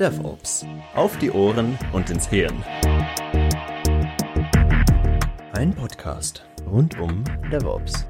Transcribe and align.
DevOps. 0.00 0.66
Auf 0.96 1.16
die 1.18 1.30
Ohren 1.30 1.78
und 1.92 2.10
ins 2.10 2.28
Hirn. 2.28 2.64
Ein 5.52 5.72
Podcast 5.72 6.44
rund 6.68 6.98
um 6.98 7.22
DevOps. 7.52 8.06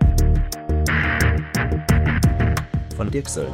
Von 2.97 3.11
Dirk 3.11 3.29
Söllner. 3.29 3.53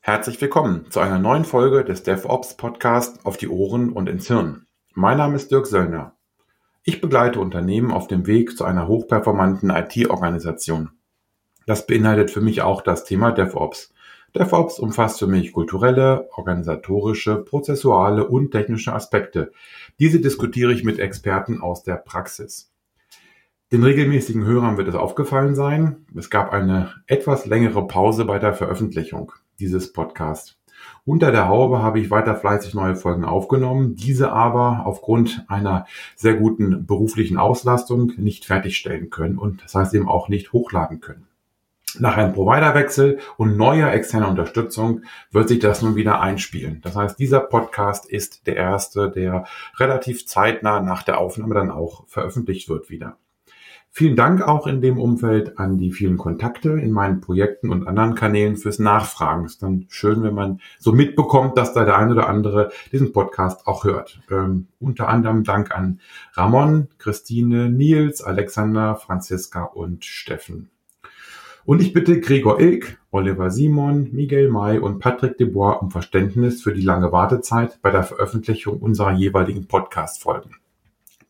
Herzlich 0.00 0.40
willkommen 0.40 0.90
zu 0.90 1.00
einer 1.00 1.18
neuen 1.18 1.44
Folge 1.44 1.84
des 1.84 2.04
DevOps 2.04 2.56
Podcast 2.56 3.26
auf 3.26 3.36
die 3.36 3.48
Ohren 3.48 3.92
und 3.92 4.08
ins 4.08 4.28
Hirn. 4.28 4.66
Mein 4.94 5.18
Name 5.18 5.36
ist 5.36 5.50
Dirk 5.50 5.66
Söllner. 5.66 6.16
Ich 6.84 7.02
begleite 7.02 7.40
Unternehmen 7.40 7.90
auf 7.90 8.08
dem 8.08 8.26
Weg 8.26 8.56
zu 8.56 8.64
einer 8.64 8.88
hochperformanten 8.88 9.68
IT-Organisation. 9.68 10.90
Das 11.66 11.86
beinhaltet 11.86 12.30
für 12.30 12.40
mich 12.40 12.62
auch 12.62 12.82
das 12.82 13.04
Thema 13.04 13.32
DevOps. 13.32 13.92
DevOps 14.36 14.78
umfasst 14.80 15.20
für 15.20 15.28
mich 15.28 15.52
kulturelle, 15.52 16.28
organisatorische, 16.36 17.36
prozessuale 17.36 18.26
und 18.26 18.50
technische 18.50 18.92
Aspekte. 18.92 19.52
Diese 20.00 20.20
diskutiere 20.20 20.72
ich 20.72 20.82
mit 20.82 20.98
Experten 20.98 21.60
aus 21.60 21.84
der 21.84 21.94
Praxis. 21.96 22.72
Den 23.70 23.82
regelmäßigen 23.82 24.44
Hörern 24.44 24.76
wird 24.76 24.88
es 24.88 24.94
aufgefallen 24.94 25.54
sein, 25.54 26.06
es 26.16 26.30
gab 26.30 26.52
eine 26.52 26.94
etwas 27.06 27.46
längere 27.46 27.86
Pause 27.86 28.24
bei 28.24 28.38
der 28.38 28.54
Veröffentlichung 28.54 29.32
dieses 29.58 29.92
Podcasts. 29.92 30.58
Unter 31.04 31.32
der 31.32 31.48
Haube 31.48 31.82
habe 31.82 31.98
ich 32.00 32.10
weiter 32.10 32.34
fleißig 32.34 32.74
neue 32.74 32.96
Folgen 32.96 33.24
aufgenommen, 33.24 33.94
diese 33.94 34.32
aber 34.32 34.82
aufgrund 34.84 35.44
einer 35.48 35.86
sehr 36.14 36.34
guten 36.34 36.86
beruflichen 36.86 37.36
Auslastung 37.36 38.12
nicht 38.16 38.44
fertigstellen 38.44 39.10
können 39.10 39.38
und 39.38 39.62
das 39.64 39.74
heißt 39.74 39.94
eben 39.94 40.08
auch 40.08 40.28
nicht 40.28 40.52
hochladen 40.52 41.00
können. 41.00 41.26
Nach 42.00 42.16
einem 42.16 42.32
Providerwechsel 42.32 43.18
und 43.36 43.56
neuer 43.56 43.92
externer 43.92 44.28
Unterstützung 44.28 45.02
wird 45.30 45.48
sich 45.48 45.60
das 45.60 45.82
nun 45.82 45.96
wieder 45.96 46.20
einspielen. 46.20 46.80
Das 46.82 46.96
heißt, 46.96 47.18
dieser 47.18 47.40
Podcast 47.40 48.06
ist 48.06 48.46
der 48.46 48.56
erste, 48.56 49.10
der 49.10 49.44
relativ 49.78 50.26
zeitnah 50.26 50.80
nach 50.80 51.02
der 51.02 51.18
Aufnahme 51.18 51.54
dann 51.54 51.70
auch 51.70 52.06
veröffentlicht 52.08 52.68
wird 52.68 52.90
wieder. 52.90 53.16
Vielen 53.96 54.16
Dank 54.16 54.42
auch 54.42 54.66
in 54.66 54.80
dem 54.80 54.98
Umfeld 54.98 55.56
an 55.56 55.78
die 55.78 55.92
vielen 55.92 56.16
Kontakte 56.16 56.70
in 56.70 56.90
meinen 56.90 57.20
Projekten 57.20 57.70
und 57.70 57.86
anderen 57.86 58.16
Kanälen 58.16 58.56
fürs 58.56 58.80
Nachfragen. 58.80 59.44
Ist 59.44 59.62
dann 59.62 59.86
schön, 59.88 60.24
wenn 60.24 60.34
man 60.34 60.60
so 60.80 60.90
mitbekommt, 60.90 61.56
dass 61.56 61.74
da 61.74 61.84
der 61.84 61.96
eine 61.96 62.10
oder 62.10 62.28
andere 62.28 62.72
diesen 62.90 63.12
Podcast 63.12 63.68
auch 63.68 63.84
hört. 63.84 64.20
Ähm, 64.32 64.66
unter 64.80 65.06
anderem 65.06 65.44
Dank 65.44 65.70
an 65.70 66.00
Ramon, 66.32 66.88
Christine, 66.98 67.70
Nils, 67.70 68.20
Alexander, 68.20 68.96
Franziska 68.96 69.62
und 69.62 70.04
Steffen. 70.04 70.73
Und 71.66 71.80
ich 71.80 71.94
bitte 71.94 72.20
Gregor 72.20 72.60
Ilk, 72.60 72.98
Oliver 73.10 73.50
Simon, 73.50 74.10
Miguel 74.12 74.50
May 74.50 74.78
und 74.78 74.98
Patrick 74.98 75.38
Debois 75.38 75.78
um 75.80 75.90
Verständnis 75.90 76.62
für 76.62 76.74
die 76.74 76.82
lange 76.82 77.10
Wartezeit 77.10 77.78
bei 77.80 77.90
der 77.90 78.02
Veröffentlichung 78.02 78.80
unserer 78.80 79.12
jeweiligen 79.12 79.66
Podcast-Folgen. 79.66 80.56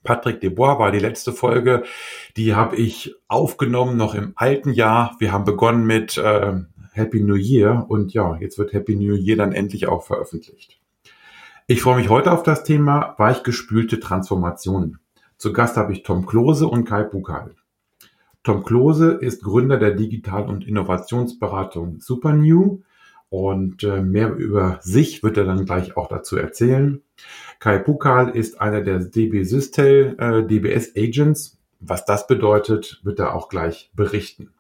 Patrick 0.03 0.41
Debois 0.41 0.81
war 0.81 0.91
die 0.91 0.99
letzte 0.99 1.33
Folge. 1.33 1.85
Die 2.37 2.57
habe 2.57 2.75
ich 2.75 3.15
aufgenommen 3.29 3.97
noch 3.97 4.17
im 4.17 4.33
alten 4.35 4.73
Jahr. 4.73 5.15
Wir 5.21 5.31
haben 5.31 5.45
begonnen 5.45 5.87
mit 5.87 6.19
äh, 6.19 6.55
Happy 6.93 7.21
New 7.21 7.37
Year 7.37 7.87
und 7.89 8.13
ja, 8.13 8.37
jetzt 8.41 8.59
wird 8.59 8.73
Happy 8.73 8.97
New 8.97 9.15
Year 9.15 9.37
dann 9.37 9.53
endlich 9.53 9.87
auch 9.87 10.03
veröffentlicht. 10.03 10.81
Ich 11.69 11.81
freue 11.81 11.97
mich 11.97 12.09
heute 12.09 12.33
auf 12.33 12.43
das 12.43 12.65
Thema 12.65 13.15
weichgespülte 13.19 14.01
Transformationen. 14.01 14.99
Zu 15.37 15.53
Gast 15.53 15.77
habe 15.77 15.93
ich 15.93 16.03
Tom 16.03 16.27
Klose 16.27 16.67
und 16.67 16.87
Kai 16.87 17.05
Bukal. 17.05 17.55
Tom 18.45 18.63
Klose 18.63 19.13
ist 19.13 19.43
Gründer 19.43 19.79
der 19.79 19.93
Digital- 19.93 20.47
und 20.47 20.67
Innovationsberatung 20.67 21.99
Supernew 22.01 22.83
und 23.31 23.83
äh, 23.83 24.03
mehr 24.03 24.35
über 24.35 24.79
sich 24.83 25.23
wird 25.23 25.39
er 25.39 25.45
dann 25.45 25.65
gleich 25.65 25.97
auch 25.97 26.09
dazu 26.09 26.37
erzählen. 26.37 27.01
Kai 27.59 27.79
Pukal 27.79 28.29
ist 28.29 28.61
einer 28.61 28.83
der 28.83 28.99
DB 28.99 29.45
Systel 29.45 30.15
äh, 30.19 30.47
DBS 30.47 30.93
Agents. 30.95 31.59
Was 31.81 32.05
das 32.05 32.27
bedeutet, 32.27 33.01
wird 33.03 33.19
er 33.19 33.35
auch 33.35 33.49
gleich 33.49 33.91
berichten. 33.95 34.51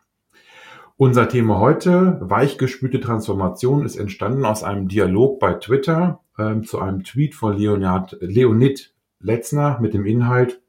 Unser 0.96 1.28
Thema 1.28 1.58
heute, 1.58 2.18
weichgespülte 2.22 3.00
Transformation, 3.00 3.84
ist 3.84 3.96
entstanden 3.96 4.46
aus 4.46 4.62
einem 4.62 4.88
Dialog 4.88 5.38
bei 5.40 5.54
Twitter 5.54 6.20
äh, 6.38 6.62
zu 6.62 6.78
einem 6.78 7.04
Tweet 7.04 7.34
von 7.34 7.58
Leonard, 7.58 8.16
Leonid 8.20 8.94
Letzner 9.20 9.78
mit 9.80 9.92
dem 9.92 10.06
Inhalt, 10.06 10.62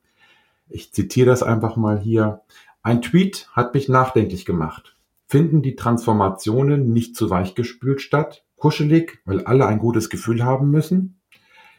ich 0.67 0.91
zitiere 0.93 1.27
das 1.27 1.43
einfach 1.43 1.75
mal 1.75 1.99
hier, 1.99 2.41
ein 2.85 3.01
Tweet 3.01 3.49
hat 3.51 3.73
mich 3.73 3.89
nachdenklich 3.89 4.45
gemacht. 4.45 4.95
Finden 5.27 5.61
die 5.61 5.75
Transformationen 5.75 6.93
nicht 6.93 7.17
zu 7.17 7.29
weichgespült 7.29 7.99
statt? 7.99 8.45
Kuschelig, 8.55 9.19
weil 9.25 9.43
alle 9.43 9.65
ein 9.65 9.79
gutes 9.79 10.09
Gefühl 10.09 10.45
haben 10.45 10.71
müssen? 10.71 11.19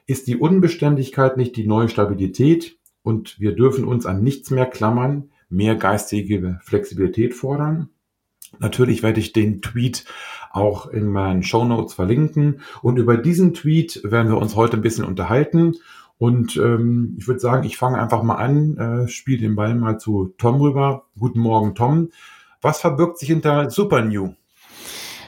ist 0.06 0.28
die 0.28 0.36
Unbeständigkeit 0.36 1.36
nicht 1.36 1.56
die 1.56 1.66
neue 1.66 1.88
Stabilität 1.88 2.78
und 3.02 3.38
wir 3.40 3.54
dürfen 3.54 3.84
uns 3.84 4.06
an 4.06 4.22
nichts 4.22 4.50
mehr 4.50 4.66
klammern, 4.66 5.30
mehr 5.48 5.74
geistige 5.74 6.58
Flexibilität 6.62 7.34
fordern. 7.34 7.90
Natürlich 8.58 9.02
werde 9.02 9.20
ich 9.20 9.32
den 9.32 9.60
Tweet 9.60 10.04
auch 10.52 10.86
in 10.86 11.08
meinen 11.08 11.42
Show 11.42 11.64
Notes 11.64 11.94
verlinken 11.94 12.60
und 12.82 12.98
über 12.98 13.16
diesen 13.16 13.52
Tweet 13.52 14.00
werden 14.04 14.30
wir 14.30 14.38
uns 14.38 14.54
heute 14.54 14.76
ein 14.76 14.82
bisschen 14.82 15.04
unterhalten 15.04 15.76
und 16.18 16.56
ähm, 16.56 17.16
ich 17.18 17.26
würde 17.28 17.40
sagen, 17.40 17.64
ich 17.64 17.76
fange 17.76 18.00
einfach 18.00 18.22
mal 18.22 18.36
an, 18.36 18.76
äh, 18.76 19.08
spiele 19.08 19.38
den 19.38 19.56
Ball 19.56 19.74
mal 19.74 19.98
zu 19.98 20.34
Tom 20.38 20.60
rüber. 20.60 21.04
Guten 21.18 21.40
Morgen, 21.40 21.74
Tom. 21.74 22.10
Was 22.62 22.80
verbirgt 22.80 23.18
sich 23.18 23.28
hinter 23.28 23.70
Super 23.70 24.02
New? 24.02 24.34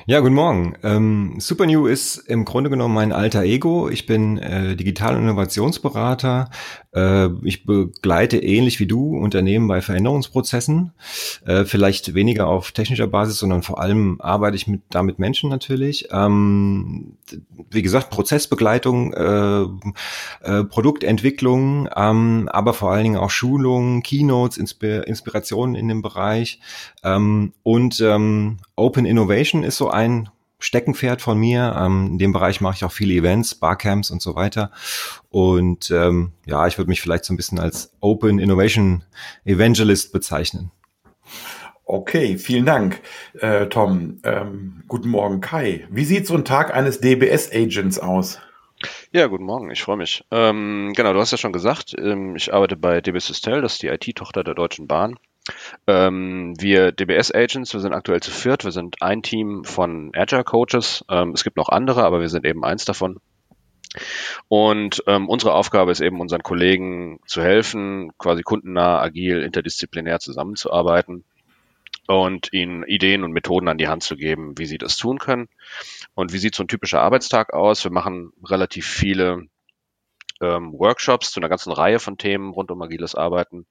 Ja, 0.07 0.21
guten 0.21 0.35
Morgen. 0.35 0.75
Ähm, 0.83 1.35
Supernew 1.39 1.87
ist 1.87 2.17
im 2.17 2.47
Grunde 2.47 2.71
genommen 2.71 2.95
mein 2.95 3.13
alter 3.13 3.43
Ego. 3.43 3.91
Ich 3.91 4.07
bin 4.07 4.39
äh, 4.39 4.75
Digital- 4.75 5.19
Innovationsberater. 5.19 6.49
Äh, 6.95 7.29
ich 7.43 7.65
begleite 7.65 8.39
ähnlich 8.39 8.81
wie 8.81 8.87
du 8.87 9.17
Unternehmen 9.17 9.69
bei 9.69 9.81
Veränderungsprozessen. 9.81 10.93
Äh, 11.45 11.65
vielleicht 11.65 12.15
weniger 12.15 12.47
auf 12.47 12.73
technischer 12.73 13.07
Basis, 13.07 13.39
sondern 13.39 13.63
vor 13.63 13.81
allem 13.81 14.21
arbeite 14.21 14.57
ich 14.57 14.67
mit, 14.67 14.83
da 14.91 15.03
mit 15.03 15.19
Menschen 15.19 15.51
natürlich. 15.51 16.09
Ähm, 16.11 17.17
wie 17.71 17.83
gesagt, 17.83 18.11
Prozessbegleitung, 18.11 19.13
äh, 19.13 19.63
äh, 20.43 20.65
Produktentwicklung, 20.65 21.89
ähm, 21.95 22.49
aber 22.51 22.75
vor 22.75 22.93
allen 22.93 23.05
Dingen 23.05 23.17
auch 23.17 23.31
Schulungen, 23.31 24.03
Keynotes, 24.03 24.59
Inspir 24.59 25.07
Inspirationen 25.07 25.75
in 25.75 25.89
dem 25.89 26.03
Bereich. 26.03 26.61
Ähm, 27.05 27.53
und 27.63 28.01
ähm, 28.01 28.59
Open 28.77 29.05
Innovation 29.05 29.63
ist 29.63 29.77
so 29.77 29.91
ein 29.91 30.29
Steckenpferd 30.59 31.23
von 31.23 31.39
mir. 31.39 31.77
Ähm, 31.79 32.09
in 32.13 32.19
dem 32.19 32.33
Bereich 32.33 32.61
mache 32.61 32.77
ich 32.77 32.85
auch 32.85 32.93
viele 32.93 33.15
Events, 33.15 33.55
Barcamps 33.55 34.11
und 34.11 34.23
so 34.23 34.35
weiter. 34.35 34.71
Und 35.31 35.91
ähm, 35.91 36.33
ja, 36.47 36.67
ich 36.67 36.79
würde 36.79 36.89
mich 36.89 37.01
vielleicht 37.01 37.25
so 37.25 37.33
ein 37.33 37.37
bisschen 37.37 37.59
als 37.59 37.93
Open 38.01 38.39
Innovation 38.39 39.05
Evangelist 39.45 40.13
bezeichnen. 40.13 40.71
Okay, 41.85 42.37
vielen 42.37 42.67
Dank, 42.67 43.01
äh, 43.41 43.67
Tom. 43.67 44.21
Ähm, 44.23 44.83
guten 44.89 45.09
Morgen, 45.09 45.41
Kai. 45.41 45.87
Wie 45.91 46.05
sieht 46.05 46.27
so 46.27 46.35
ein 46.35 46.45
Tag 46.45 46.75
eines 46.75 47.01
DBS-Agents 47.01 47.99
aus? 47.99 48.41
Ja, 49.11 49.27
guten 49.27 49.45
Morgen, 49.45 49.71
ich 49.71 49.83
freue 49.83 49.97
mich. 49.97 50.23
Ähm, 50.31 50.93
genau, 50.95 51.15
du 51.15 51.19
hast 51.19 51.33
ja 51.33 51.39
schon 51.39 51.53
gesagt, 51.53 51.95
ähm, 51.99 52.37
ich 52.37 52.53
arbeite 52.53 52.77
bei 52.77 53.01
DB 53.01 53.19
Systel, 53.19 53.63
das 53.63 53.75
ist 53.75 53.83
die 53.83 53.89
IT-Tochter 53.89 54.45
der 54.45 54.55
Deutschen 54.55 54.87
Bahn. 54.87 55.19
Ähm, 55.87 56.55
wir 56.59 56.93
DBS-Agents, 56.93 57.73
wir 57.73 57.81
sind 57.81 57.93
aktuell 57.93 58.21
zu 58.21 58.31
viert, 58.31 58.65
wir 58.65 58.73
sind 58.73 59.03
ein 59.03 59.23
Team 59.23 59.65
von 59.65 60.13
Agile-Coaches. 60.15 61.05
Ähm, 61.09 61.33
es 61.33 61.45
gibt 61.45 61.57
noch 61.57 61.69
andere, 61.69 62.05
aber 62.05 62.21
wir 62.21 62.29
sind 62.29 62.45
eben 62.45 62.65
eins 62.65 62.85
davon. 62.85 63.21
Und 64.49 65.03
ähm, 65.07 65.29
unsere 65.29 65.55
Aufgabe 65.55 65.91
ist 65.93 66.01
eben, 66.01 66.21
unseren 66.21 66.43
Kollegen 66.43 67.21
zu 67.27 67.43
helfen, 67.43 68.13
quasi 68.19 68.43
kundennah, 68.43 69.01
agil, 69.01 69.43
interdisziplinär 69.43 70.21
zusammenzuarbeiten 70.21 71.25
und 72.07 72.53
ihnen 72.53 72.85
Ideen 72.85 73.23
und 73.23 73.33
Methoden 73.33 73.69
an 73.69 73.79
die 73.79 73.89
Hand 73.89 74.03
zu 74.03 74.17
geben, 74.17 74.57
wie 74.57 74.67
sie 74.67 74.79
das 74.79 74.97
tun 74.97 75.19
können. 75.19 75.49
Und 76.15 76.33
wie 76.33 76.39
sieht 76.39 76.55
so 76.55 76.63
ein 76.65 76.69
typischer 76.69 77.03
Arbeitstag 77.03 77.53
aus? 77.53 77.85
Wir 77.85 77.91
machen 77.91 78.33
relativ 78.43 78.87
viele 78.87 79.47
ähm, 80.41 80.73
Workshops 80.73 81.33
zu 81.33 81.41
einer 81.41 81.49
ganzen 81.49 81.73
Reihe 81.73 81.99
von 81.99 82.17
Themen 82.17 82.53
rund 82.53 82.71
um 82.71 82.81
agiles 82.81 83.15
Arbeiten. 83.15 83.67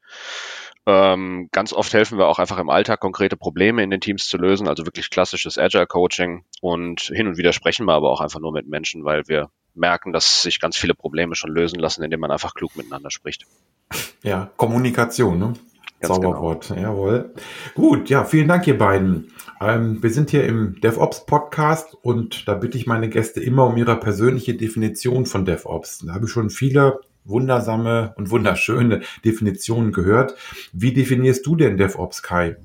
Ähm, 0.87 1.49
ganz 1.51 1.73
oft 1.73 1.93
helfen 1.93 2.17
wir 2.17 2.27
auch 2.27 2.39
einfach 2.39 2.57
im 2.59 2.69
Alltag 2.69 3.01
konkrete 3.01 3.35
Probleme 3.35 3.83
in 3.83 3.89
den 3.89 3.99
Teams 3.99 4.25
zu 4.25 4.37
lösen, 4.37 4.69
also 4.69 4.85
wirklich 4.85 5.09
klassisches 5.09 5.57
Agile 5.57 5.85
Coaching. 5.85 6.45
Und 6.61 7.01
hin 7.01 7.27
und 7.27 7.37
wieder 7.37 7.51
sprechen 7.51 7.85
wir 7.85 7.93
aber 7.93 8.09
auch 8.09 8.21
einfach 8.21 8.39
nur 8.39 8.53
mit 8.53 8.69
Menschen, 8.69 9.03
weil 9.03 9.27
wir 9.27 9.49
merken, 9.75 10.13
dass 10.13 10.43
sich 10.43 10.61
ganz 10.61 10.77
viele 10.77 10.95
Probleme 10.95 11.35
schon 11.35 11.51
lösen 11.51 11.77
lassen, 11.77 12.03
indem 12.03 12.21
man 12.21 12.31
einfach 12.31 12.53
klug 12.53 12.77
miteinander 12.77 13.11
spricht. 13.11 13.45
Ja, 14.23 14.49
Kommunikation, 14.55 15.37
ne? 15.37 15.53
Ganz 15.99 16.13
Zauberwort, 16.13 16.67
genau. 16.69 16.81
jawohl. 16.81 17.33
Gut, 17.75 18.09
ja, 18.09 18.23
vielen 18.23 18.47
Dank, 18.47 18.65
ihr 18.67 18.77
beiden. 18.77 19.33
Ähm, 19.59 20.01
wir 20.01 20.11
sind 20.11 20.29
hier 20.29 20.45
im 20.45 20.79
DevOps 20.79 21.25
Podcast 21.25 21.97
und 22.01 22.47
da 22.47 22.53
bitte 22.53 22.77
ich 22.77 22.87
meine 22.87 23.09
Gäste 23.09 23.41
immer 23.41 23.65
um 23.65 23.75
ihre 23.75 23.99
persönliche 23.99 24.53
Definition 24.53 25.25
von 25.25 25.43
DevOps. 25.43 26.05
Da 26.05 26.13
habe 26.13 26.25
ich 26.25 26.31
schon 26.31 26.49
viele 26.49 26.99
wundersame 27.27 28.13
und 28.18 28.31
wunderschöne 28.31 29.01
Definitionen 29.24 29.91
gehört. 29.91 30.35
Wie 30.74 30.94
definierst 30.94 31.45
du 31.45 31.56
denn 31.56 31.77
DevOps, 31.77 32.24
Kai? 32.24 32.57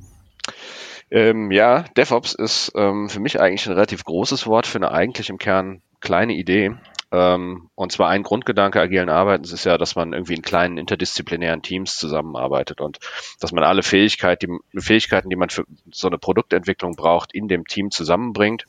Ähm, 1.11 1.50
ja, 1.50 1.85
DevOps 1.97 2.35
ist 2.35 2.73
ähm, 2.75 3.09
für 3.09 3.20
mich 3.20 3.38
eigentlich 3.38 3.67
ein 3.67 3.75
relativ 3.75 4.05
großes 4.05 4.47
Wort 4.47 4.67
für 4.67 4.79
eine 4.79 4.93
eigentlich 4.93 5.29
im 5.29 5.38
Kern 5.38 5.82
kleine 6.00 6.32
Idee. 6.32 6.75
Ähm, 7.12 7.69
und 7.75 7.93
zwar 7.93 8.09
ein 8.09 8.23
Grundgedanke 8.23 8.81
agilen 8.81 9.11
Arbeitens 9.11 9.53
ist 9.53 9.64
ja, 9.64 9.76
dass 9.76 9.94
man 9.94 10.14
irgendwie 10.14 10.35
in 10.35 10.41
kleinen 10.41 10.79
interdisziplinären 10.79 11.61
Teams 11.61 11.99
zusammenarbeitet 11.99 12.81
und 12.81 12.99
dass 13.38 13.53
man 13.53 13.65
alle 13.65 13.82
Fähigkeiten, 13.82 14.61
die, 14.73 14.81
Fähigkeiten, 14.81 15.29
die 15.29 15.37
man 15.37 15.50
für 15.50 15.65
so 15.91 16.08
eine 16.08 16.17
Produktentwicklung 16.17 16.97
braucht, 16.97 17.35
in 17.35 17.49
dem 17.49 17.67
Team 17.67 17.91
zusammenbringt. 17.91 18.65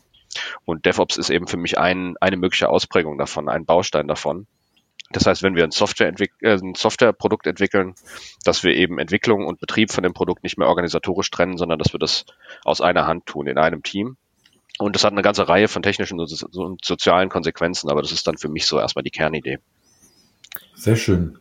Und 0.65 0.85
DevOps 0.85 1.15
ist 1.15 1.29
eben 1.29 1.47
für 1.47 1.57
mich 1.57 1.77
ein, 1.77 2.15
eine 2.19 2.35
mögliche 2.35 2.67
Ausprägung 2.67 3.17
davon, 3.17 3.47
ein 3.47 3.65
Baustein 3.65 4.09
davon. 4.09 4.47
Das 5.13 5.25
heißt, 5.25 5.43
wenn 5.43 5.55
wir 5.55 5.63
ein, 5.63 5.71
Software 5.71 6.13
äh, 6.19 6.27
ein 6.41 6.75
Softwareprodukt 6.75 7.47
entwickeln, 7.47 7.95
dass 8.43 8.63
wir 8.63 8.75
eben 8.75 8.99
Entwicklung 8.99 9.45
und 9.45 9.59
Betrieb 9.59 9.91
von 9.91 10.03
dem 10.03 10.13
Produkt 10.13 10.43
nicht 10.43 10.57
mehr 10.57 10.67
organisatorisch 10.67 11.31
trennen, 11.31 11.57
sondern 11.57 11.79
dass 11.79 11.93
wir 11.93 11.99
das 11.99 12.25
aus 12.63 12.81
einer 12.81 13.07
Hand 13.07 13.25
tun, 13.25 13.47
in 13.47 13.57
einem 13.57 13.83
Team. 13.83 14.17
Und 14.79 14.95
das 14.95 15.03
hat 15.03 15.11
eine 15.11 15.21
ganze 15.21 15.47
Reihe 15.47 15.67
von 15.67 15.83
technischen 15.83 16.19
und 16.19 16.83
sozialen 16.83 17.29
Konsequenzen, 17.29 17.89
aber 17.89 18.01
das 18.01 18.11
ist 18.11 18.27
dann 18.27 18.37
für 18.37 18.49
mich 18.49 18.65
so 18.65 18.79
erstmal 18.79 19.03
die 19.03 19.11
Kernidee. 19.11 19.59
Sehr 20.75 20.95
schön. 20.95 21.37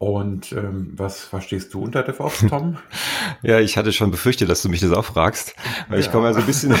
Und 0.00 0.52
ähm, 0.52 0.92
was 0.94 1.18
verstehst 1.22 1.74
du 1.74 1.82
unter 1.82 2.04
DevOps, 2.04 2.46
Tom? 2.48 2.76
ja, 3.42 3.58
ich 3.58 3.76
hatte 3.76 3.92
schon 3.92 4.12
befürchtet, 4.12 4.48
dass 4.48 4.62
du 4.62 4.68
mich 4.68 4.80
das 4.80 4.92
auch 4.92 5.04
fragst, 5.04 5.56
weil 5.88 5.98
ja. 5.98 6.06
ich 6.06 6.12
komme 6.12 6.28
ja 6.28 6.34
so 6.34 6.38
ein 6.38 6.46
bisschen, 6.46 6.72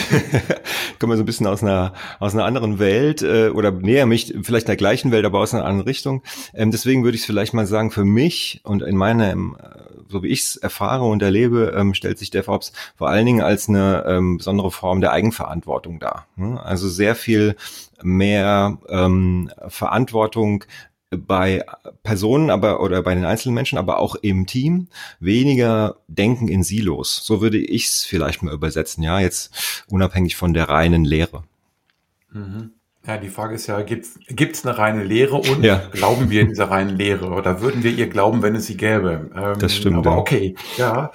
komme 1.00 1.14
ja 1.14 1.16
so 1.16 1.24
ein 1.24 1.26
bisschen 1.26 1.48
aus 1.48 1.64
einer 1.64 1.94
aus 2.20 2.34
einer 2.34 2.44
anderen 2.44 2.78
Welt 2.78 3.22
äh, 3.22 3.48
oder 3.48 3.72
näher 3.72 4.06
mich 4.06 4.36
vielleicht 4.42 4.66
in 4.66 4.70
der 4.70 4.76
gleichen 4.76 5.10
Welt, 5.10 5.24
aber 5.24 5.40
aus 5.40 5.52
einer 5.52 5.64
anderen 5.64 5.88
Richtung. 5.88 6.22
Ähm, 6.54 6.70
deswegen 6.70 7.02
würde 7.02 7.16
ich 7.16 7.22
es 7.22 7.26
vielleicht 7.26 7.54
mal 7.54 7.66
sagen, 7.66 7.90
für 7.90 8.04
mich 8.04 8.60
und 8.62 8.84
in 8.84 8.96
meinem, 8.96 9.56
äh, 9.60 9.80
so 10.08 10.22
wie 10.22 10.28
ich 10.28 10.42
es 10.42 10.56
erfahre 10.56 11.04
und 11.04 11.20
erlebe, 11.20 11.74
ähm, 11.76 11.94
stellt 11.94 12.20
sich 12.20 12.30
DevOps 12.30 12.72
vor 12.94 13.08
allen 13.08 13.26
Dingen 13.26 13.40
als 13.40 13.68
eine 13.68 14.04
ähm, 14.06 14.36
besondere 14.36 14.70
Form 14.70 15.00
der 15.00 15.10
Eigenverantwortung 15.10 15.98
dar. 15.98 16.28
Ne? 16.36 16.62
Also 16.62 16.88
sehr 16.88 17.16
viel 17.16 17.56
mehr 18.00 18.78
ähm, 18.88 19.50
Verantwortung 19.66 20.64
bei 21.10 21.64
Personen, 22.02 22.50
aber 22.50 22.80
oder 22.80 23.02
bei 23.02 23.14
den 23.14 23.24
einzelnen 23.24 23.54
Menschen, 23.54 23.78
aber 23.78 23.98
auch 23.98 24.14
im 24.16 24.46
Team 24.46 24.88
weniger 25.20 25.96
denken 26.06 26.48
in 26.48 26.62
Silos. 26.62 27.20
So 27.24 27.40
würde 27.40 27.58
ich 27.58 27.86
es 27.86 28.04
vielleicht 28.04 28.42
mal 28.42 28.52
übersetzen, 28.52 29.02
ja, 29.02 29.20
jetzt 29.20 29.84
unabhängig 29.88 30.36
von 30.36 30.52
der 30.52 30.68
reinen 30.68 31.04
Lehre. 31.04 31.44
Mhm. 32.30 32.72
Ja, 33.08 33.16
die 33.16 33.30
Frage 33.30 33.54
ist 33.54 33.66
ja, 33.66 33.80
gibt 33.80 34.04
es 34.04 34.66
eine 34.66 34.76
reine 34.76 35.02
Lehre 35.02 35.36
und 35.36 35.64
ja. 35.64 35.80
glauben 35.92 36.28
wir 36.28 36.42
in 36.42 36.48
dieser 36.48 36.70
reinen 36.70 36.94
Lehre 36.94 37.30
oder 37.30 37.62
würden 37.62 37.82
wir 37.82 37.90
ihr 37.90 38.06
glauben, 38.06 38.42
wenn 38.42 38.54
es 38.54 38.66
sie 38.66 38.76
gäbe? 38.76 39.30
Ähm, 39.34 39.58
das 39.58 39.74
stimmt. 39.74 39.96
Aber 39.96 40.10
ja. 40.10 40.16
okay, 40.18 40.54
ja, 40.76 41.10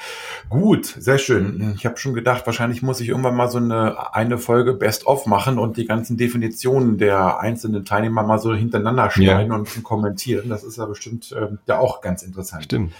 gut, 0.49 0.87
sehr 0.87 1.19
schön. 1.19 1.75
Ich 1.75 1.85
habe 1.85 1.97
schon 1.97 2.15
gedacht, 2.15 2.47
wahrscheinlich 2.47 2.81
muss 2.81 2.99
ich 2.99 3.09
irgendwann 3.09 3.35
mal 3.35 3.47
so 3.47 3.59
eine, 3.59 4.11
eine 4.15 4.39
Folge 4.39 4.73
Best-of 4.73 5.27
machen 5.27 5.59
und 5.59 5.77
die 5.77 5.85
ganzen 5.85 6.17
Definitionen 6.17 6.97
der 6.97 7.39
einzelnen 7.39 7.85
Teilnehmer 7.85 8.23
mal 8.23 8.39
so 8.39 8.55
hintereinander 8.55 9.11
schneiden 9.11 9.51
ja. 9.51 9.57
und 9.59 9.83
kommentieren. 9.83 10.49
Das 10.49 10.63
ist 10.63 10.79
ja 10.79 10.87
bestimmt 10.87 11.31
ähm, 11.37 11.59
ja 11.67 11.77
auch 11.77 12.01
ganz 12.01 12.23
interessant. 12.23 12.63
Stimmt. 12.63 12.93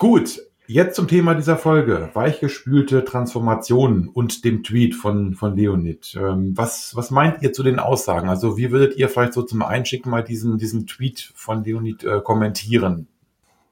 Gut, 0.00 0.40
Jetzt 0.72 0.94
zum 0.94 1.08
Thema 1.08 1.34
dieser 1.34 1.56
Folge. 1.56 2.10
Weichgespülte 2.14 3.02
Transformationen 3.04 4.06
und 4.06 4.44
dem 4.44 4.62
Tweet 4.62 4.94
von, 4.94 5.34
von 5.34 5.56
Leonid. 5.56 6.16
Ähm, 6.16 6.56
was, 6.56 6.94
was 6.94 7.10
meint 7.10 7.42
ihr 7.42 7.52
zu 7.52 7.64
den 7.64 7.80
Aussagen? 7.80 8.28
Also 8.28 8.56
wie 8.56 8.70
würdet 8.70 8.96
ihr 8.96 9.08
vielleicht 9.08 9.32
so 9.32 9.42
zum 9.42 9.62
Einschicken 9.62 10.12
mal 10.12 10.22
diesen, 10.22 10.58
diesen 10.58 10.86
Tweet 10.86 11.32
von 11.34 11.64
Leonid 11.64 12.04
äh, 12.04 12.20
kommentieren? 12.20 13.08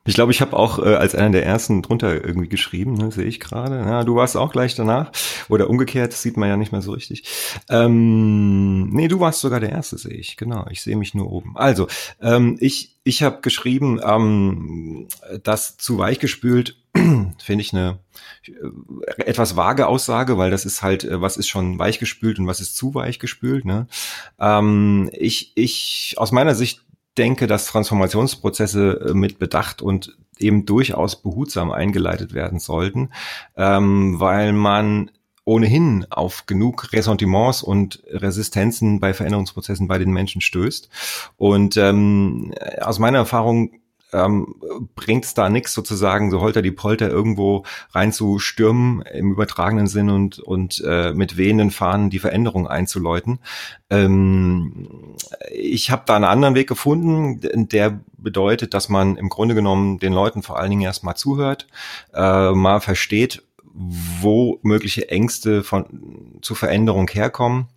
Ich 0.04 0.14
glaube, 0.14 0.32
ich 0.32 0.40
habe 0.40 0.56
auch 0.56 0.78
äh, 0.78 0.94
als 0.94 1.14
einer 1.14 1.30
der 1.30 1.44
ersten 1.44 1.82
drunter 1.82 2.24
irgendwie 2.24 2.48
geschrieben, 2.48 2.94
ne, 2.94 3.12
sehe 3.12 3.26
ich 3.26 3.40
gerade. 3.40 3.76
Ja, 3.80 4.04
du 4.04 4.14
warst 4.16 4.36
auch 4.36 4.52
gleich 4.52 4.74
danach. 4.74 5.12
Oder 5.50 5.68
umgekehrt, 5.68 6.12
das 6.12 6.22
sieht 6.22 6.38
man 6.38 6.48
ja 6.48 6.56
nicht 6.56 6.72
mehr 6.72 6.80
so 6.80 6.92
richtig. 6.92 7.24
Ähm, 7.68 8.88
nee, 8.88 9.08
du 9.08 9.20
warst 9.20 9.40
sogar 9.40 9.60
der 9.60 9.70
Erste, 9.70 9.98
sehe 9.98 10.16
ich. 10.16 10.38
Genau, 10.38 10.66
ich 10.70 10.80
sehe 10.82 10.96
mich 10.96 11.14
nur 11.14 11.30
oben. 11.30 11.56
Also, 11.56 11.88
ähm, 12.22 12.56
ich, 12.58 12.96
ich 13.04 13.22
habe 13.22 13.42
geschrieben, 13.42 14.00
ähm, 14.02 15.08
dass 15.42 15.76
zu 15.76 15.98
weich 15.98 16.18
gespült, 16.20 16.76
finde 16.94 17.60
ich 17.60 17.74
eine 17.74 17.98
äh, 18.46 19.22
etwas 19.24 19.56
vage 19.56 19.86
Aussage, 19.86 20.38
weil 20.38 20.50
das 20.50 20.64
ist 20.64 20.82
halt, 20.82 21.04
äh, 21.04 21.20
was 21.20 21.36
ist 21.36 21.48
schon 21.48 21.78
weichgespült 21.78 22.38
und 22.38 22.46
was 22.46 22.60
ist 22.60 22.76
zu 22.76 22.94
weichgespült. 22.94 23.64
Ne? 23.64 23.86
Ähm, 24.38 25.10
ich, 25.12 25.52
ich, 25.54 26.14
aus 26.16 26.32
meiner 26.32 26.54
Sicht 26.54 26.82
denke, 27.18 27.46
dass 27.46 27.66
Transformationsprozesse 27.66 29.08
äh, 29.10 29.14
mit 29.14 29.38
Bedacht 29.38 29.82
und 29.82 30.16
eben 30.38 30.64
durchaus 30.66 31.20
behutsam 31.20 31.70
eingeleitet 31.70 32.32
werden 32.32 32.60
sollten, 32.60 33.10
ähm, 33.56 34.20
weil 34.20 34.52
man 34.52 35.10
ohnehin 35.44 36.06
auf 36.10 36.46
genug 36.46 36.92
Ressentiments 36.92 37.62
und 37.62 38.02
Resistenzen 38.08 39.00
bei 39.00 39.14
Veränderungsprozessen 39.14 39.88
bei 39.88 39.98
den 39.98 40.12
Menschen 40.12 40.42
stößt. 40.42 40.90
Und 41.36 41.76
ähm, 41.78 42.52
aus 42.80 42.98
meiner 42.98 43.18
Erfahrung 43.18 43.72
ähm, 44.12 44.54
bringt 44.94 45.24
es 45.24 45.34
da 45.34 45.48
nichts 45.48 45.74
sozusagen, 45.74 46.30
so 46.30 46.40
holter 46.40 46.62
die 46.62 46.70
Polter 46.70 47.08
irgendwo 47.08 47.64
reinzustürmen 47.92 49.02
im 49.02 49.32
übertragenen 49.32 49.86
Sinn 49.86 50.10
und, 50.10 50.38
und 50.38 50.82
äh, 50.86 51.12
mit 51.12 51.36
wehenden 51.36 51.70
Fahnen 51.70 52.10
die 52.10 52.18
Veränderung 52.18 52.66
einzuläuten. 52.66 53.38
Ähm, 53.90 55.16
ich 55.52 55.90
habe 55.90 56.02
da 56.06 56.16
einen 56.16 56.24
anderen 56.24 56.54
Weg 56.54 56.68
gefunden, 56.68 57.68
der 57.68 58.00
bedeutet, 58.16 58.74
dass 58.74 58.88
man 58.88 59.16
im 59.16 59.28
Grunde 59.28 59.54
genommen 59.54 59.98
den 59.98 60.12
Leuten 60.12 60.42
vor 60.42 60.58
allen 60.58 60.70
Dingen 60.70 60.82
erstmal 60.82 61.16
zuhört, 61.16 61.66
äh, 62.14 62.52
mal 62.52 62.80
versteht, 62.80 63.42
wo 63.74 64.58
mögliche 64.62 65.08
Ängste 65.08 65.62
von, 65.62 66.38
zu 66.42 66.54
Veränderung 66.54 67.08
herkommen 67.08 67.68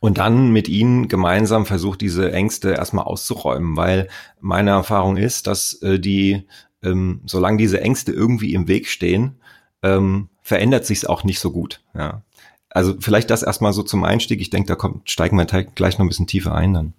und 0.00 0.18
dann 0.18 0.50
mit 0.50 0.68
ihnen 0.68 1.08
gemeinsam 1.08 1.66
versucht, 1.66 2.00
diese 2.00 2.32
Ängste 2.32 2.70
erstmal 2.72 3.04
auszuräumen, 3.04 3.76
weil 3.76 4.08
meine 4.40 4.70
Erfahrung 4.70 5.16
ist, 5.16 5.46
dass 5.46 5.74
äh, 5.82 5.98
die, 5.98 6.46
ähm, 6.82 7.20
solange 7.24 7.58
diese 7.58 7.80
Ängste 7.80 8.12
irgendwie 8.12 8.54
im 8.54 8.68
Weg 8.68 8.88
stehen, 8.88 9.40
ähm, 9.82 10.28
verändert 10.42 10.86
sich's 10.86 11.04
auch 11.04 11.24
nicht 11.24 11.40
so 11.40 11.50
gut. 11.50 11.82
Ja. 11.94 12.22
Also 12.70 12.94
vielleicht 13.00 13.30
das 13.30 13.42
erstmal 13.42 13.72
so 13.72 13.82
zum 13.82 14.04
Einstieg. 14.04 14.40
Ich 14.40 14.50
denke, 14.50 14.68
da 14.68 14.74
kommt, 14.74 15.10
steigen 15.10 15.36
wir 15.36 15.46
gleich 15.46 15.98
noch 15.98 16.04
ein 16.04 16.08
bisschen 16.08 16.26
tiefer 16.26 16.54
ein 16.54 16.74
dann. 16.74 16.94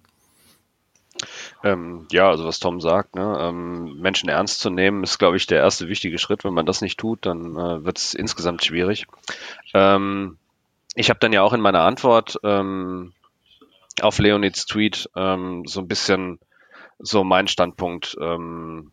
Ähm, 1.64 2.06
ja, 2.12 2.28
also 2.28 2.44
was 2.44 2.60
Tom 2.60 2.80
sagt, 2.80 3.16
ne, 3.16 3.36
ähm, 3.40 4.00
Menschen 4.00 4.28
ernst 4.28 4.60
zu 4.60 4.70
nehmen, 4.70 5.02
ist, 5.02 5.18
glaube 5.18 5.36
ich, 5.36 5.46
der 5.46 5.58
erste 5.58 5.88
wichtige 5.88 6.18
Schritt. 6.18 6.44
Wenn 6.44 6.54
man 6.54 6.66
das 6.66 6.80
nicht 6.80 6.98
tut, 6.98 7.26
dann 7.26 7.56
äh, 7.56 7.84
wird 7.84 7.98
es 7.98 8.14
insgesamt 8.14 8.64
schwierig. 8.64 9.06
Ähm, 9.74 10.38
ich 10.98 11.10
habe 11.10 11.20
dann 11.20 11.32
ja 11.32 11.42
auch 11.42 11.52
in 11.52 11.60
meiner 11.60 11.82
Antwort 11.82 12.38
ähm, 12.42 13.12
auf 14.00 14.18
Leonids 14.18 14.66
Tweet 14.66 15.08
ähm, 15.16 15.62
so 15.66 15.80
ein 15.80 15.88
bisschen 15.88 16.40
so 16.98 17.22
meinen 17.22 17.46
Standpunkt 17.46 18.16
ähm, 18.20 18.90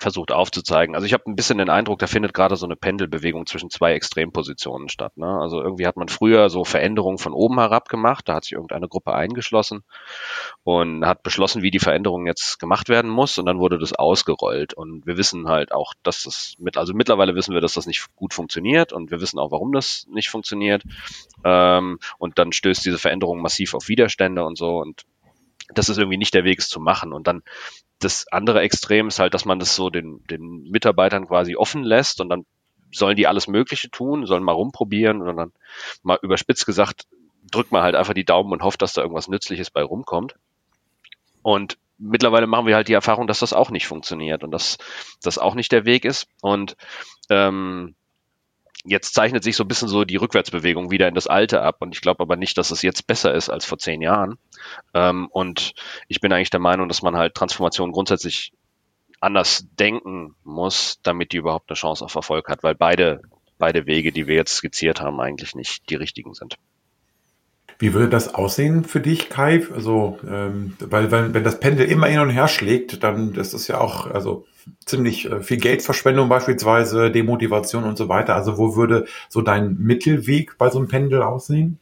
versucht 0.00 0.32
aufzuzeigen. 0.32 0.94
Also 0.94 1.06
ich 1.06 1.12
habe 1.12 1.24
ein 1.26 1.36
bisschen 1.36 1.58
den 1.58 1.70
Eindruck, 1.70 1.98
da 1.98 2.06
findet 2.06 2.34
gerade 2.34 2.56
so 2.56 2.66
eine 2.66 2.76
Pendelbewegung 2.76 3.46
zwischen 3.46 3.70
zwei 3.70 3.92
Extrempositionen 3.94 4.88
statt. 4.88 5.16
Ne? 5.16 5.26
Also 5.26 5.62
irgendwie 5.62 5.86
hat 5.86 5.96
man 5.96 6.08
früher 6.08 6.50
so 6.50 6.64
Veränderungen 6.64 7.18
von 7.18 7.32
oben 7.32 7.58
herab 7.58 7.88
gemacht, 7.88 8.28
da 8.28 8.34
hat 8.34 8.44
sich 8.44 8.52
irgendeine 8.52 8.88
Gruppe 8.88 9.14
eingeschlossen 9.14 9.84
und 10.64 11.06
hat 11.06 11.22
beschlossen, 11.22 11.62
wie 11.62 11.70
die 11.70 11.78
Veränderung 11.78 12.26
jetzt 12.26 12.58
gemacht 12.58 12.88
werden 12.88 13.10
muss 13.10 13.38
und 13.38 13.46
dann 13.46 13.58
wurde 13.58 13.78
das 13.78 13.92
ausgerollt 13.92 14.74
und 14.74 15.06
wir 15.06 15.16
wissen 15.16 15.48
halt 15.48 15.72
auch, 15.72 15.94
dass 16.02 16.24
das 16.24 16.54
mit, 16.58 16.76
also 16.76 16.94
mittlerweile 16.94 17.34
wissen 17.34 17.54
wir, 17.54 17.60
dass 17.60 17.74
das 17.74 17.86
nicht 17.86 18.06
gut 18.16 18.34
funktioniert 18.34 18.92
und 18.92 19.10
wir 19.10 19.20
wissen 19.20 19.38
auch, 19.38 19.50
warum 19.50 19.72
das 19.72 20.06
nicht 20.10 20.28
funktioniert 20.28 20.82
ähm, 21.44 21.98
und 22.18 22.38
dann 22.38 22.52
stößt 22.52 22.84
diese 22.84 22.98
Veränderung 22.98 23.40
massiv 23.40 23.74
auf 23.74 23.88
Widerstände 23.88 24.44
und 24.44 24.56
so 24.56 24.78
und 24.78 25.04
das 25.74 25.88
ist 25.88 25.98
irgendwie 25.98 26.18
nicht 26.18 26.34
der 26.34 26.44
Weg, 26.44 26.58
es 26.58 26.68
zu 26.68 26.80
machen. 26.80 27.12
Und 27.12 27.26
dann 27.26 27.42
das 27.98 28.26
andere 28.28 28.60
Extrem 28.60 29.08
ist 29.08 29.18
halt, 29.18 29.34
dass 29.34 29.44
man 29.44 29.58
das 29.58 29.74
so 29.74 29.90
den, 29.90 30.22
den 30.30 30.62
Mitarbeitern 30.70 31.26
quasi 31.26 31.56
offen 31.56 31.82
lässt 31.82 32.20
und 32.20 32.28
dann 32.28 32.44
sollen 32.92 33.16
die 33.16 33.26
alles 33.26 33.48
Mögliche 33.48 33.90
tun, 33.90 34.26
sollen 34.26 34.42
mal 34.42 34.52
rumprobieren 34.52 35.20
und 35.20 35.36
dann 35.36 35.52
mal 36.02 36.18
überspitzt 36.22 36.64
gesagt, 36.64 37.06
drückt 37.50 37.72
man 37.72 37.82
halt 37.82 37.94
einfach 37.94 38.14
die 38.14 38.24
Daumen 38.24 38.52
und 38.52 38.62
hofft, 38.62 38.82
dass 38.82 38.92
da 38.92 39.02
irgendwas 39.02 39.28
Nützliches 39.28 39.70
bei 39.70 39.82
rumkommt. 39.82 40.34
Und 41.42 41.78
mittlerweile 41.98 42.46
machen 42.46 42.66
wir 42.66 42.76
halt 42.76 42.88
die 42.88 42.94
Erfahrung, 42.94 43.26
dass 43.26 43.40
das 43.40 43.52
auch 43.52 43.70
nicht 43.70 43.86
funktioniert 43.86 44.44
und 44.44 44.50
dass 44.50 44.78
das 45.22 45.38
auch 45.38 45.54
nicht 45.54 45.72
der 45.72 45.84
Weg 45.84 46.04
ist. 46.04 46.28
Und 46.40 46.76
ähm, 47.30 47.94
jetzt 48.84 49.14
zeichnet 49.14 49.44
sich 49.44 49.56
so 49.56 49.64
ein 49.64 49.68
bisschen 49.68 49.88
so 49.88 50.04
die 50.04 50.16
Rückwärtsbewegung 50.16 50.90
wieder 50.90 51.08
in 51.08 51.14
das 51.14 51.26
Alte 51.26 51.62
ab. 51.62 51.76
Und 51.80 51.94
ich 51.94 52.00
glaube 52.00 52.20
aber 52.20 52.36
nicht, 52.36 52.58
dass 52.58 52.70
es 52.70 52.82
jetzt 52.82 53.06
besser 53.06 53.34
ist 53.34 53.48
als 53.48 53.64
vor 53.64 53.78
zehn 53.78 54.00
Jahren. 54.00 54.38
Ähm, 54.94 55.28
und 55.30 55.74
ich 56.08 56.20
bin 56.20 56.32
eigentlich 56.32 56.50
der 56.50 56.60
Meinung, 56.60 56.88
dass 56.88 57.02
man 57.02 57.16
halt 57.16 57.34
Transformation 57.34 57.92
grundsätzlich 57.92 58.52
anders 59.20 59.66
denken 59.78 60.34
muss, 60.44 61.00
damit 61.02 61.32
die 61.32 61.38
überhaupt 61.38 61.70
eine 61.70 61.76
Chance 61.76 62.04
auf 62.04 62.14
Erfolg 62.14 62.48
hat, 62.48 62.62
weil 62.62 62.74
beide, 62.74 63.22
beide 63.58 63.86
Wege, 63.86 64.12
die 64.12 64.26
wir 64.26 64.36
jetzt 64.36 64.54
skizziert 64.54 65.00
haben, 65.00 65.20
eigentlich 65.20 65.54
nicht 65.54 65.90
die 65.90 65.96
richtigen 65.96 66.34
sind. 66.34 66.56
Wie 67.80 67.94
würde 67.94 68.08
das 68.08 68.34
aussehen 68.34 68.84
für 68.84 69.00
dich, 69.00 69.28
Kai? 69.28 69.64
Also, 69.72 70.18
ähm, 70.28 70.76
weil 70.80 71.12
wenn, 71.12 71.32
wenn 71.32 71.44
das 71.44 71.60
Pendel 71.60 71.86
immer 71.86 72.08
hin 72.08 72.20
und 72.20 72.30
her 72.30 72.48
schlägt, 72.48 73.04
dann 73.04 73.34
ist 73.34 73.54
das 73.54 73.68
ja 73.68 73.80
auch 73.80 74.06
also 74.06 74.46
ziemlich 74.84 75.30
äh, 75.30 75.40
viel 75.40 75.58
Geldverschwendung 75.58 76.28
beispielsweise, 76.28 77.10
Demotivation 77.10 77.84
und 77.84 77.96
so 77.96 78.08
weiter. 78.08 78.34
Also 78.34 78.58
wo 78.58 78.76
würde 78.76 79.06
so 79.28 79.42
dein 79.42 79.76
Mittelweg 79.78 80.56
bei 80.58 80.70
so 80.70 80.78
einem 80.78 80.88
Pendel 80.88 81.22
aussehen? 81.22 81.78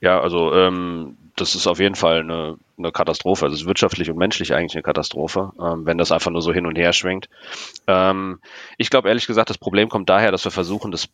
Ja, 0.00 0.20
also 0.20 0.52
ähm, 0.52 1.16
das 1.36 1.54
ist 1.54 1.66
auf 1.66 1.80
jeden 1.80 1.94
Fall 1.94 2.20
eine, 2.20 2.56
eine 2.78 2.92
Katastrophe. 2.92 3.44
Also 3.44 3.54
es 3.54 3.62
ist 3.62 3.66
wirtschaftlich 3.66 4.10
und 4.10 4.16
menschlich 4.16 4.54
eigentlich 4.54 4.74
eine 4.74 4.82
Katastrophe, 4.82 5.52
ähm, 5.60 5.84
wenn 5.84 5.98
das 5.98 6.12
einfach 6.12 6.30
nur 6.30 6.42
so 6.42 6.52
hin 6.52 6.66
und 6.66 6.78
her 6.78 6.92
schwingt. 6.92 7.28
Ähm, 7.86 8.40
ich 8.78 8.90
glaube 8.90 9.08
ehrlich 9.08 9.26
gesagt, 9.26 9.50
das 9.50 9.58
Problem 9.58 9.88
kommt 9.88 10.08
daher, 10.08 10.30
dass 10.30 10.44
wir 10.44 10.52
versuchen, 10.52 10.90
das 10.90 11.08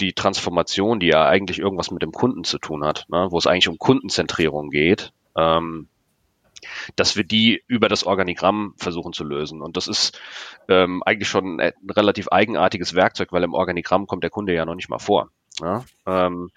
die 0.00 0.14
Transformation, 0.14 0.98
die 0.98 1.08
ja 1.08 1.26
eigentlich 1.26 1.58
irgendwas 1.58 1.90
mit 1.90 2.02
dem 2.02 2.12
Kunden 2.12 2.44
zu 2.44 2.58
tun 2.58 2.84
hat, 2.84 3.06
ne, 3.10 3.28
wo 3.30 3.36
es 3.36 3.46
eigentlich 3.46 3.68
um 3.68 3.78
Kundenzentrierung 3.78 4.70
geht, 4.70 5.12
ähm, 5.36 5.88
dass 6.96 7.16
wir 7.16 7.24
die 7.24 7.62
über 7.66 7.88
das 7.88 8.04
Organigramm 8.04 8.74
versuchen 8.76 9.12
zu 9.12 9.24
lösen. 9.24 9.62
Und 9.62 9.76
das 9.76 9.88
ist 9.88 10.18
ähm, 10.68 11.02
eigentlich 11.04 11.28
schon 11.28 11.60
ein 11.60 11.72
relativ 11.90 12.28
eigenartiges 12.28 12.94
Werkzeug, 12.94 13.32
weil 13.32 13.44
im 13.44 13.54
Organigramm 13.54 14.06
kommt 14.06 14.22
der 14.22 14.30
Kunde 14.30 14.54
ja 14.54 14.64
noch 14.64 14.74
nicht 14.74 14.88
mal 14.88 14.98
vor. 14.98 15.30
Ja, 15.60 15.84
ähm, 16.06 16.50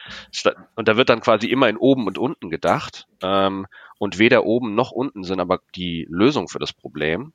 und 0.76 0.88
da 0.88 0.96
wird 0.96 1.10
dann 1.10 1.20
quasi 1.20 1.48
immer 1.48 1.68
in 1.68 1.78
oben 1.78 2.08
und 2.08 2.18
unten 2.18 2.50
gedacht. 2.50 3.08
Ähm, 3.22 3.68
und 3.98 4.20
weder 4.20 4.46
oben 4.46 4.76
noch 4.76 4.92
unten 4.92 5.24
sind 5.24 5.40
aber 5.40 5.60
die 5.76 6.08
Lösung 6.10 6.48
für 6.48 6.60
das 6.60 6.74
Problem, 6.74 7.34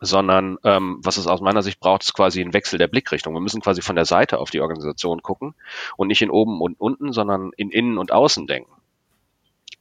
sondern 0.00 0.58
ähm, 0.64 1.00
was 1.02 1.16
es 1.16 1.26
aus 1.26 1.40
meiner 1.40 1.62
Sicht 1.62 1.80
braucht, 1.80 2.02
ist 2.02 2.14
quasi 2.14 2.40
ein 2.40 2.52
Wechsel 2.52 2.78
der 2.78 2.88
Blickrichtung. 2.88 3.34
Wir 3.34 3.40
müssen 3.40 3.62
quasi 3.62 3.82
von 3.82 3.96
der 3.96 4.04
Seite 4.04 4.38
auf 4.38 4.50
die 4.50 4.60
Organisation 4.60 5.22
gucken 5.22 5.54
und 5.96 6.08
nicht 6.08 6.22
in 6.22 6.30
oben 6.30 6.60
und 6.60 6.78
unten, 6.78 7.12
sondern 7.12 7.50
in 7.56 7.70
innen 7.70 7.98
und 7.98 8.12
außen 8.12 8.46
denken. 8.46 8.72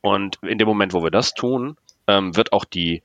Und 0.02 0.38
in 0.44 0.58
dem 0.58 0.68
Moment, 0.68 0.94
wo 0.94 1.04
wir 1.04 1.12
das 1.12 1.34
tun, 1.34 1.78
ähm, 2.08 2.36
wird 2.36 2.54
auch 2.54 2.66
die 2.66 3.04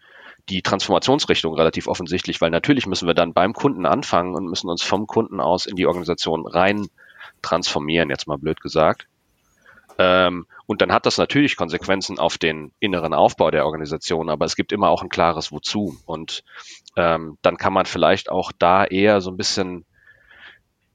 die 0.49 0.62
Transformationsrichtung 0.62 1.54
relativ 1.54 1.87
offensichtlich, 1.87 2.40
weil 2.40 2.50
natürlich 2.50 2.87
müssen 2.87 3.07
wir 3.07 3.14
dann 3.14 3.35
beim 3.35 3.52
Kunden 3.52 3.87
anfangen 3.87 4.35
und 4.35 4.47
müssen 4.47 4.69
uns 4.69 4.83
vom 4.83 5.07
Kunden 5.07 5.40
aus 5.40 5.66
in 5.66 5.76
die 5.76 5.87
Organisation 5.87 6.47
rein 6.47 6.88
transformieren, 7.42 8.11
jetzt 8.11 8.26
mal 8.26 8.38
blöd 8.38 8.61
gesagt. 8.61 9.07
Ähm, 9.99 10.47
und 10.66 10.80
dann 10.80 10.92
hat 10.92 11.07
das 11.07 11.19
natürlich 11.19 11.57
Konsequenzen 11.57 12.19
auf 12.19 12.38
den 12.38 12.73
inneren 12.80 13.12
Aufbau 13.12 13.50
der 13.50 13.66
Organisation, 13.66 14.30
aber 14.30 14.45
es 14.45 14.57
gibt 14.57 14.73
immer 14.73 14.88
auch 14.88 15.02
ein 15.02 15.09
klares 15.09 15.52
Wozu. 15.52 15.99
Und 16.07 16.42
ähm, 16.97 17.38
dann 17.42 17.57
kann 17.57 17.73
man 17.73 17.87
vielleicht 17.87 18.30
auch 18.30 18.50
da 18.59 18.85
eher 18.85 19.21
so 19.21 19.30
ein 19.30 19.37
bisschen 19.37 19.85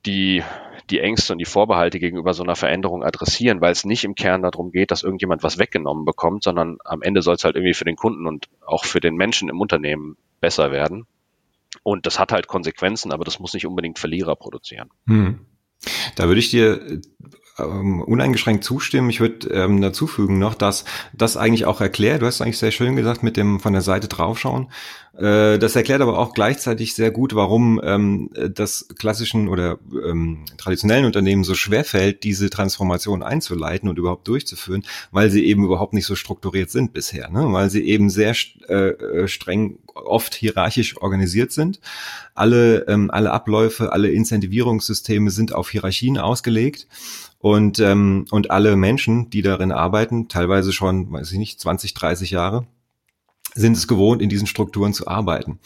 die, 0.06 0.44
die 0.90 1.00
Ängste 1.00 1.34
und 1.34 1.40
die 1.40 1.46
Vorbehalte 1.46 2.00
gegenüber 2.00 2.34
so 2.34 2.44
einer 2.44 2.56
Veränderung 2.56 3.04
adressieren, 3.04 3.62
weil 3.62 3.72
es 3.72 3.86
nicht 3.86 4.04
im 4.04 4.16
Kern 4.16 4.44
darum 4.44 4.72
geht, 4.72 4.92
dass 4.92 5.04
irgendjemand 5.04 5.44
was 5.44 5.58
weggenommen 5.58 6.06
bekommt, 6.06 6.44
sondern 6.44 6.78
am 6.84 7.02
Ende 7.02 7.22
soll 7.22 7.36
es 7.36 7.44
halt 7.44 7.56
irgendwie 7.56 7.74
für 7.74 7.86
den 7.86 7.96
Kunden 7.96 8.28
und 8.28 8.48
auch 8.66 8.86
für 8.86 9.00
den 9.00 9.16
Menschen 9.16 9.50
im 9.50 9.62
Unternehmen 9.62 10.18
besser 10.40 10.72
werden. 10.72 11.06
Und 11.84 12.06
das 12.06 12.20
hat 12.20 12.32
halt 12.32 12.48
Konsequenzen, 12.48 13.12
aber 13.12 13.26
das 13.26 13.40
muss 13.40 13.54
nicht 13.54 13.66
unbedingt 13.66 14.00
Verlierer 14.00 14.36
produzieren. 14.36 14.90
Hm. 15.08 15.46
Da 16.16 16.28
würde 16.28 16.40
ich 16.40 16.50
dir 16.50 17.02
ähm, 17.58 18.02
uneingeschränkt 18.02 18.64
zustimmen. 18.64 19.10
Ich 19.10 19.20
würde 19.20 19.48
ähm, 19.50 19.82
dazu 19.82 20.08
fügen 20.08 20.40
noch, 20.40 20.56
dass 20.56 20.86
das 21.14 21.38
eigentlich 21.38 21.66
auch 21.66 21.82
erklärt, 21.82 22.22
du 22.22 22.26
hast 22.26 22.42
eigentlich 22.42 22.58
sehr 22.58 22.72
schön 22.72 22.96
gesagt, 22.96 23.24
mit 23.24 23.38
dem 23.38 23.60
von 23.60 23.74
der 23.74 23.82
Seite 23.82 24.08
draufschauen. 24.08 24.68
Äh, 25.18 25.58
das 25.60 25.76
erklärt 25.76 26.02
aber 26.02 26.20
auch 26.20 26.34
gleichzeitig 26.34 26.94
sehr 26.94 27.12
gut, 27.12 27.36
warum 27.36 27.80
ähm, 27.84 28.30
das 28.34 28.88
klassischen 29.00 29.48
oder 29.48 29.80
ähm, 30.06 30.44
traditionellen 30.58 31.06
Unternehmen 31.06 31.44
so 31.44 31.56
schwer 31.56 31.86
fällt, 31.86 32.24
diese 32.24 32.50
Transformation 32.50 33.24
einzuleiten 33.24 33.88
und 33.88 33.98
überhaupt 33.98 34.28
durchzuführen, 34.28 34.84
weil 35.12 35.30
sie 35.30 35.46
eben 35.46 35.64
überhaupt 35.64 35.94
nicht 35.94 36.06
so 36.06 36.16
strukturiert 36.16 36.70
sind 36.70 36.92
bisher, 36.92 37.30
ne? 37.30 37.46
weil 37.52 37.70
sie 37.70 37.86
eben 37.86 38.10
sehr 38.10 38.36
äh, 38.68 38.74
äh, 38.74 39.28
streng 39.28 39.80
oft 39.94 40.36
hierarchisch 40.36 40.98
organisiert 41.02 41.54
sind. 41.54 41.80
Alle, 42.34 42.86
ähm, 42.90 43.10
alle 43.10 43.32
Abläufe, 43.32 43.94
alle 43.94 44.10
Incentivierungssysteme 44.10 45.30
sind 45.30 45.54
auf 45.54 45.70
Hierarchien 45.70 46.18
ausgelegt. 46.18 46.88
Und, 47.40 47.80
ähm, 47.80 48.26
und 48.32 48.52
alle 48.52 48.76
Menschen, 48.76 49.30
die 49.30 49.42
darin 49.42 49.72
arbeiten, 49.72 50.28
teilweise 50.28 50.74
schon, 50.74 51.12
weiß 51.12 51.32
ich 51.32 51.38
nicht, 51.38 51.60
20, 51.60 51.94
30 51.94 52.32
Jahre, 52.32 52.66
sind 53.56 53.78
es 53.78 53.88
gewohnt, 53.88 54.22
in 54.22 54.28
diesen 54.28 54.48
Strukturen 54.48 54.94
zu 54.94 55.08
arbeiten. 55.08 55.60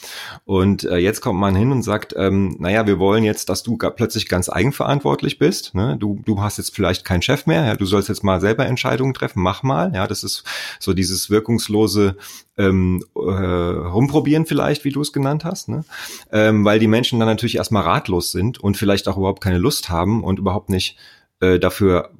Und 0.45 0.83
äh, 0.83 0.97
jetzt 0.97 1.21
kommt 1.21 1.39
man 1.39 1.55
hin 1.55 1.71
und 1.71 1.81
sagt, 1.81 2.13
ähm, 2.15 2.55
naja, 2.59 2.85
wir 2.85 2.99
wollen 2.99 3.23
jetzt, 3.23 3.49
dass 3.49 3.63
du 3.63 3.77
plötzlich 3.77 4.29
ganz 4.29 4.47
eigenverantwortlich 4.47 5.39
bist. 5.39 5.73
Ne? 5.73 5.97
Du, 5.99 6.21
du 6.23 6.39
hast 6.39 6.59
jetzt 6.59 6.75
vielleicht 6.75 7.03
keinen 7.03 7.23
Chef 7.23 7.47
mehr, 7.47 7.65
ja? 7.65 7.75
du 7.75 7.85
sollst 7.85 8.07
jetzt 8.07 8.23
mal 8.23 8.39
selber 8.39 8.67
Entscheidungen 8.67 9.15
treffen, 9.15 9.41
mach 9.41 9.63
mal. 9.63 9.91
Ja, 9.95 10.05
das 10.05 10.23
ist 10.23 10.43
so 10.79 10.93
dieses 10.93 11.31
wirkungslose 11.31 12.15
ähm, 12.57 13.03
äh, 13.15 13.19
rumprobieren 13.19 14.45
vielleicht, 14.45 14.85
wie 14.85 14.91
du 14.91 15.01
es 15.01 15.11
genannt 15.11 15.43
hast, 15.43 15.67
ne? 15.67 15.83
ähm, 16.31 16.63
weil 16.65 16.77
die 16.77 16.88
Menschen 16.88 17.19
dann 17.19 17.27
natürlich 17.27 17.55
erstmal 17.55 17.83
ratlos 17.83 18.31
sind 18.31 18.59
und 18.59 18.77
vielleicht 18.77 19.07
auch 19.07 19.17
überhaupt 19.17 19.41
keine 19.41 19.57
Lust 19.57 19.89
haben 19.89 20.23
und 20.23 20.38
überhaupt 20.38 20.69
nicht 20.69 20.95
äh, 21.39 21.60
dafür 21.60 22.12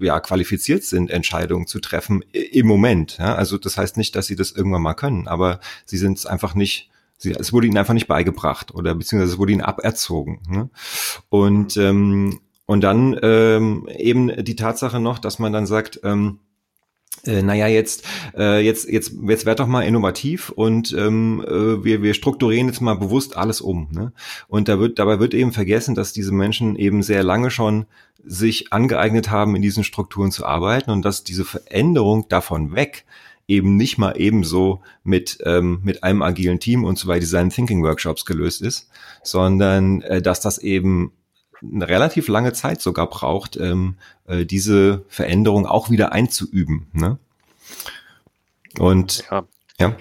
ja 0.00 0.20
qualifiziert 0.20 0.84
sind, 0.84 1.10
Entscheidungen 1.10 1.66
zu 1.66 1.80
treffen 1.80 2.24
im 2.32 2.66
Moment. 2.66 3.18
Ja? 3.18 3.34
Also 3.34 3.58
das 3.58 3.76
heißt 3.76 3.96
nicht, 3.96 4.16
dass 4.16 4.26
sie 4.26 4.36
das 4.36 4.52
irgendwann 4.52 4.82
mal 4.82 4.94
können, 4.94 5.28
aber 5.28 5.60
sie 5.84 5.98
sind 5.98 6.18
es 6.18 6.26
einfach 6.26 6.54
nicht. 6.54 6.90
Sie, 7.18 7.32
es 7.32 7.52
wurde 7.52 7.68
ihnen 7.68 7.78
einfach 7.78 7.94
nicht 7.94 8.08
beigebracht 8.08 8.74
oder 8.74 8.94
beziehungsweise 8.94 9.34
es 9.34 9.38
wurde 9.38 9.52
ihnen 9.52 9.60
aberzogen. 9.60 10.40
Ne? 10.48 10.70
Und 11.28 11.76
ähm, 11.76 12.40
und 12.64 12.80
dann 12.80 13.18
ähm, 13.22 13.88
eben 13.94 14.44
die 14.44 14.56
Tatsache 14.56 15.00
noch, 15.00 15.18
dass 15.18 15.38
man 15.38 15.52
dann 15.52 15.66
sagt, 15.66 16.00
ähm, 16.04 16.38
äh, 17.24 17.42
naja, 17.42 17.68
jetzt, 17.68 18.04
äh, 18.36 18.64
jetzt, 18.64 18.88
jetzt, 18.88 19.12
jetzt 19.22 19.46
werd 19.46 19.60
doch 19.60 19.66
mal 19.66 19.82
innovativ 19.82 20.50
und 20.50 20.92
ähm, 20.92 21.44
äh, 21.46 21.84
wir, 21.84 22.02
wir 22.02 22.14
strukturieren 22.14 22.66
jetzt 22.66 22.80
mal 22.80 22.94
bewusst 22.94 23.36
alles 23.36 23.60
um. 23.60 23.88
Ne? 23.92 24.12
Und 24.48 24.68
da 24.68 24.80
wird, 24.80 24.98
dabei 24.98 25.20
wird 25.20 25.34
eben 25.34 25.52
vergessen, 25.52 25.94
dass 25.94 26.12
diese 26.12 26.32
Menschen 26.32 26.74
eben 26.74 27.02
sehr 27.02 27.22
lange 27.22 27.50
schon 27.50 27.86
sich 28.24 28.72
angeeignet 28.72 29.30
haben, 29.30 29.54
in 29.54 29.62
diesen 29.62 29.84
Strukturen 29.84 30.32
zu 30.32 30.46
arbeiten 30.46 30.90
und 30.90 31.04
dass 31.04 31.24
diese 31.24 31.44
Veränderung 31.44 32.28
davon 32.28 32.74
weg 32.74 33.04
eben 33.48 33.76
nicht 33.76 33.98
mal 33.98 34.14
ebenso 34.16 34.82
mit, 35.04 35.38
ähm, 35.44 35.80
mit 35.82 36.02
einem 36.02 36.22
agilen 36.22 36.60
Team 36.60 36.84
und 36.84 37.04
bei 37.06 37.18
Design 37.18 37.50
Thinking 37.50 37.82
Workshops 37.82 38.24
gelöst 38.24 38.62
ist, 38.62 38.88
sondern 39.22 40.02
äh, 40.02 40.22
dass 40.22 40.40
das 40.40 40.58
eben 40.58 41.12
eine 41.62 41.88
relativ 41.88 42.28
lange 42.28 42.52
Zeit 42.52 42.80
sogar 42.80 43.08
braucht, 43.08 43.56
ähm, 43.56 43.96
äh, 44.26 44.44
diese 44.44 45.04
Veränderung 45.08 45.66
auch 45.66 45.90
wieder 45.90 46.12
einzuüben. 46.12 46.86
Ne? 46.92 47.18
Und 48.78 49.24
ja. 49.30 49.44
ja. 49.78 49.96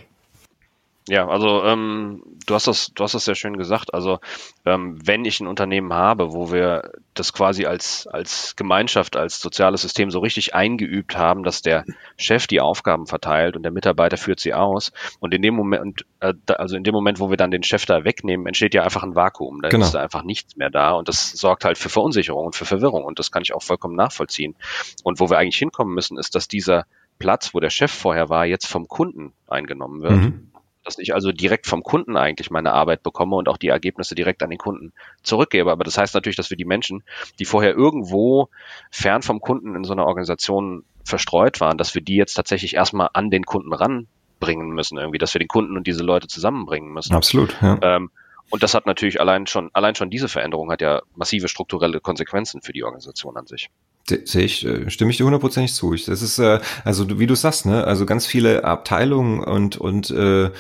Ja, 1.08 1.28
also 1.28 1.64
ähm, 1.64 2.22
du 2.46 2.54
hast 2.54 2.68
das, 2.68 2.92
du 2.94 3.04
hast 3.04 3.16
das 3.16 3.26
sehr 3.26 3.34
schön 3.34 3.58
gesagt. 3.58 3.94
Also 3.94 4.20
ähm, 4.66 5.00
wenn 5.04 5.26
ich 5.26 5.40
ein 5.40 5.48
Unternehmen 5.48 5.94
habe, 5.94 6.32
wo 6.32 6.52
wir 6.52 6.92
das 7.16 7.34
quasi 7.34 7.66
als 7.66 8.06
als 8.06 8.56
Gemeinschaft, 8.56 9.16
als 9.16 9.40
soziales 9.40 9.82
System 9.82 10.12
so 10.12 10.20
richtig 10.20 10.54
eingeübt 10.54 11.18
haben, 11.18 11.44
dass 11.44 11.64
der 11.64 11.86
Chef 12.18 12.46
die 12.46 12.62
Aufgaben 12.62 13.08
verteilt 13.08 13.56
und 13.56 13.64
der 13.64 13.72
Mitarbeiter 13.72 14.18
führt 14.18 14.40
sie 14.40 14.54
aus. 14.54 14.92
Und 15.20 15.34
in 15.34 15.42
dem 15.42 15.56
Moment, 15.56 16.06
äh, 16.20 16.34
also 16.56 16.76
in 16.76 16.84
dem 16.84 16.94
Moment, 16.94 17.20
wo 17.20 17.32
wir 17.32 17.38
dann 17.38 17.50
den 17.50 17.64
Chef 17.64 17.88
da 17.88 18.04
wegnehmen, 18.04 18.46
entsteht 18.46 18.76
ja 18.76 18.84
einfach 18.84 19.02
ein 19.02 19.16
Vakuum. 19.16 19.62
Da 19.64 19.70
genau. 19.70 19.86
ist 19.86 19.96
da 19.96 20.02
einfach 20.02 20.24
nichts 20.24 20.56
mehr 20.56 20.70
da 20.70 20.92
und 20.92 21.08
das 21.08 21.32
sorgt 21.32 21.66
halt 21.66 21.80
für 21.80 21.90
Verunsicherung 21.90 22.46
und 22.46 22.56
für 22.56 22.66
Verwirrung 22.66 23.04
und 23.04 23.18
das 23.18 23.32
kann 23.32 23.42
ich 23.42 23.54
auch 23.54 23.64
vollkommen 23.64 23.96
nachvollziehen. 23.96 24.56
Und 25.04 25.20
wo 25.20 25.32
wir 25.32 25.40
eigentlich 25.40 25.58
hinkommen 25.58 25.96
müssen, 25.96 26.20
ist, 26.20 26.36
dass 26.36 26.48
dieser 26.48 26.86
Platz, 27.18 27.56
wo 27.56 27.60
der 27.60 27.70
Chef 27.72 27.92
vorher 27.92 28.30
war, 28.30 28.46
jetzt 28.46 28.68
vom 28.68 28.88
Kunden 28.88 29.34
eingenommen 29.48 30.04
wird. 30.04 30.12
Mhm 30.12 30.51
dass 30.84 30.98
ich 30.98 31.14
also 31.14 31.32
direkt 31.32 31.68
vom 31.68 31.84
Kunden 31.84 32.18
eigentlich 32.18 32.50
meine 32.50 32.74
Arbeit 32.74 33.04
bekomme 33.04 33.36
und 33.36 33.48
auch 33.48 33.58
die 33.58 33.68
Ergebnisse 33.68 34.16
direkt 34.16 34.42
an 34.44 34.50
den 34.50 34.58
Kunden 34.58 34.94
zurückgebe. 35.24 35.72
Aber 35.72 35.84
das 35.84 35.98
heißt 35.98 36.14
natürlich, 36.16 36.38
dass 36.38 36.50
wir 36.50 36.58
die 36.58 36.66
Menschen, 36.66 37.04
die 37.40 37.46
vorher 37.46 37.76
irgendwo 37.76 38.50
fern 38.90 39.22
vom 39.22 39.42
Kunden 39.42 39.76
in 39.76 39.84
so 39.84 39.94
einer 39.94 40.06
Organisation 40.06 40.84
verstreut 41.04 41.62
waren, 41.62 41.78
dass 41.78 41.94
wir 41.96 42.02
die 42.02 42.16
jetzt 42.16 42.34
tatsächlich 42.34 42.76
erstmal 42.76 43.10
an 43.14 43.30
den 43.30 43.44
Kunden 43.44 43.74
ranbringen 43.74 44.70
müssen, 44.72 44.98
irgendwie, 44.98 45.20
dass 45.20 45.34
wir 45.34 45.40
den 45.40 45.48
Kunden 45.48 45.78
und 45.78 45.88
diese 45.88 46.04
Leute 46.04 46.28
zusammenbringen 46.28 46.92
müssen. 46.92 47.16
Absolut. 47.16 47.56
Ja. 47.62 47.78
Ähm, 47.82 48.12
und 48.50 48.64
das 48.64 48.74
hat 48.74 48.86
natürlich 48.86 49.22
allein 49.22 49.48
schon, 49.48 49.70
allein 49.74 49.96
schon 49.96 50.10
diese 50.10 50.28
Veränderung 50.28 50.72
hat 50.72 50.82
ja 50.82 51.02
massive 51.16 51.48
strukturelle 51.48 52.02
Konsequenzen 52.02 52.62
für 52.62 52.74
die 52.74 52.84
Organisation 52.84 53.38
an 53.38 53.48
sich. 53.48 53.70
Sehe 54.08 54.44
ich, 54.44 54.66
äh, 54.66 54.90
stimme 54.90 55.12
ich 55.12 55.18
dir 55.18 55.26
hundertprozentig 55.26 55.74
zu. 55.74 55.94
Das 55.94 56.22
ist, 56.22 56.40
äh, 56.40 56.60
also 56.84 57.20
wie 57.20 57.28
du 57.28 57.36
sagst, 57.36 57.66
ne, 57.66 57.84
also 57.86 58.06
ganz 58.06 58.26
viele 58.26 58.64
Abteilungen 58.64 59.42
und, 59.42 59.78
und 59.78 60.10
äh, 60.12 60.52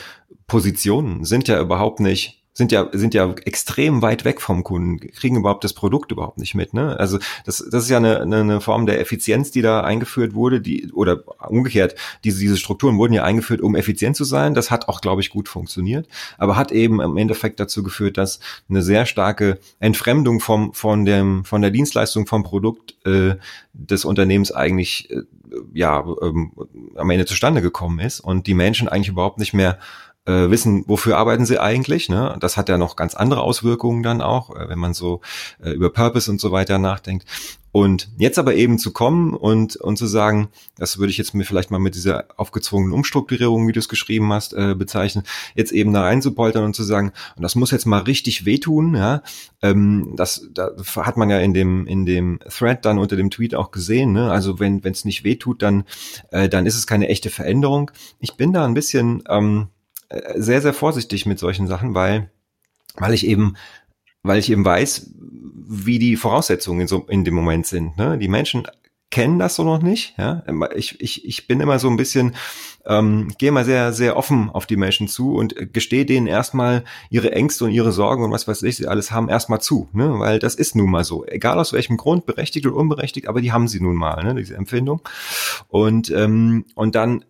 Positionen 0.47 1.23
sind 1.25 1.47
ja 1.47 1.59
überhaupt 1.59 1.99
nicht 1.99 2.40
sind 2.53 2.71
ja, 2.71 2.89
sind 2.91 3.13
ja 3.13 3.33
extrem 3.45 4.01
weit 4.01 4.25
weg 4.25 4.41
vom 4.41 4.63
Kunden, 4.63 4.99
kriegen 4.99 5.37
überhaupt 5.37 5.63
das 5.63 5.73
Produkt 5.73 6.11
überhaupt 6.11 6.37
nicht 6.37 6.53
mit. 6.53 6.73
Ne? 6.73 6.99
Also 6.99 7.17
das, 7.45 7.65
das 7.71 7.83
ist 7.83 7.89
ja 7.89 7.97
eine, 7.97 8.21
eine 8.21 8.59
Form 8.59 8.85
der 8.85 8.99
Effizienz, 8.99 9.51
die 9.51 9.61
da 9.61 9.81
eingeführt 9.81 10.33
wurde, 10.33 10.59
die, 10.59 10.91
oder 10.91 11.23
umgekehrt, 11.49 11.95
diese, 12.25 12.39
diese 12.39 12.57
Strukturen 12.57 12.97
wurden 12.97 13.13
ja 13.13 13.23
eingeführt, 13.23 13.61
um 13.61 13.75
effizient 13.75 14.17
zu 14.17 14.25
sein. 14.25 14.53
Das 14.53 14.69
hat 14.69 14.89
auch, 14.89 14.99
glaube 14.99 15.21
ich, 15.21 15.29
gut 15.29 15.47
funktioniert, 15.47 16.07
aber 16.37 16.57
hat 16.57 16.73
eben 16.73 16.99
im 16.99 17.15
Endeffekt 17.15 17.59
dazu 17.61 17.83
geführt, 17.83 18.17
dass 18.17 18.41
eine 18.69 18.81
sehr 18.81 19.05
starke 19.05 19.57
Entfremdung 19.79 20.41
vom, 20.41 20.73
von, 20.73 21.05
dem, 21.05 21.45
von 21.45 21.61
der 21.61 21.71
Dienstleistung 21.71 22.27
vom 22.27 22.43
Produkt 22.43 22.95
äh, 23.05 23.35
des 23.73 24.03
Unternehmens 24.03 24.51
eigentlich 24.51 25.09
äh, 25.09 25.21
ja 25.73 26.05
ähm, 26.21 26.51
am 26.95 27.09
Ende 27.09 27.25
zustande 27.25 27.61
gekommen 27.61 27.99
ist 27.99 28.19
und 28.19 28.47
die 28.47 28.53
Menschen 28.53 28.89
eigentlich 28.89 29.09
überhaupt 29.09 29.39
nicht 29.39 29.53
mehr 29.53 29.79
äh, 30.25 30.49
wissen, 30.49 30.83
wofür 30.87 31.17
arbeiten 31.17 31.45
sie 31.45 31.59
eigentlich. 31.59 32.09
Ne? 32.09 32.37
Das 32.39 32.57
hat 32.57 32.69
ja 32.69 32.77
noch 32.77 32.95
ganz 32.95 33.15
andere 33.15 33.41
Auswirkungen 33.41 34.03
dann 34.03 34.21
auch, 34.21 34.55
äh, 34.55 34.69
wenn 34.69 34.79
man 34.79 34.93
so 34.93 35.21
äh, 35.63 35.71
über 35.71 35.91
Purpose 35.91 36.29
und 36.29 36.39
so 36.39 36.51
weiter 36.51 36.77
nachdenkt. 36.77 37.25
Und 37.73 38.09
jetzt 38.17 38.37
aber 38.37 38.53
eben 38.55 38.77
zu 38.77 38.91
kommen 38.91 39.33
und, 39.33 39.77
und 39.77 39.95
zu 39.95 40.05
sagen, 40.05 40.49
das 40.77 40.97
würde 40.97 41.09
ich 41.11 41.17
jetzt 41.17 41.33
mir 41.33 41.45
vielleicht 41.45 41.71
mal 41.71 41.79
mit 41.79 41.95
dieser 41.95 42.25
aufgezwungenen 42.35 42.93
Umstrukturierung, 42.93 43.65
wie 43.65 43.71
du 43.71 43.79
es 43.79 43.87
geschrieben 43.87 44.33
hast, 44.33 44.53
äh, 44.53 44.75
bezeichnen, 44.75 45.23
jetzt 45.55 45.71
eben 45.71 45.93
da 45.93 46.01
reinzupoltern 46.01 46.65
und 46.65 46.75
zu 46.75 46.83
sagen, 46.83 47.13
und 47.37 47.43
das 47.43 47.55
muss 47.55 47.71
jetzt 47.71 47.85
mal 47.85 47.99
richtig 47.99 48.45
wehtun, 48.45 48.93
ja, 48.95 49.23
ähm, 49.61 50.13
das 50.17 50.49
da 50.53 50.71
hat 50.97 51.15
man 51.15 51.29
ja 51.29 51.39
in 51.39 51.53
dem, 51.53 51.87
in 51.87 52.05
dem 52.05 52.39
Thread 52.49 52.83
dann 52.83 52.99
unter 52.99 53.15
dem 53.15 53.29
Tweet 53.29 53.55
auch 53.55 53.71
gesehen, 53.71 54.11
ne? 54.11 54.29
also 54.29 54.59
wenn 54.59 54.81
es 54.83 55.05
nicht 55.05 55.23
wehtut, 55.23 55.61
dann, 55.61 55.85
äh, 56.31 56.49
dann 56.49 56.65
ist 56.65 56.75
es 56.75 56.87
keine 56.87 57.07
echte 57.07 57.29
Veränderung. 57.29 57.89
Ich 58.19 58.35
bin 58.35 58.51
da 58.51 58.65
ein 58.65 58.73
bisschen 58.73 59.23
ähm, 59.29 59.67
äh, 59.67 59.80
sehr, 60.35 60.61
sehr 60.61 60.73
vorsichtig 60.73 61.25
mit 61.25 61.39
solchen 61.39 61.67
Sachen, 61.67 61.93
weil, 61.93 62.31
weil 62.95 63.13
ich 63.13 63.25
eben, 63.25 63.55
weil 64.23 64.39
ich 64.39 64.51
eben 64.51 64.65
weiß, 64.65 65.11
wie 65.73 65.99
die 65.99 66.15
Voraussetzungen 66.15 66.81
in, 66.81 66.87
so, 66.87 67.05
in 67.07 67.23
dem 67.23 67.33
Moment 67.33 67.65
sind. 67.65 67.97
Ne? 67.97 68.17
Die 68.17 68.27
Menschen 68.27 68.67
kennen 69.09 69.39
das 69.39 69.55
so 69.55 69.63
noch 69.63 69.81
nicht. 69.81 70.15
Ja? 70.17 70.43
Ich, 70.75 70.99
ich, 70.99 71.25
ich 71.25 71.47
bin 71.47 71.59
immer 71.59 71.79
so 71.79 71.89
ein 71.89 71.97
bisschen, 71.97 72.33
ähm, 72.85 73.27
gehe 73.37 73.51
mal 73.51 73.65
sehr, 73.65 73.93
sehr 73.93 74.17
offen 74.17 74.49
auf 74.49 74.65
die 74.65 74.77
Menschen 74.77 75.07
zu 75.07 75.35
und 75.35 75.73
gestehe 75.73 76.05
denen 76.05 76.27
erstmal 76.27 76.83
ihre 77.09 77.31
Ängste 77.31 77.65
und 77.65 77.71
ihre 77.71 77.91
Sorgen 77.91 78.23
und 78.23 78.31
was 78.31 78.47
weiß 78.47 78.63
ich, 78.63 78.77
sie 78.77 78.87
alles 78.87 79.11
haben 79.11 79.29
erstmal 79.29 79.61
zu, 79.61 79.89
ne? 79.93 80.17
weil 80.17 80.39
das 80.39 80.55
ist 80.55 80.75
nun 80.75 80.89
mal 80.89 81.03
so. 81.03 81.25
Egal 81.25 81.59
aus 81.59 81.73
welchem 81.73 81.97
Grund, 81.97 82.25
berechtigt 82.25 82.65
oder 82.65 82.77
unberechtigt, 82.77 83.27
aber 83.27 83.41
die 83.41 83.51
haben 83.51 83.67
sie 83.67 83.81
nun 83.81 83.95
mal, 83.95 84.23
ne? 84.23 84.35
diese 84.35 84.55
Empfindung. 84.55 85.01
Und, 85.67 86.09
ähm, 86.11 86.65
und 86.75 86.95
dann 86.95 87.25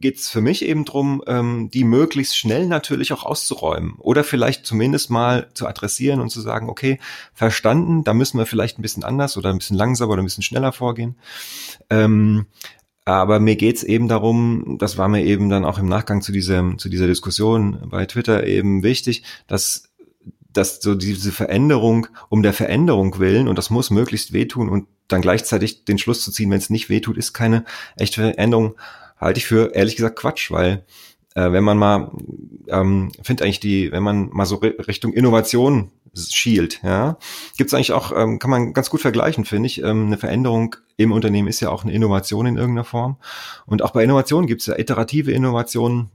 geht 0.00 0.16
es 0.16 0.28
für 0.28 0.40
mich 0.40 0.64
eben 0.64 0.84
drum, 0.84 1.22
ähm, 1.26 1.70
die 1.72 1.84
möglichst 1.84 2.36
schnell 2.36 2.66
natürlich 2.66 3.12
auch 3.12 3.24
auszuräumen 3.24 3.94
oder 3.98 4.24
vielleicht 4.24 4.66
zumindest 4.66 5.10
mal 5.10 5.48
zu 5.54 5.66
adressieren 5.66 6.20
und 6.20 6.30
zu 6.30 6.40
sagen, 6.40 6.68
okay, 6.68 6.98
verstanden, 7.34 8.04
da 8.04 8.14
müssen 8.14 8.38
wir 8.38 8.46
vielleicht 8.46 8.78
ein 8.78 8.82
bisschen 8.82 9.04
anders 9.04 9.36
oder 9.36 9.50
ein 9.50 9.58
bisschen 9.58 9.76
langsamer 9.76 10.12
oder 10.12 10.22
ein 10.22 10.26
bisschen 10.26 10.42
schneller 10.42 10.72
vorgehen. 10.72 11.16
Ähm, 11.90 12.46
aber 13.04 13.40
mir 13.40 13.56
geht's 13.56 13.82
eben 13.82 14.06
darum, 14.06 14.76
das 14.78 14.98
war 14.98 15.08
mir 15.08 15.24
eben 15.24 15.48
dann 15.48 15.64
auch 15.64 15.78
im 15.78 15.88
Nachgang 15.88 16.20
zu 16.20 16.30
dieser, 16.30 16.76
zu 16.76 16.88
dieser 16.88 17.06
Diskussion 17.06 17.88
bei 17.90 18.04
Twitter 18.04 18.46
eben 18.46 18.82
wichtig, 18.82 19.22
dass 19.46 19.84
dass 20.50 20.80
so 20.80 20.94
diese 20.94 21.30
Veränderung 21.30 22.08
um 22.30 22.42
der 22.42 22.52
Veränderung 22.52 23.18
willen, 23.18 23.48
und 23.48 23.58
das 23.58 23.70
muss 23.70 23.90
möglichst 23.90 24.32
wehtun 24.32 24.68
und 24.68 24.88
dann 25.06 25.22
gleichzeitig 25.22 25.84
den 25.84 25.98
Schluss 25.98 26.22
zu 26.22 26.32
ziehen, 26.32 26.50
wenn 26.50 26.58
es 26.58 26.70
nicht 26.70 26.88
wehtut, 26.88 27.16
ist 27.16 27.32
keine 27.32 27.64
echte 27.96 28.22
Veränderung, 28.22 28.74
halte 29.20 29.38
ich 29.38 29.46
für 29.46 29.74
ehrlich 29.74 29.96
gesagt 29.96 30.18
Quatsch, 30.18 30.50
weil 30.50 30.84
äh, 31.34 31.52
wenn 31.52 31.64
man 31.64 31.78
mal, 31.78 32.10
ähm, 32.68 33.12
finde 33.22 33.44
eigentlich 33.44 33.60
die, 33.60 33.92
wenn 33.92 34.02
man 34.02 34.28
mal 34.32 34.46
so 34.46 34.56
Richtung 34.56 35.12
Innovation 35.12 35.90
schielt, 36.14 36.80
ja, 36.82 37.16
gibt 37.56 37.68
es 37.68 37.74
eigentlich 37.74 37.92
auch, 37.92 38.12
ähm, 38.16 38.38
kann 38.38 38.50
man 38.50 38.72
ganz 38.72 38.90
gut 38.90 39.00
vergleichen, 39.00 39.44
finde 39.44 39.66
ich. 39.66 39.82
Ähm, 39.82 40.06
eine 40.06 40.18
Veränderung 40.18 40.74
im 40.96 41.12
Unternehmen 41.12 41.48
ist 41.48 41.60
ja 41.60 41.70
auch 41.70 41.84
eine 41.84 41.92
Innovation 41.92 42.46
in 42.46 42.56
irgendeiner 42.56 42.84
Form. 42.84 43.18
Und 43.66 43.82
auch 43.82 43.92
bei 43.92 44.02
Innovationen 44.02 44.46
gibt 44.46 44.62
es 44.62 44.66
ja 44.66 44.76
iterative 44.78 45.30
Innovationen, 45.30 46.10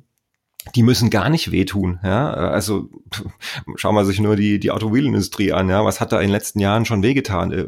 die 0.76 0.84
müssen 0.84 1.10
gar 1.10 1.30
nicht 1.30 1.52
wehtun. 1.52 2.00
Ja? 2.04 2.32
Also 2.32 2.90
schauen 3.76 3.96
wir 3.96 4.06
sich 4.06 4.20
nur 4.20 4.36
die, 4.36 4.60
die 4.60 4.72
Automobilindustrie 4.72 5.52
an. 5.52 5.70
Ja? 5.70 5.84
Was 5.84 6.00
hat 6.00 6.12
da 6.12 6.20
in 6.20 6.28
den 6.28 6.32
letzten 6.32 6.60
Jahren 6.60 6.86
schon 6.86 7.04
wehgetan? 7.04 7.52
Äh, 7.52 7.66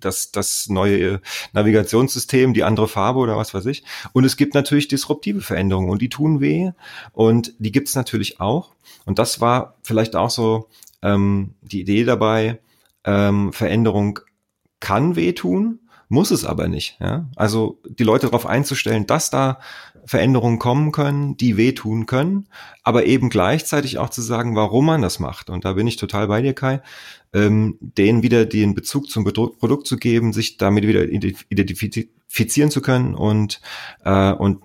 das, 0.00 0.32
das 0.32 0.68
neue 0.68 1.20
Navigationssystem, 1.52 2.54
die 2.54 2.64
andere 2.64 2.88
Farbe 2.88 3.20
oder 3.20 3.36
was 3.36 3.52
weiß 3.52 3.66
ich. 3.66 3.84
Und 4.12 4.24
es 4.24 4.36
gibt 4.36 4.54
natürlich 4.54 4.88
disruptive 4.88 5.42
Veränderungen 5.42 5.90
und 5.90 6.00
die 6.00 6.08
tun 6.08 6.40
weh 6.40 6.72
und 7.12 7.52
die 7.58 7.72
gibt's 7.72 7.94
natürlich 7.94 8.40
auch. 8.40 8.72
Und 9.04 9.18
das 9.18 9.40
war 9.40 9.76
vielleicht 9.82 10.16
auch 10.16 10.30
so 10.30 10.68
ähm, 11.02 11.54
die 11.62 11.80
Idee 11.80 12.04
dabei, 12.04 12.60
ähm, 13.04 13.52
Veränderung 13.52 14.20
kann 14.80 15.16
wehtun, 15.16 15.80
muss 16.08 16.30
es 16.30 16.44
aber 16.44 16.68
nicht. 16.68 16.98
Ja? 17.00 17.26
Also 17.36 17.80
die 17.88 18.04
Leute 18.04 18.26
darauf 18.26 18.46
einzustellen, 18.46 19.06
dass 19.06 19.30
da 19.30 19.58
Veränderungen 20.06 20.58
kommen 20.58 20.92
können, 20.92 21.36
die 21.36 21.56
wehtun 21.56 22.06
können, 22.06 22.46
aber 22.82 23.06
eben 23.06 23.30
gleichzeitig 23.30 23.98
auch 23.98 24.10
zu 24.10 24.22
sagen, 24.22 24.54
warum 24.54 24.86
man 24.86 25.02
das 25.02 25.18
macht. 25.18 25.50
Und 25.50 25.64
da 25.64 25.72
bin 25.74 25.86
ich 25.86 25.96
total 25.96 26.28
bei 26.28 26.42
dir, 26.42 26.54
Kai, 26.54 26.82
ähm, 27.32 27.78
denen 27.80 28.22
wieder 28.22 28.44
den 28.44 28.74
Bezug 28.74 29.08
zum 29.10 29.24
Produkt 29.24 29.86
zu 29.86 29.96
geben, 29.96 30.32
sich 30.32 30.56
damit 30.56 30.86
wieder 30.86 31.08
identifizieren 31.08 32.70
zu 32.70 32.80
können 32.80 33.14
und, 33.14 33.60
äh, 34.04 34.32
und 34.32 34.62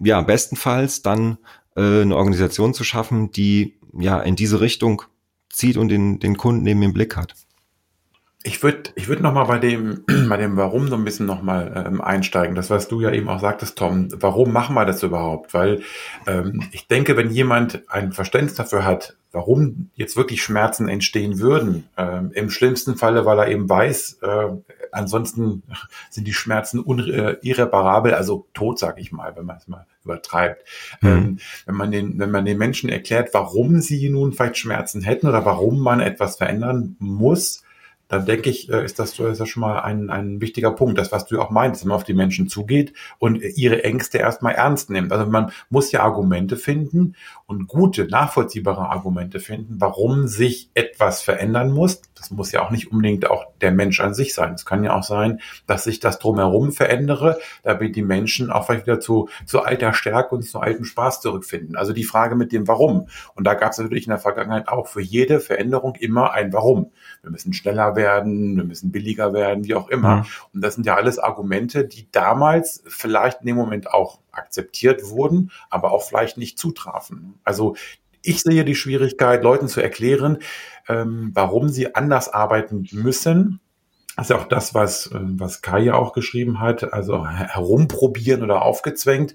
ja, 0.00 0.20
bestenfalls 0.20 1.02
dann 1.02 1.38
äh, 1.76 2.02
eine 2.02 2.16
Organisation 2.16 2.74
zu 2.74 2.84
schaffen, 2.84 3.32
die 3.32 3.78
ja 3.98 4.20
in 4.20 4.36
diese 4.36 4.60
Richtung 4.60 5.02
zieht 5.50 5.76
und 5.76 5.88
den, 5.88 6.20
den 6.20 6.36
Kunden 6.36 6.66
eben 6.66 6.82
im 6.82 6.92
Blick 6.92 7.16
hat. 7.16 7.34
Ich 8.44 8.62
würde 8.62 8.90
ich 8.94 9.08
würd 9.08 9.20
nochmal 9.20 9.46
bei 9.46 9.58
dem, 9.58 10.04
bei 10.28 10.36
dem 10.36 10.56
Warum 10.56 10.88
so 10.88 10.94
ein 10.94 11.04
bisschen 11.04 11.26
nochmal 11.26 11.84
ähm, 11.86 12.00
einsteigen. 12.00 12.54
Das, 12.54 12.70
was 12.70 12.88
du 12.88 13.00
ja 13.00 13.10
eben 13.10 13.28
auch 13.28 13.40
sagtest, 13.40 13.76
Tom. 13.76 14.08
Warum 14.20 14.52
machen 14.52 14.74
wir 14.74 14.84
das 14.84 15.02
überhaupt? 15.02 15.54
Weil 15.54 15.82
ähm, 16.26 16.62
ich 16.70 16.86
denke, 16.86 17.16
wenn 17.16 17.30
jemand 17.30 17.82
ein 17.88 18.12
Verständnis 18.12 18.54
dafür 18.54 18.84
hat, 18.84 19.16
warum 19.32 19.90
jetzt 19.94 20.16
wirklich 20.16 20.42
Schmerzen 20.42 20.88
entstehen 20.88 21.40
würden, 21.40 21.88
ähm, 21.96 22.30
im 22.32 22.48
schlimmsten 22.48 22.96
Falle, 22.96 23.26
weil 23.26 23.38
er 23.40 23.48
eben 23.48 23.68
weiß, 23.68 24.18
äh, 24.22 24.48
ansonsten 24.92 25.64
sind 26.10 26.26
die 26.26 26.32
Schmerzen 26.32 26.84
äh, 27.00 27.36
irreparabel, 27.42 28.14
also 28.14 28.46
tot, 28.54 28.78
sag 28.78 29.00
ich 29.00 29.10
mal, 29.10 29.36
wenn 29.36 29.46
man 29.46 29.56
es 29.56 29.68
mal 29.68 29.86
übertreibt. 30.04 30.64
Mhm. 31.00 31.08
Ähm, 31.08 31.38
wenn 31.66 31.74
man 31.74 31.90
den, 31.90 32.18
wenn 32.18 32.30
man 32.30 32.44
den 32.44 32.56
Menschen 32.58 32.88
erklärt, 32.88 33.30
warum 33.32 33.80
sie 33.80 34.08
nun 34.08 34.32
vielleicht 34.32 34.58
Schmerzen 34.58 35.02
hätten 35.02 35.26
oder 35.26 35.44
warum 35.44 35.80
man 35.80 36.00
etwas 36.00 36.36
verändern 36.36 36.96
muss, 36.98 37.64
dann 38.08 38.24
denke 38.24 38.50
ich, 38.50 38.70
äh, 38.70 38.84
ist 38.84 38.98
das, 38.98 39.18
ist 39.18 39.40
das 39.40 39.48
schon 39.48 39.60
mal 39.60 39.80
ein, 39.80 40.10
ein 40.10 40.40
wichtiger 40.40 40.72
Punkt. 40.72 40.98
Das, 40.98 41.12
was 41.12 41.26
du 41.26 41.40
auch 41.40 41.50
meinst, 41.50 41.82
wenn 41.82 41.88
man 41.88 41.96
auf 41.96 42.04
die 42.04 42.14
Menschen 42.14 42.48
zugeht 42.48 42.94
und 43.18 43.36
ihre 43.36 43.84
Ängste 43.84 44.18
erstmal 44.18 44.54
ernst 44.54 44.90
nimmt. 44.90 45.12
Also 45.12 45.30
man 45.30 45.52
muss 45.70 45.92
ja 45.92 46.02
Argumente 46.02 46.56
finden 46.56 47.14
und 47.46 47.68
gute, 47.68 48.06
nachvollziehbare 48.06 48.88
Argumente 48.88 49.40
finden, 49.40 49.76
warum 49.78 50.26
sich 50.26 50.70
etwas 50.74 51.22
verändern 51.22 51.70
muss. 51.70 52.02
Das 52.18 52.30
muss 52.30 52.52
ja 52.52 52.62
auch 52.62 52.70
nicht 52.70 52.90
unbedingt 52.92 53.30
auch 53.30 53.46
der 53.60 53.72
Mensch 53.72 54.00
an 54.00 54.14
sich 54.14 54.34
sein. 54.34 54.54
Es 54.54 54.66
kann 54.66 54.84
ja 54.84 54.94
auch 54.94 55.02
sein, 55.02 55.40
dass 55.66 55.84
sich 55.84 56.00
das 56.00 56.18
drumherum 56.18 56.72
verändere, 56.72 57.38
damit 57.62 57.96
die 57.96 58.02
Menschen 58.02 58.50
auch 58.50 58.66
vielleicht 58.66 58.86
wieder 58.86 59.00
zu, 59.00 59.28
zu 59.46 59.62
alter 59.62 59.92
Stärke 59.92 60.34
und 60.34 60.42
zu 60.42 60.60
altem 60.60 60.84
Spaß 60.84 61.20
zurückfinden. 61.20 61.76
Also 61.76 61.92
die 61.92 62.04
Frage 62.04 62.34
mit 62.36 62.52
dem 62.52 62.68
Warum. 62.68 63.08
Und 63.34 63.44
da 63.46 63.54
gab 63.54 63.72
es 63.72 63.78
natürlich 63.78 64.06
in 64.06 64.10
der 64.10 64.18
Vergangenheit 64.18 64.68
auch 64.68 64.86
für 64.86 65.00
jede 65.00 65.40
Veränderung 65.40 65.94
immer 65.94 66.32
ein 66.32 66.52
Warum. 66.52 66.92
Wir 67.22 67.30
müssen 67.30 67.52
schneller 67.52 67.96
werden, 67.96 68.56
wir 68.56 68.64
müssen 68.64 68.92
billiger 68.92 69.32
werden, 69.32 69.64
wie 69.64 69.74
auch 69.74 69.88
immer. 69.88 70.16
Mhm. 70.16 70.26
Und 70.54 70.60
das 70.64 70.74
sind 70.74 70.86
ja 70.86 70.96
alles 70.96 71.18
Argumente, 71.18 71.84
die 71.84 72.10
damals 72.10 72.82
vielleicht 72.86 73.40
in 73.40 73.46
dem 73.46 73.56
Moment 73.56 73.92
auch 73.92 74.20
akzeptiert 74.32 75.08
wurden, 75.10 75.50
aber 75.70 75.92
auch 75.92 76.02
vielleicht 76.02 76.38
nicht 76.38 76.58
zutrafen. 76.58 77.38
Also 77.44 77.76
ich 78.22 78.42
sehe 78.42 78.64
die 78.64 78.74
Schwierigkeit, 78.74 79.42
Leuten 79.42 79.68
zu 79.68 79.80
erklären, 79.80 80.38
ähm, 80.88 81.30
warum 81.34 81.68
sie 81.68 81.94
anders 81.94 82.28
arbeiten 82.28 82.86
müssen. 82.92 83.60
Das 84.16 84.26
ist 84.26 84.30
ja 84.30 84.38
auch 84.38 84.48
das, 84.48 84.74
was, 84.74 85.10
ähm, 85.14 85.38
was 85.38 85.62
Kai 85.62 85.80
ja 85.80 85.94
auch 85.94 86.12
geschrieben 86.12 86.60
hat, 86.60 86.92
also 86.92 87.26
herumprobieren 87.26 88.42
oder 88.42 88.62
aufgezwängt. 88.62 89.34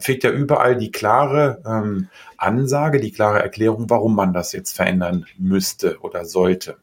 Fehlt 0.00 0.22
ja 0.24 0.30
überall 0.30 0.76
die 0.76 0.90
klare 0.90 1.62
ähm, 1.66 2.08
Ansage, 2.36 3.00
die 3.00 3.12
klare 3.12 3.42
Erklärung, 3.42 3.88
warum 3.88 4.14
man 4.14 4.32
das 4.32 4.52
jetzt 4.52 4.76
verändern 4.76 5.26
müsste 5.38 5.98
oder 6.00 6.24
sollte. 6.24 6.76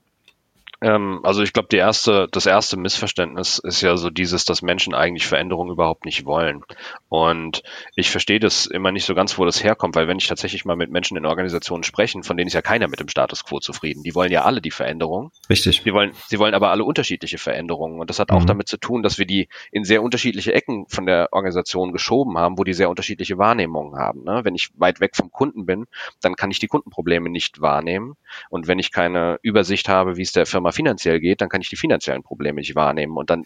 Ähm, 0.86 1.22
also 1.24 1.42
ich 1.42 1.52
glaube, 1.52 1.68
die 1.72 1.78
erste, 1.78 2.28
das 2.32 2.46
erste 2.46 2.78
Missverständnis 2.78 3.58
ist 3.58 3.82
ja 3.82 3.98
so 3.98 4.12
dieses, 4.12 4.46
dass 4.46 4.62
Menschen 4.62 4.94
eigentlich 4.94 5.26
Veränderungen 5.26 5.72
überhaupt 5.72 6.06
nicht 6.06 6.26
wollen. 6.26 6.64
Und 7.10 7.64
ich 7.96 8.12
verstehe 8.12 8.40
das 8.40 8.68
immer 8.68 8.92
nicht 8.92 9.06
so 9.06 9.16
ganz, 9.16 9.40
wo 9.40 9.46
das 9.46 9.64
herkommt, 9.64 9.96
weil 9.96 10.08
wenn 10.08 10.20
ich 10.20 10.28
tatsächlich 10.28 10.64
mal 10.64 10.76
mit 10.76 10.92
Menschen 10.92 11.18
in 11.18 11.26
Organisationen 11.26 11.84
spreche, 11.84 12.22
von 12.22 12.38
denen 12.38 12.50
ist 12.50 12.54
ja 12.54 12.62
keiner 12.62 12.88
mit 12.88 13.00
dem 13.00 13.08
Status 13.08 13.44
quo 13.44 13.60
zufrieden. 13.60 14.04
Die 14.04 14.14
wollen 14.14 14.32
ja 14.32 14.44
alle 14.44 14.62
die 14.62 14.70
Veränderung. 14.70 15.32
Richtig. 15.50 15.82
Sie 15.84 15.92
wollen, 15.92 16.12
sie 16.28 16.38
wollen 16.38 16.54
aber 16.54 16.70
alle 16.70 16.84
unterschiedliche 16.84 17.40
Veränderungen. 17.40 18.00
Und 18.00 18.12
das 18.12 18.20
hat 18.20 18.30
mhm. 18.30 18.38
auch 18.38 18.46
damit 18.46 18.68
zu 18.68 18.78
tun, 18.78 19.02
dass 19.02 19.18
wir 19.18 19.26
die 19.26 19.50
in 19.72 19.86
sehr 19.86 20.04
unterschiedliche 20.04 20.54
Ecken 20.54 20.86
von 20.88 21.08
der 21.08 21.30
Organisation 21.32 21.94
geschoben 21.94 22.38
haben, 22.38 22.60
wo 22.60 22.64
die 22.64 22.74
sehr 22.74 22.92
unterschiedliche 22.92 23.40
Wahrnehmungen 23.40 23.98
haben. 23.98 24.24
Ne? 24.24 24.42
Wenn 24.44 24.54
ich 24.54 24.70
weit 24.76 25.00
weg 25.00 25.16
vom 25.16 25.32
Kunden 25.32 25.66
bin, 25.66 25.88
dann 26.22 26.36
kann 26.36 26.52
ich 26.52 26.60
die 26.60 26.68
Kundenprobleme 26.68 27.30
nicht 27.30 27.60
wahrnehmen. 27.60 28.18
Und 28.52 28.68
wenn 28.68 28.78
ich 28.78 28.92
keine 28.92 29.40
Übersicht 29.42 29.90
habe, 29.90 30.18
wie 30.18 30.22
es 30.22 30.32
der 30.32 30.46
Firma 30.46 30.75
finanziell 30.76 31.20
geht, 31.20 31.42
dann 31.42 31.50
kann 31.50 31.62
ich 31.62 31.70
die 31.70 31.76
finanziellen 31.76 32.24
Probleme 32.24 32.60
nicht 32.60 32.76
wahrnehmen 32.76 33.18
und 33.18 33.30
dann, 33.30 33.46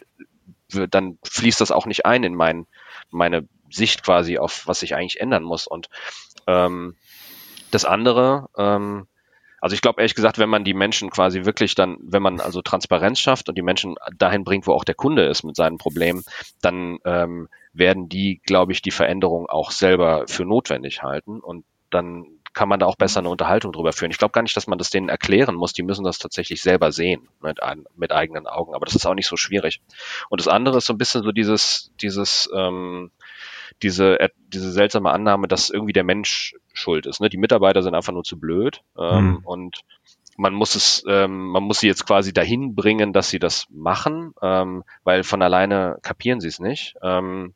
dann 0.90 1.18
fließt 1.24 1.62
das 1.62 1.72
auch 1.72 1.86
nicht 1.86 2.06
ein 2.06 2.24
in 2.24 2.36
mein, 2.36 2.68
meine 3.12 3.48
Sicht 3.70 4.04
quasi 4.04 4.38
auf, 4.38 4.68
was 4.68 4.82
sich 4.82 4.96
eigentlich 4.96 5.22
ändern 5.22 5.44
muss. 5.44 5.68
Und 5.68 5.90
ähm, 6.48 6.96
das 7.72 7.86
andere, 7.86 8.50
ähm, 8.58 9.08
also 9.62 9.74
ich 9.74 9.82
glaube 9.82 10.02
ehrlich 10.02 10.16
gesagt, 10.16 10.40
wenn 10.40 10.50
man 10.50 10.64
die 10.64 10.74
Menschen 10.74 11.10
quasi 11.10 11.46
wirklich 11.46 11.76
dann, 11.76 11.98
wenn 12.02 12.24
man 12.24 12.40
also 12.40 12.62
Transparenz 12.62 13.20
schafft 13.20 13.50
und 13.50 13.58
die 13.58 13.62
Menschen 13.62 13.96
dahin 14.18 14.44
bringt, 14.44 14.68
wo 14.68 14.74
auch 14.74 14.84
der 14.84 14.96
Kunde 14.96 15.26
ist 15.26 15.44
mit 15.44 15.56
seinen 15.56 15.78
Problemen, 15.78 16.24
dann 16.62 17.00
ähm, 17.06 17.50
werden 17.74 18.10
die, 18.10 18.42
glaube 18.46 18.72
ich, 18.72 18.82
die 18.82 18.92
Veränderung 18.92 19.48
auch 19.48 19.72
selber 19.72 20.26
für 20.28 20.46
notwendig 20.46 21.04
halten 21.04 21.40
und 21.40 21.66
dann 21.90 22.26
kann 22.54 22.70
man 22.70 22.80
da 22.80 22.86
auch 22.86 22.96
besser 22.96 23.20
eine 23.20 23.30
Unterhaltung 23.30 23.72
drüber 23.72 23.94
führen. 23.94 24.12
Ich 24.12 24.18
glaube 24.18 24.32
gar 24.32 24.42
nicht, 24.42 24.56
dass 24.56 24.68
man 24.68 24.78
das 24.78 24.90
denen 24.90 25.10
erklären 25.10 25.56
muss. 25.56 25.74
Die 25.74 25.84
müssen 25.84 26.04
das 26.04 26.18
tatsächlich 26.18 26.62
selber 26.62 26.92
sehen 26.92 27.28
mit, 27.42 27.62
ein, 27.62 27.86
mit 27.96 28.12
eigenen 28.12 28.48
Augen. 28.48 28.74
Aber 28.74 28.86
das 28.86 28.96
ist 28.96 29.06
auch 29.06 29.14
nicht 29.14 29.28
so 29.28 29.38
schwierig. 29.38 29.82
Und 30.30 30.42
das 30.42 30.48
andere 30.48 30.78
ist 30.78 30.86
so 30.86 30.94
ein 30.94 30.98
bisschen 30.98 31.24
so 31.24 31.32
dieses, 31.32 31.92
dieses, 32.02 32.50
ähm, 32.56 33.12
diese, 33.82 34.20
äh, 34.20 34.30
diese 34.48 34.72
seltsame 34.72 35.12
Annahme, 35.12 35.48
dass 35.48 35.70
irgendwie 35.70 35.94
der 35.94 36.04
Mensch 36.04 36.56
schuld 36.74 37.06
ist. 37.06 37.22
Ne? 37.22 37.30
Die 37.30 37.38
Mitarbeiter 37.38 37.82
sind 37.82 37.96
einfach 37.96 38.14
nur 38.14 38.24
zu 38.24 38.40
blöd 38.40 38.82
ähm, 38.98 39.26
mhm. 39.26 39.40
und 39.44 39.82
man 40.38 40.54
muss 40.54 40.76
es, 40.76 41.04
ähm, 41.08 41.48
man 41.48 41.64
muss 41.64 41.82
sie 41.82 41.88
jetzt 41.88 42.06
quasi 42.06 42.32
dahin 42.32 42.74
bringen, 42.74 43.12
dass 43.12 43.30
sie 43.30 43.40
das 43.40 43.68
machen, 43.70 44.34
ähm, 44.42 44.84
weil 45.04 45.24
von 45.24 45.42
alleine 45.42 45.98
kapieren 46.02 46.40
sie 46.40 46.48
es 46.48 46.60
nicht. 46.60 46.96
Ähm, 47.04 47.54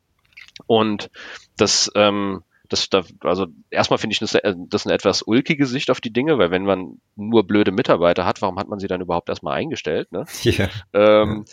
und 0.66 1.10
das, 1.56 1.90
ähm, 1.94 2.42
das, 2.68 2.88
da, 2.88 3.02
also 3.20 3.46
erstmal 3.70 3.98
finde 3.98 4.14
ich 4.14 4.20
das, 4.20 4.34
äh, 4.34 4.54
das 4.68 4.86
eine 4.86 4.94
etwas 4.94 5.22
ulkige 5.22 5.66
Sicht 5.66 5.90
auf 5.90 6.00
die 6.00 6.12
Dinge, 6.12 6.38
weil 6.38 6.50
wenn 6.50 6.64
man 6.64 7.00
nur 7.14 7.46
blöde 7.46 7.72
Mitarbeiter 7.72 8.24
hat, 8.24 8.40
warum 8.40 8.58
hat 8.58 8.68
man 8.68 8.78
sie 8.78 8.86
dann 8.86 9.00
überhaupt 9.00 9.28
erstmal 9.28 9.56
eingestellt? 9.56 10.12
Ne? 10.12 10.24
Yeah. 10.44 10.68
Ähm, 10.92 11.46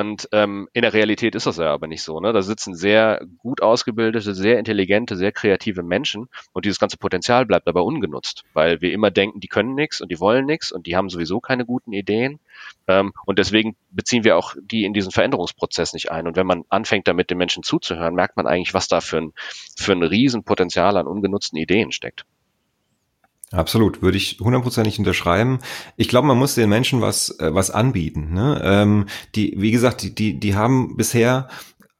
und 0.00 0.28
ähm, 0.32 0.68
in 0.72 0.82
der 0.82 0.92
Realität 0.92 1.34
ist 1.34 1.46
das 1.46 1.56
ja 1.58 1.72
aber 1.72 1.86
nicht 1.86 2.02
so. 2.02 2.20
Ne? 2.20 2.32
Da 2.32 2.42
sitzen 2.42 2.74
sehr 2.74 3.24
gut 3.38 3.62
ausgebildete, 3.62 4.34
sehr 4.34 4.58
intelligente, 4.58 5.16
sehr 5.16 5.32
kreative 5.32 5.82
Menschen 5.82 6.28
und 6.52 6.64
dieses 6.64 6.78
ganze 6.78 6.96
Potenzial 6.96 7.46
bleibt 7.46 7.68
aber 7.68 7.84
ungenutzt, 7.84 8.44
weil 8.54 8.80
wir 8.80 8.92
immer 8.92 9.10
denken, 9.10 9.40
die 9.40 9.48
können 9.48 9.74
nichts 9.74 10.00
und 10.00 10.10
die 10.10 10.20
wollen 10.20 10.46
nichts 10.46 10.72
und 10.72 10.86
die 10.86 10.96
haben 10.96 11.10
sowieso 11.10 11.40
keine 11.40 11.64
guten 11.64 11.92
Ideen. 11.92 12.40
Ähm, 12.86 13.12
und 13.26 13.38
deswegen 13.38 13.76
beziehen 13.90 14.24
wir 14.24 14.36
auch 14.36 14.54
die 14.60 14.84
in 14.84 14.92
diesen 14.92 15.12
Veränderungsprozess 15.12 15.92
nicht 15.92 16.10
ein. 16.10 16.26
Und 16.26 16.36
wenn 16.36 16.46
man 16.46 16.64
anfängt, 16.68 17.08
damit 17.08 17.30
den 17.30 17.38
Menschen 17.38 17.62
zuzuhören, 17.62 18.14
merkt 18.14 18.36
man 18.36 18.46
eigentlich, 18.46 18.74
was 18.74 18.88
da 18.88 19.00
für 19.00 19.18
ein, 19.18 19.32
für 19.76 19.92
ein 19.92 20.02
Riesenpotenzial 20.02 20.96
an 20.96 21.06
ungenutzten 21.06 21.58
Ideen 21.58 21.92
steckt. 21.92 22.24
Absolut, 23.52 24.02
würde 24.02 24.16
ich 24.16 24.38
hundertprozentig 24.40 24.98
unterschreiben. 24.98 25.58
Ich 25.96 26.08
glaube, 26.08 26.26
man 26.26 26.38
muss 26.38 26.54
den 26.54 26.68
Menschen 26.68 27.00
was 27.00 27.38
äh, 27.38 27.54
was 27.54 27.70
anbieten. 27.70 28.32
Ne? 28.32 28.60
Ähm, 28.64 29.06
die, 29.34 29.54
wie 29.58 29.70
gesagt, 29.70 30.02
die 30.02 30.14
die 30.14 30.40
die 30.40 30.54
haben 30.54 30.96
bisher 30.96 31.48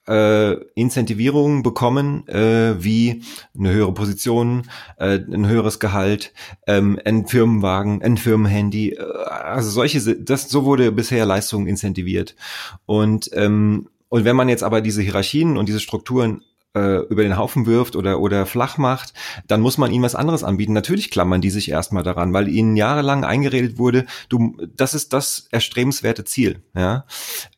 äh, 0.09 0.55
Incentivierungen 0.75 1.63
bekommen, 1.63 2.27
äh, 2.29 2.83
wie 2.83 3.23
eine 3.57 3.71
höhere 3.73 3.93
Position, 3.95 4.69
äh, 4.99 5.19
ein 5.19 5.47
höheres 5.47 5.79
Gehalt, 5.79 6.33
ähm, 6.67 6.99
ein 7.05 7.27
Firmenwagen, 7.27 8.03
ein 8.03 8.17
Firmenhandy, 8.17 8.91
äh, 8.91 9.03
also 9.03 9.71
solche, 9.71 10.17
das 10.17 10.49
so 10.49 10.65
wurde 10.65 10.93
bisher 10.93 11.25
Leistung 11.25 11.67
incentiviert. 11.67 12.35
Und 12.87 13.31
ähm, 13.33 13.89
und 14.09 14.25
wenn 14.25 14.37
man 14.37 14.49
jetzt 14.49 14.63
aber 14.63 14.81
diese 14.81 15.03
Hierarchien 15.03 15.57
und 15.57 15.69
diese 15.69 15.81
Strukturen 15.81 16.43
äh, 16.75 16.99
über 17.07 17.23
den 17.23 17.37
Haufen 17.37 17.67
wirft 17.67 17.97
oder, 17.97 18.21
oder 18.21 18.47
flach 18.47 18.79
macht, 18.79 19.15
dann 19.47 19.61
muss 19.61 19.79
man 19.79 19.93
ihnen 19.93 20.03
was 20.03 20.15
anderes 20.15 20.45
anbieten. 20.45 20.73
Natürlich 20.73 21.11
klammern 21.11 21.41
die 21.41 21.51
sich 21.51 21.71
erstmal 21.71 22.03
daran, 22.03 22.33
weil 22.33 22.49
ihnen 22.49 22.77
jahrelang 22.77 23.25
eingeredet 23.25 23.79
wurde, 23.79 24.07
du, 24.29 24.57
das 24.77 24.95
ist 24.95 25.13
das 25.13 25.47
erstrebenswerte 25.51 26.25
Ziel. 26.25 26.63
Ja? 26.75 27.05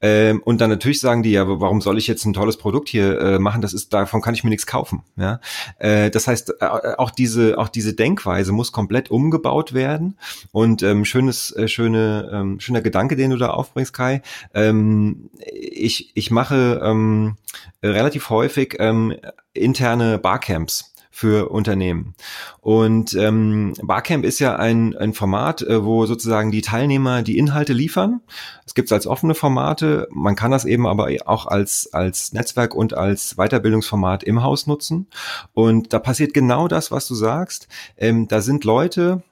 Ähm, 0.00 0.42
und 0.44 0.61
dann 0.61 0.70
natürlich 0.70 1.00
sagen 1.00 1.22
die, 1.22 1.33
ja, 1.33 1.44
warum 1.46 1.81
soll 1.81 1.98
ich 1.98 2.07
jetzt 2.07 2.24
ein 2.24 2.35
tolles 2.35 2.57
Produkt 2.57 2.88
hier 2.88 3.20
äh, 3.20 3.38
machen? 3.38 3.62
Das 3.62 3.72
ist, 3.72 3.92
davon 3.92 4.20
kann 4.20 4.35
ich 4.35 4.44
mir 4.44 4.50
nichts 4.50 4.66
kaufen. 4.66 5.02
Ja? 5.16 5.40
Äh, 5.79 6.11
das 6.11 6.29
heißt, 6.29 6.55
äh, 6.61 6.66
auch 6.98 7.11
diese, 7.11 7.59
auch 7.59 7.68
diese 7.68 7.94
Denkweise 7.94 8.52
muss 8.52 8.72
komplett 8.72 9.11
umgebaut 9.11 9.72
werden. 9.72 10.18
Und 10.52 10.83
ähm, 10.83 11.05
schönes, 11.05 11.55
äh, 11.57 11.68
schöne, 11.68 12.31
ähm, 12.33 12.61
schöner 12.61 12.83
Gedanke, 12.83 13.16
den 13.16 13.31
du 13.31 13.37
da 13.37 13.50
aufbringst, 13.50 13.92
Kai. 13.92 14.22
Ähm, 14.55 15.31
ich, 15.52 16.12
ich 16.14 16.31
mache 16.31 16.81
ähm, 16.83 17.37
relativ 17.83 18.31
häufig 18.31 18.76
ähm, 18.79 19.14
interne 19.52 20.18
Barcamps 20.18 20.94
für 21.16 21.48
Unternehmen. 21.48 22.14
Und 22.61 23.14
ähm, 23.14 23.72
Barcamp 23.83 24.22
ist 24.22 24.38
ja 24.38 24.57
ein, 24.57 24.94
ein 24.98 25.14
Format, 25.14 25.62
äh, 25.62 25.83
wo 25.83 26.05
sozusagen 26.05 26.50
die 26.50 26.61
Teilnehmer 26.61 27.22
die 27.22 27.38
Inhalte 27.38 27.72
liefern. 27.72 28.20
Es 28.66 28.74
gibt 28.74 28.88
es 28.88 28.92
als 28.92 29.07
offene 29.07 29.35
Formate, 29.35 30.09
man 30.11 30.37
kann 30.37 30.50
das 30.50 30.66
eben 30.66 30.87
aber 30.87 31.09
auch 31.24 31.46
als, 31.46 31.88
als 31.94 32.35
Netzwerk 32.35 32.74
und 32.74 32.92
als 32.92 33.37
Weiterbildungsformat 33.37 34.24
im 34.24 34.42
Haus 34.42 34.66
nutzen. 34.66 35.07
Und 35.55 35.94
da 35.94 36.00
passiert 36.00 36.35
genau 36.35 36.68
das, 36.68 36.90
was 36.90 37.09
du 37.09 37.14
sagst. 37.14 37.68
Ähm, 37.96 38.29
da 38.29 38.42
sind 38.42 38.64
Leute, 38.64 39.22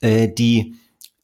äh, 0.00 0.28
die, 0.28 0.76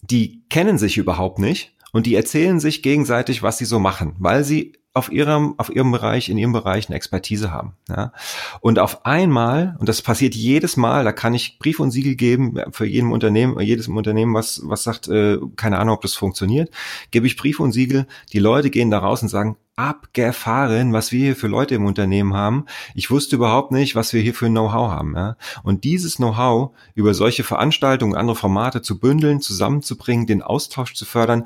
die 0.03 0.43
kennen 0.49 0.79
sich 0.79 0.97
überhaupt 0.97 1.39
nicht 1.39 1.77
und 1.93 2.07
die 2.07 2.17
erzählen 2.17 2.59
sich 2.59 2.83
gegenseitig, 2.83 3.45
was 3.45 3.59
sie 3.59 3.67
so 3.67 3.79
machen, 3.79 4.17
weil 4.19 4.43
sie 4.43 4.80
auf 4.93 5.13
ihrem, 5.13 5.55
auf 5.57 5.71
ihrem 5.71 5.93
Bereich, 5.93 6.29
in 6.29 6.37
ihrem 6.37 6.53
Bereich 6.53 6.89
eine 6.89 6.97
Expertise 6.97 7.53
haben. 7.53 7.75
Ja? 7.89 8.13
Und 8.61 8.81
auf 8.81 9.07
einmal, 9.07 9.77
und 9.79 9.89
das 9.89 10.03
passiert 10.03 10.35
jedes 10.35 10.77
Mal, 10.77 11.05
da 11.05 11.13
kann 11.13 11.33
ich 11.33 11.59
Brief 11.61 11.79
und 11.79 11.93
Siegel 11.93 12.17
geben 12.17 12.61
für 12.73 12.87
jedem 12.87 13.13
Unternehmen, 13.13 13.59
jedes 13.61 13.87
Unternehmen, 13.87 14.35
was, 14.35 14.63
was 14.65 14.83
sagt, 14.83 15.07
äh, 15.09 15.39
keine 15.57 15.79
Ahnung, 15.79 15.95
ob 15.95 16.03
das 16.03 16.15
funktioniert, 16.15 16.71
gebe 17.13 17.27
ich 17.27 17.37
Brief 17.37 17.61
und 17.61 17.73
Siegel, 17.73 18.07
die 18.33 18.41
Leute 18.41 18.71
gehen 18.71 18.91
da 18.91 18.99
raus 18.99 19.23
und 19.23 19.29
sagen, 19.29 19.57
abgefahren, 19.77 20.93
was 20.93 21.11
wir 21.11 21.21
hier 21.21 21.37
für 21.37 21.47
Leute 21.47 21.75
im 21.75 21.87
Unternehmen 21.87 22.35
haben. 22.35 22.67
Ich 22.95 23.11
wusste 23.11 23.37
überhaupt 23.37 23.73
nicht, 23.73 23.95
was 23.95 24.13
wir 24.13 24.21
hier 24.21 24.35
für 24.35 24.49
Know-how 24.49 24.91
haben. 24.91 25.15
Ja? 25.17 25.37
Und 25.63 25.85
dieses 25.85 26.17
Know-how 26.17 26.73
über 26.95 27.15
solche 27.15 27.45
Veranstaltungen, 27.45 28.15
andere 28.15 28.37
Formate 28.37 28.83
zu 28.83 28.99
bündeln, 28.99 29.41
zusammenzubringen, 29.41 30.27
den 30.27 30.43
Austausch 30.43 30.95
zu 30.95 31.07
fördern, 31.07 31.45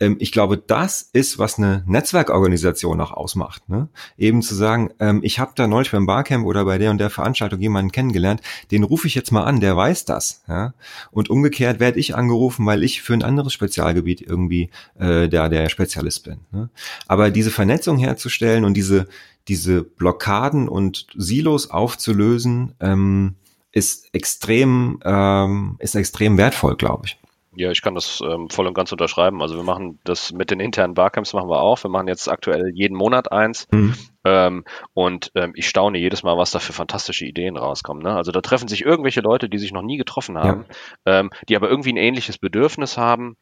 ähm, 0.00 0.16
ich 0.18 0.32
glaube, 0.32 0.58
das 0.58 1.08
ist, 1.12 1.38
was 1.38 1.58
eine 1.58 1.84
Netzwerkorganisation 1.86 3.00
auch 3.00 3.12
ausmacht. 3.12 3.68
Ne? 3.68 3.88
Eben 4.18 4.42
zu 4.42 4.54
sagen, 4.54 4.90
ähm, 4.98 5.20
ich 5.22 5.38
habe 5.38 5.52
da 5.54 5.66
neulich 5.66 5.92
beim 5.92 6.06
Barcamp 6.06 6.46
oder 6.46 6.64
bei 6.64 6.78
der 6.78 6.90
und 6.90 6.98
der 6.98 7.10
Veranstaltung 7.10 7.60
jemanden 7.60 7.92
kennengelernt, 7.92 8.40
den 8.70 8.82
rufe 8.82 9.06
ich 9.06 9.14
jetzt 9.14 9.30
mal 9.30 9.44
an, 9.44 9.60
der 9.60 9.76
weiß 9.76 10.04
das. 10.04 10.42
Ja? 10.48 10.74
Und 11.10 11.30
umgekehrt 11.30 11.80
werde 11.80 12.00
ich 12.00 12.14
angerufen, 12.14 12.66
weil 12.66 12.82
ich 12.82 13.02
für 13.02 13.14
ein 13.14 13.22
anderes 13.22 13.52
Spezialgebiet 13.52 14.20
irgendwie 14.20 14.70
äh, 14.98 15.28
der, 15.28 15.48
der 15.48 15.68
Spezialist 15.68 16.24
bin. 16.24 16.40
Ne? 16.50 16.70
Aber 17.06 17.30
diese 17.30 17.50
Vernetzung 17.50 17.98
herzustellen 17.98 18.64
und 18.64 18.74
diese, 18.74 19.06
diese 19.48 19.82
Blockaden 19.82 20.68
und 20.68 21.06
Silos 21.16 21.70
aufzulösen, 21.70 22.74
ähm, 22.80 23.36
ist 23.74 24.14
extrem, 24.14 25.00
ähm, 25.04 25.76
ist 25.80 25.96
extrem 25.96 26.38
wertvoll, 26.38 26.76
glaube 26.76 27.06
ich. 27.06 27.18
Ja, 27.56 27.70
ich 27.70 27.82
kann 27.82 27.94
das 27.94 28.20
ähm, 28.20 28.50
voll 28.50 28.66
und 28.66 28.74
ganz 28.74 28.92
unterschreiben. 28.92 29.42
Also 29.42 29.56
wir 29.56 29.62
machen 29.62 29.98
das 30.04 30.32
mit 30.32 30.50
den 30.50 30.60
internen 30.60 30.94
Barcamps 30.94 31.32
machen 31.32 31.48
wir 31.48 31.60
auch. 31.60 31.82
Wir 31.82 31.90
machen 31.90 32.08
jetzt 32.08 32.28
aktuell 32.28 32.70
jeden 32.74 32.96
Monat 32.96 33.32
eins. 33.32 33.68
Mhm. 33.70 33.94
Ähm, 34.24 34.64
und 34.94 35.30
ähm, 35.34 35.52
ich 35.54 35.68
staune 35.68 35.98
jedes 35.98 36.22
Mal, 36.22 36.36
was 36.38 36.50
da 36.50 36.58
für 36.58 36.72
fantastische 36.72 37.26
Ideen 37.26 37.56
rauskommen. 37.56 38.02
Ne? 38.02 38.14
Also 38.14 38.32
da 38.32 38.40
treffen 38.40 38.68
sich 38.68 38.84
irgendwelche 38.84 39.20
Leute, 39.20 39.48
die 39.48 39.58
sich 39.58 39.72
noch 39.72 39.82
nie 39.82 39.96
getroffen 39.96 40.38
haben, 40.38 40.64
ja. 41.06 41.20
ähm, 41.20 41.30
die 41.48 41.56
aber 41.56 41.68
irgendwie 41.68 41.92
ein 41.92 41.98
ähnliches 41.98 42.38
Bedürfnis 42.38 42.96
haben 42.96 43.36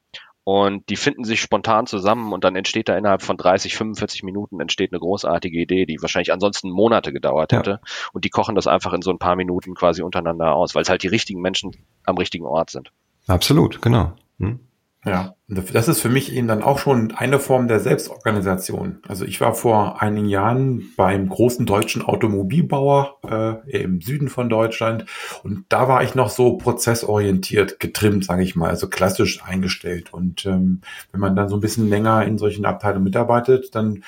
und 0.45 0.89
die 0.89 0.97
finden 0.97 1.25
sich 1.25 1.41
spontan 1.41 1.87
zusammen 1.87 2.33
und 2.33 2.43
dann 2.43 2.57
entsteht 2.57 2.89
da 2.89 2.97
innerhalb 2.97 3.23
von 3.23 3.37
30, 3.37 3.77
45 3.77 4.25
Minuten 4.25 4.61
entsteht 4.61 4.93
eine 4.93 4.99
großartige 4.99 5.61
Idee, 5.61 5.87
die 5.87 6.03
wahrscheinlich 6.03 6.33
ansonsten 6.33 6.71
Monate 6.71 7.13
gedauert 7.13 7.53
hätte. 7.53 7.71
Ja. 7.71 7.81
Und 8.13 8.25
die 8.25 8.31
kochen 8.31 8.57
das 8.57 8.67
einfach 8.67 8.93
in 8.93 9.03
so 9.03 9.11
ein 9.11 9.19
paar 9.19 9.37
Minuten 9.37 9.75
quasi 9.75 10.03
untereinander 10.03 10.55
aus, 10.55 10.75
weil 10.75 10.83
es 10.83 10.89
halt 10.89 11.05
die 11.05 11.09
richtigen 11.09 11.41
Menschen 11.41 11.77
am 12.05 12.19
richtigen 12.19 12.45
Ort 12.45 12.71
sind. 12.71 12.91
Absolut, 13.27 13.83
genau. 13.83 14.13
Hm? 14.39 14.61
Ja, 15.05 15.35
das 15.49 15.89
ist 15.89 16.01
für 16.01 16.09
mich 16.09 16.33
eben 16.33 16.47
dann 16.47 16.63
auch 16.63 16.79
schon 16.79 17.11
eine 17.11 17.41
Form 17.41 17.67
der 17.67 17.81
Selbstorganisation. 17.81 19.01
Also 19.09 19.25
ich 19.25 19.41
war 19.41 19.53
vor 19.53 20.01
einigen 20.01 20.29
Jahren 20.29 20.93
beim 20.97 21.29
großen 21.29 21.67
deutschen 21.67 22.03
Automobilbauer 22.03 23.19
äh, 23.29 23.83
im 23.83 24.01
Süden 24.01 24.29
von 24.29 24.49
Deutschland 24.49 25.07
und 25.43 25.65
da 25.71 25.89
war 25.89 26.05
ich 26.05 26.15
noch 26.15 26.31
so 26.31 26.57
prozessorientiert 26.57 27.81
getrimmt, 27.81 28.25
sage 28.25 28.45
ich 28.45 28.55
mal, 28.55 28.71
also 28.71 28.89
klassisch 28.89 29.43
eingestellt. 29.43 30.13
Und 30.13 30.47
ähm, 30.47 30.83
wenn 31.11 31.21
man 31.21 31.35
dann 31.35 31.49
so 31.49 31.57
ein 31.57 31.61
bisschen 31.61 31.89
länger 31.89 32.25
in 32.25 32.39
solchen 32.39 32.65
Abteilungen 32.65 33.05
mitarbeitet, 33.05 33.75
dann 33.75 34.05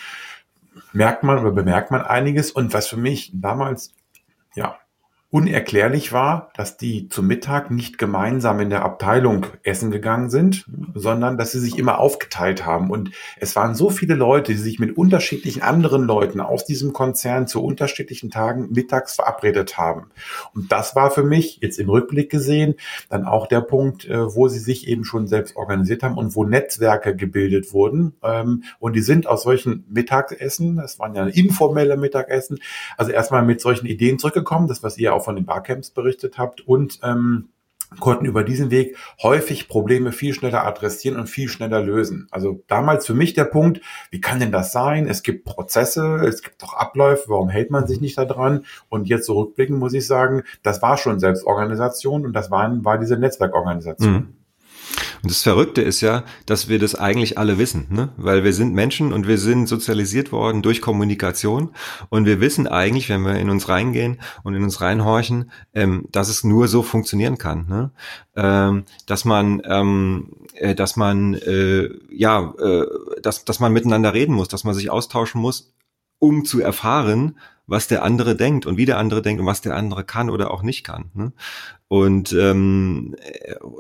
merkt 0.93 1.25
man 1.25 1.41
oder 1.41 1.51
bemerkt 1.51 1.91
man 1.91 2.03
einiges. 2.03 2.53
Und 2.53 2.73
was 2.73 2.87
für 2.87 2.99
mich 2.99 3.33
damals 3.35 3.93
ja 4.55 4.79
Unerklärlich 5.35 6.13
war, 6.13 6.53
dass 6.55 6.77
die 6.77 7.09
zum 7.09 7.27
Mittag 7.27 7.73
nicht 7.73 7.99
gemeinsam 7.99 8.61
in 8.61 8.71
der 8.71 8.85
Abteilung 8.85 9.47
essen 9.65 9.91
gegangen 9.91 10.31
sind, 10.31 10.65
sondern 10.95 11.37
dass 11.37 11.51
sie 11.51 11.59
sich 11.59 11.77
immer 11.77 11.99
aufgeteilt 11.99 12.65
haben. 12.65 12.89
Und 12.89 13.11
es 13.41 13.57
waren 13.57 13.75
so 13.75 13.91
viele 13.91 14.15
Leute, 14.15 14.53
die 14.53 14.59
sich 14.59 14.79
mit 14.79 14.97
unterschiedlichen 14.97 15.61
anderen 15.61 16.05
Leuten 16.05 16.41
aus 16.41 16.65
diesem 16.65 16.93
Konzern 16.93 17.49
zu 17.49 17.65
unterschiedlichen 17.65 18.31
Tagen 18.31 18.71
mittags 18.71 19.17
verabredet 19.17 19.77
haben. 19.77 20.13
Und 20.55 20.71
das 20.71 20.95
war 20.95 21.11
für 21.11 21.25
mich 21.25 21.59
jetzt 21.61 21.81
im 21.81 21.91
Rückblick 21.91 22.31
gesehen 22.31 22.77
dann 23.09 23.25
auch 23.25 23.49
der 23.49 23.61
Punkt, 23.61 24.05
äh, 24.05 24.37
wo 24.37 24.47
sie 24.47 24.61
sich 24.61 24.87
eben 24.87 25.03
schon 25.05 25.27
selbst 25.27 25.57
organisiert 25.57 26.05
haben 26.05 26.17
und 26.17 26.37
wo 26.37 26.45
Netzwerke 26.45 27.17
gebildet 27.17 27.73
wurden. 27.73 28.15
Ähm, 28.23 28.63
und 28.79 28.95
die 28.95 29.03
sind 29.03 29.27
aus 29.27 29.43
solchen 29.43 29.85
Mittagessen, 29.91 30.77
das 30.77 31.01
waren 31.01 31.17
ja 31.17 31.27
informelle 31.27 31.97
Mittagessen, 31.97 32.61
also 32.97 33.11
erstmal 33.11 33.43
mit 33.43 33.61
solchen 33.61 33.87
Ideen 33.87 34.21
zurückgekommen, 34.21 34.69
das 34.69 34.85
was 34.85 34.97
ihr 34.97 35.13
von 35.25 35.37
den 35.37 35.45
Barcamps 35.47 35.91
berichtet 35.91 36.39
habt 36.39 36.61
und 36.61 37.01
ähm, 37.03 37.49
konnten 38.01 38.25
über 38.25 38.45
diesen 38.45 38.71
Weg 38.71 38.97
häufig 39.23 39.69
Probleme 39.69 40.13
viel 40.13 40.35
schneller 40.35 40.67
adressieren 40.67 41.19
und 41.19 41.29
viel 41.29 41.49
schneller 41.49 41.83
lösen. 41.83 42.27
Also 42.31 42.63
damals 42.67 43.07
für 43.07 43.15
mich 43.15 43.35
der 43.35 43.45
Punkt, 43.45 43.81
wie 44.11 44.21
kann 44.21 44.41
denn 44.41 44.53
das 44.53 44.73
sein? 44.73 45.07
Es 45.07 45.23
gibt 45.23 45.45
Prozesse, 45.45 46.17
es 46.27 46.43
gibt 46.43 46.63
doch 46.63 46.75
Abläufe, 46.75 47.29
warum 47.29 47.49
hält 47.49 47.71
man 47.71 47.87
sich 47.87 48.01
nicht 48.01 48.19
daran? 48.19 48.65
Und 48.89 49.09
jetzt 49.09 49.27
zurückblicken 49.27 49.79
muss 49.79 49.95
ich 49.95 50.07
sagen, 50.07 50.43
das 50.63 50.83
war 50.83 50.97
schon 50.97 51.21
Selbstorganisation 51.21 52.25
und 52.25 52.33
das 52.33 52.51
war, 52.51 52.85
war 52.85 52.99
diese 52.99 53.17
Netzwerkorganisation. 53.17 54.13
Mhm. 54.13 54.44
Und 55.23 55.31
das 55.31 55.43
Verrückte 55.43 55.83
ist 55.83 56.01
ja, 56.01 56.25
dass 56.47 56.69
wir 56.69 56.79
das 56.79 56.95
eigentlich 56.95 57.39
alle 57.39 57.59
wissen, 57.59 57.87
ne? 57.91 58.13
weil 58.17 58.45
wir 58.45 58.53
sind 58.53 58.75
Menschen 58.75 59.13
und 59.13 59.27
wir 59.27 59.39
sind 59.39 59.67
sozialisiert 59.69 60.33
worden 60.33 60.63
durch 60.63 60.81
Kommunikation 60.81 61.71
und 62.11 62.27
wir 62.27 62.41
wissen 62.41 62.67
eigentlich, 62.67 63.09
wenn 63.09 63.23
wir 63.23 63.37
in 63.37 63.51
uns 63.51 63.69
reingehen 63.69 64.21
und 64.43 64.55
in 64.55 64.63
uns 64.63 64.81
reinhorchen, 64.81 65.51
ähm, 65.73 66.07
dass 66.13 66.29
es 66.29 66.45
nur 66.45 66.69
so 66.69 66.83
funktionieren 66.83 67.39
kann, 67.39 67.67
ne? 67.69 67.91
ähm, 68.37 68.85
dass 69.07 69.25
man, 69.25 69.63
ähm, 69.65 70.33
äh, 70.55 70.75
dass 70.75 70.97
man, 70.97 71.35
äh, 71.35 71.89
ja, 72.11 72.55
äh, 72.59 72.85
dass, 73.23 73.45
dass 73.45 73.61
man 73.61 73.73
miteinander 73.73 74.13
reden 74.13 74.35
muss, 74.35 74.49
dass 74.49 74.65
man 74.65 74.75
sich 74.75 74.91
austauschen 74.91 75.41
muss, 75.41 75.73
um 76.19 76.45
zu 76.45 76.61
erfahren, 76.61 77.39
was 77.67 77.87
der 77.87 78.03
andere 78.03 78.37
denkt 78.37 78.67
und 78.67 78.77
wie 78.77 78.85
der 78.85 78.99
andere 78.99 79.23
denkt 79.23 79.41
und 79.41 79.47
was 79.47 79.61
der 79.61 79.77
andere 79.77 80.05
kann 80.05 80.31
oder 80.31 80.51
auch 80.51 80.63
nicht 80.63 80.85
kann. 80.85 81.11
Ne? 81.15 81.33
Und 81.89 82.33
ähm, 82.33 83.15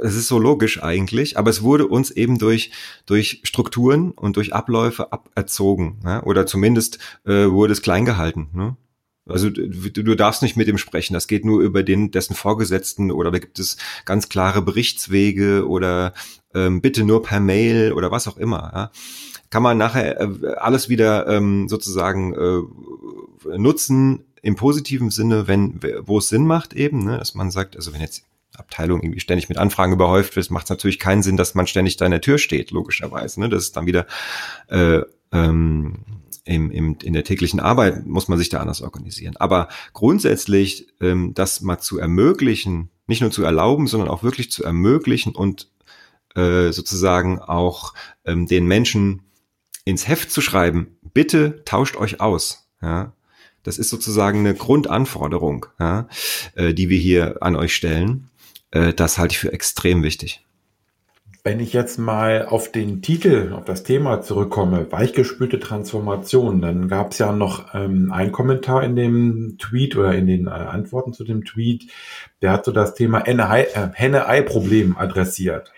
es 0.03 0.15
ist 0.15 0.29
so 0.29 0.39
logisch 0.39 0.83
eigentlich, 0.83 1.37
aber 1.39 1.51
es 1.51 1.63
wurde 1.63 1.87
uns 1.87 2.11
eben 2.11 2.39
durch 2.39 2.71
durch 3.07 3.41
Strukturen 3.45 4.11
und 4.13 4.37
durch 4.37 4.55
Abläufe 4.55 5.13
aberzogen, 5.13 6.01
ne? 6.05 6.23
oder 6.23 6.47
zumindest 6.47 6.99
äh, 7.25 7.47
wurde 7.51 7.73
es 7.73 7.83
klein 7.83 8.05
gehalten. 8.05 8.49
Ne? 8.53 8.77
Also 9.27 9.49
du, 9.49 9.69
du 9.91 10.15
darfst 10.15 10.43
nicht 10.43 10.57
mit 10.57 10.69
ihm 10.69 10.77
sprechen. 10.79 11.15
Das 11.15 11.27
geht 11.27 11.45
nur 11.45 11.61
über 11.61 11.83
den 11.83 12.11
dessen 12.11 12.35
Vorgesetzten 12.35 13.11
oder 13.11 13.31
da 13.31 13.39
gibt 13.39 13.59
es 13.59 13.79
ganz 14.05 14.29
klare 14.29 14.61
Berichtswege 14.61 15.67
oder 15.67 16.13
ähm, 16.55 16.83
bitte 16.83 17.05
nur 17.05 17.23
per 17.23 17.41
Mail 17.41 17.93
oder 17.93 18.11
was 18.11 18.29
auch 18.29 18.37
immer. 18.37 18.71
Ja? 18.75 18.91
Kann 19.49 19.63
man 19.63 19.79
nachher 19.79 20.21
äh, 20.21 20.55
alles 20.57 20.89
wieder 20.89 21.27
ähm, 21.27 21.69
sozusagen 21.69 22.35
äh, 22.35 22.63
nutzen 23.57 24.25
im 24.43 24.57
positiven 24.57 25.11
Sinne, 25.11 25.49
wenn 25.49 25.81
wo 26.03 26.19
es 26.19 26.29
Sinn 26.29 26.47
macht 26.47 26.75
eben, 26.75 27.05
ne? 27.05 27.19
dass 27.19 27.35
man 27.35 27.51
sagt, 27.51 27.77
also 27.77 27.93
wenn 27.93 28.01
jetzt 28.01 28.25
Abteilung 28.57 29.03
irgendwie 29.03 29.21
ständig 29.21 29.49
mit 29.49 29.59
Anfragen 29.59 29.93
überhäuft 29.93 30.37
wird, 30.37 30.51
macht 30.51 30.65
es 30.65 30.71
natürlich 30.71 30.99
keinen 30.99 31.23
Sinn, 31.23 31.37
dass 31.37 31.55
man 31.55 31.67
ständig 31.67 31.97
da 31.97 32.05
in 32.05 32.13
der 32.13 32.21
Tür 32.21 32.39
steht, 32.39 32.71
logischerweise. 32.71 33.41
Ne? 33.41 33.49
Das 33.49 33.65
ist 33.65 33.77
dann 33.77 33.87
wieder 33.87 34.07
äh, 34.69 35.01
ähm, 35.33 36.05
im, 36.45 36.71
im, 36.71 36.99
in 37.03 37.15
der 37.15 37.25
täglichen 37.25 37.59
Arbeit 37.59 38.07
muss 38.07 38.29
man 38.29 38.39
sich 38.39 38.51
da 38.51 38.61
anders 38.61 38.83
organisieren. 38.83 39.37
Aber 39.39 39.69
grundsätzlich, 39.93 40.89
ähm, 41.01 41.33
das 41.35 41.63
mal 41.63 41.79
zu 41.79 41.99
ermöglichen, 41.99 42.91
nicht 43.07 43.23
nur 43.23 43.31
zu 43.31 43.43
erlauben, 43.45 43.87
sondern 43.87 44.09
auch 44.09 44.23
wirklich 44.23 44.51
zu 44.51 44.63
ermöglichen 44.63 45.35
und 45.35 45.71
äh, 46.35 46.71
sozusagen 46.71 47.39
auch 47.39 47.95
ähm, 48.25 48.47
den 48.47 48.67
Menschen 48.67 49.23
ins 49.85 50.07
Heft 50.07 50.31
zu 50.31 50.41
schreiben, 50.41 50.99
bitte 51.15 51.63
tauscht 51.65 51.97
euch 51.97 52.21
aus. 52.21 52.69
Ja, 52.83 53.14
das 53.65 53.79
ist 53.79 53.91
sozusagen 53.91 54.41
eine 54.41 54.55
Grundanforderung, 54.55 55.67
ja, 55.81 56.07
äh, 56.55 56.73
die 56.73 56.89
wir 56.89 56.99
hier 56.99 57.43
an 57.43 57.57
euch 57.57 57.75
stellen. 57.75 58.31
Äh, 58.71 58.93
das 58.93 59.19
halte 59.19 59.33
ich 59.33 59.39
für 59.39 59.53
extrem 59.53 60.05
wichtig. 60.05 60.45
Wenn 61.47 61.61
ich 61.61 61.75
jetzt 61.75 61.99
mal 61.99 62.47
auf 62.47 62.73
den 62.73 63.03
Titel, 63.03 63.53
auf 63.53 63.67
das 63.67 63.83
Thema 63.83 64.23
zurückkomme, 64.23 64.91
weichgespülte 64.91 65.61
Transformation, 65.61 66.63
dann 66.63 66.89
gab 66.89 67.13
es 67.13 67.19
ja 67.19 67.33
noch 67.33 67.75
ähm, 67.75 68.11
einen 68.11 68.33
Kommentar 68.33 68.83
in 68.83 68.97
dem 68.97 69.59
Tweet 69.59 69.95
oder 69.95 70.15
in 70.15 70.27
den 70.27 70.47
äh, 70.47 70.51
Antworten 70.51 71.13
zu 71.13 71.23
dem 71.23 71.45
Tweet, 71.45 71.91
der 72.41 72.51
hat 72.51 72.65
so 72.65 72.73
das 72.73 72.95
Thema 72.95 73.23
Henne-Ei-Problem 73.25 74.97
adressiert. 74.97 75.71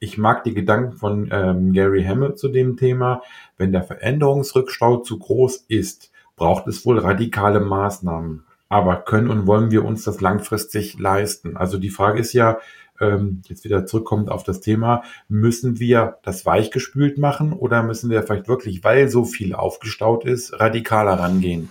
Ich 0.00 0.18
mag 0.18 0.42
die 0.42 0.52
Gedanken 0.52 0.96
von 0.96 1.28
ähm, 1.32 1.72
Gary 1.72 2.02
Hammer 2.02 2.34
zu 2.34 2.48
dem 2.48 2.76
Thema. 2.76 3.22
Wenn 3.56 3.70
der 3.70 3.84
Veränderungsrückstau 3.84 4.96
zu 4.96 5.20
groß 5.20 5.64
ist, 5.68 6.10
braucht 6.36 6.66
es 6.66 6.84
wohl 6.84 6.98
radikale 6.98 7.60
Maßnahmen. 7.60 8.44
Aber 8.68 8.96
können 8.96 9.30
und 9.30 9.46
wollen 9.46 9.70
wir 9.70 9.84
uns 9.84 10.04
das 10.04 10.20
langfristig 10.20 10.98
leisten? 10.98 11.56
Also 11.56 11.78
die 11.78 11.90
Frage 11.90 12.18
ist 12.18 12.32
ja, 12.32 12.58
ähm, 13.00 13.42
jetzt 13.46 13.64
wieder 13.64 13.86
zurückkommt 13.86 14.30
auf 14.30 14.44
das 14.44 14.60
Thema, 14.60 15.02
müssen 15.28 15.78
wir 15.78 16.18
das 16.22 16.46
weichgespült 16.46 17.18
machen 17.18 17.52
oder 17.52 17.82
müssen 17.82 18.10
wir 18.10 18.22
vielleicht 18.22 18.48
wirklich, 18.48 18.84
weil 18.84 19.08
so 19.08 19.24
viel 19.24 19.54
aufgestaut 19.54 20.24
ist, 20.24 20.58
radikaler 20.60 21.18
rangehen? 21.18 21.70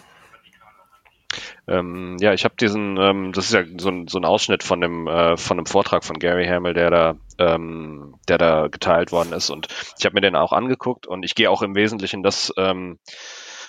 Ähm, 1.66 2.18
ja, 2.20 2.34
ich 2.34 2.44
habe 2.44 2.56
diesen, 2.60 2.98
ähm, 2.98 3.32
das 3.32 3.46
ist 3.46 3.54
ja 3.54 3.64
so 3.78 3.90
ein, 3.90 4.08
so 4.10 4.20
ein 4.20 4.26
Ausschnitt 4.26 4.64
von 4.64 4.82
dem, 4.82 5.08
äh, 5.08 5.38
von 5.38 5.58
einem 5.58 5.66
Vortrag 5.66 6.04
von 6.04 6.20
Gary 6.20 6.46
Hamel, 6.46 6.74
der 6.74 6.90
da, 6.90 7.16
ähm, 7.38 8.16
der 8.28 8.38
da 8.38 8.68
geteilt 8.68 9.14
worden 9.14 9.32
ist. 9.32 9.50
Und 9.50 9.68
ich 9.98 10.06
habe 10.06 10.16
mir 10.16 10.22
den 10.22 10.36
auch 10.36 10.52
angeguckt 10.52 11.08
und 11.08 11.24
ich 11.24 11.36
gehe 11.36 11.50
auch 11.50 11.62
im 11.62 11.74
Wesentlichen 11.74 12.22
das, 12.22 12.52
ähm, 12.58 13.00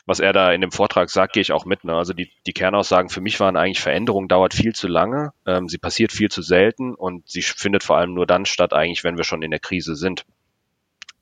was 0.07 0.21
er 0.21 0.33
da 0.33 0.53
in 0.53 0.61
dem 0.61 0.71
Vortrag 0.71 1.09
sagt, 1.11 1.33
gehe 1.33 1.41
ich 1.41 1.53
auch 1.53 1.65
mit. 1.65 1.85
Ne? 1.85 1.95
Also 1.95 2.13
die, 2.13 2.31
die 2.47 2.53
Kernaussagen 2.53 3.09
für 3.09 3.21
mich 3.21 3.41
waren 3.41 3.57
eigentlich, 3.57 3.81
Veränderung 3.81 4.29
dauert 4.29 4.53
viel 4.53 4.75
zu 4.75 4.87
lange, 4.87 5.33
ähm, 5.47 5.69
sie 5.69 5.79
passiert 5.79 6.13
viel 6.13 6.31
zu 6.31 6.43
selten 6.43 6.95
und 6.95 7.29
sie 7.29 7.43
findet 7.43 7.83
vor 7.83 7.97
allem 7.97 8.15
nur 8.15 8.27
dann 8.27 8.45
statt, 8.45 8.73
eigentlich, 8.73 9.05
wenn 9.05 9.17
wir 9.17 9.25
schon 9.25 9.43
in 9.43 9.51
der 9.51 9.61
Krise 9.61 9.97
sind. 9.97 10.25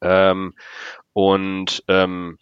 Ähm, 0.01 0.55
und 1.13 1.85
ähm, 1.87 2.39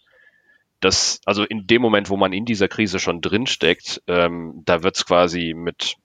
das, 0.79 1.21
also 1.25 1.43
in 1.43 1.67
dem 1.67 1.81
Moment, 1.81 2.09
wo 2.09 2.17
man 2.17 2.33
in 2.33 2.45
dieser 2.45 2.67
Krise 2.67 2.99
schon 2.99 3.21
drinsteckt, 3.21 4.01
ähm, 4.07 4.63
da 4.65 4.81
wird's 4.81 5.05
quasi 5.05 5.53
mit, 5.55 5.95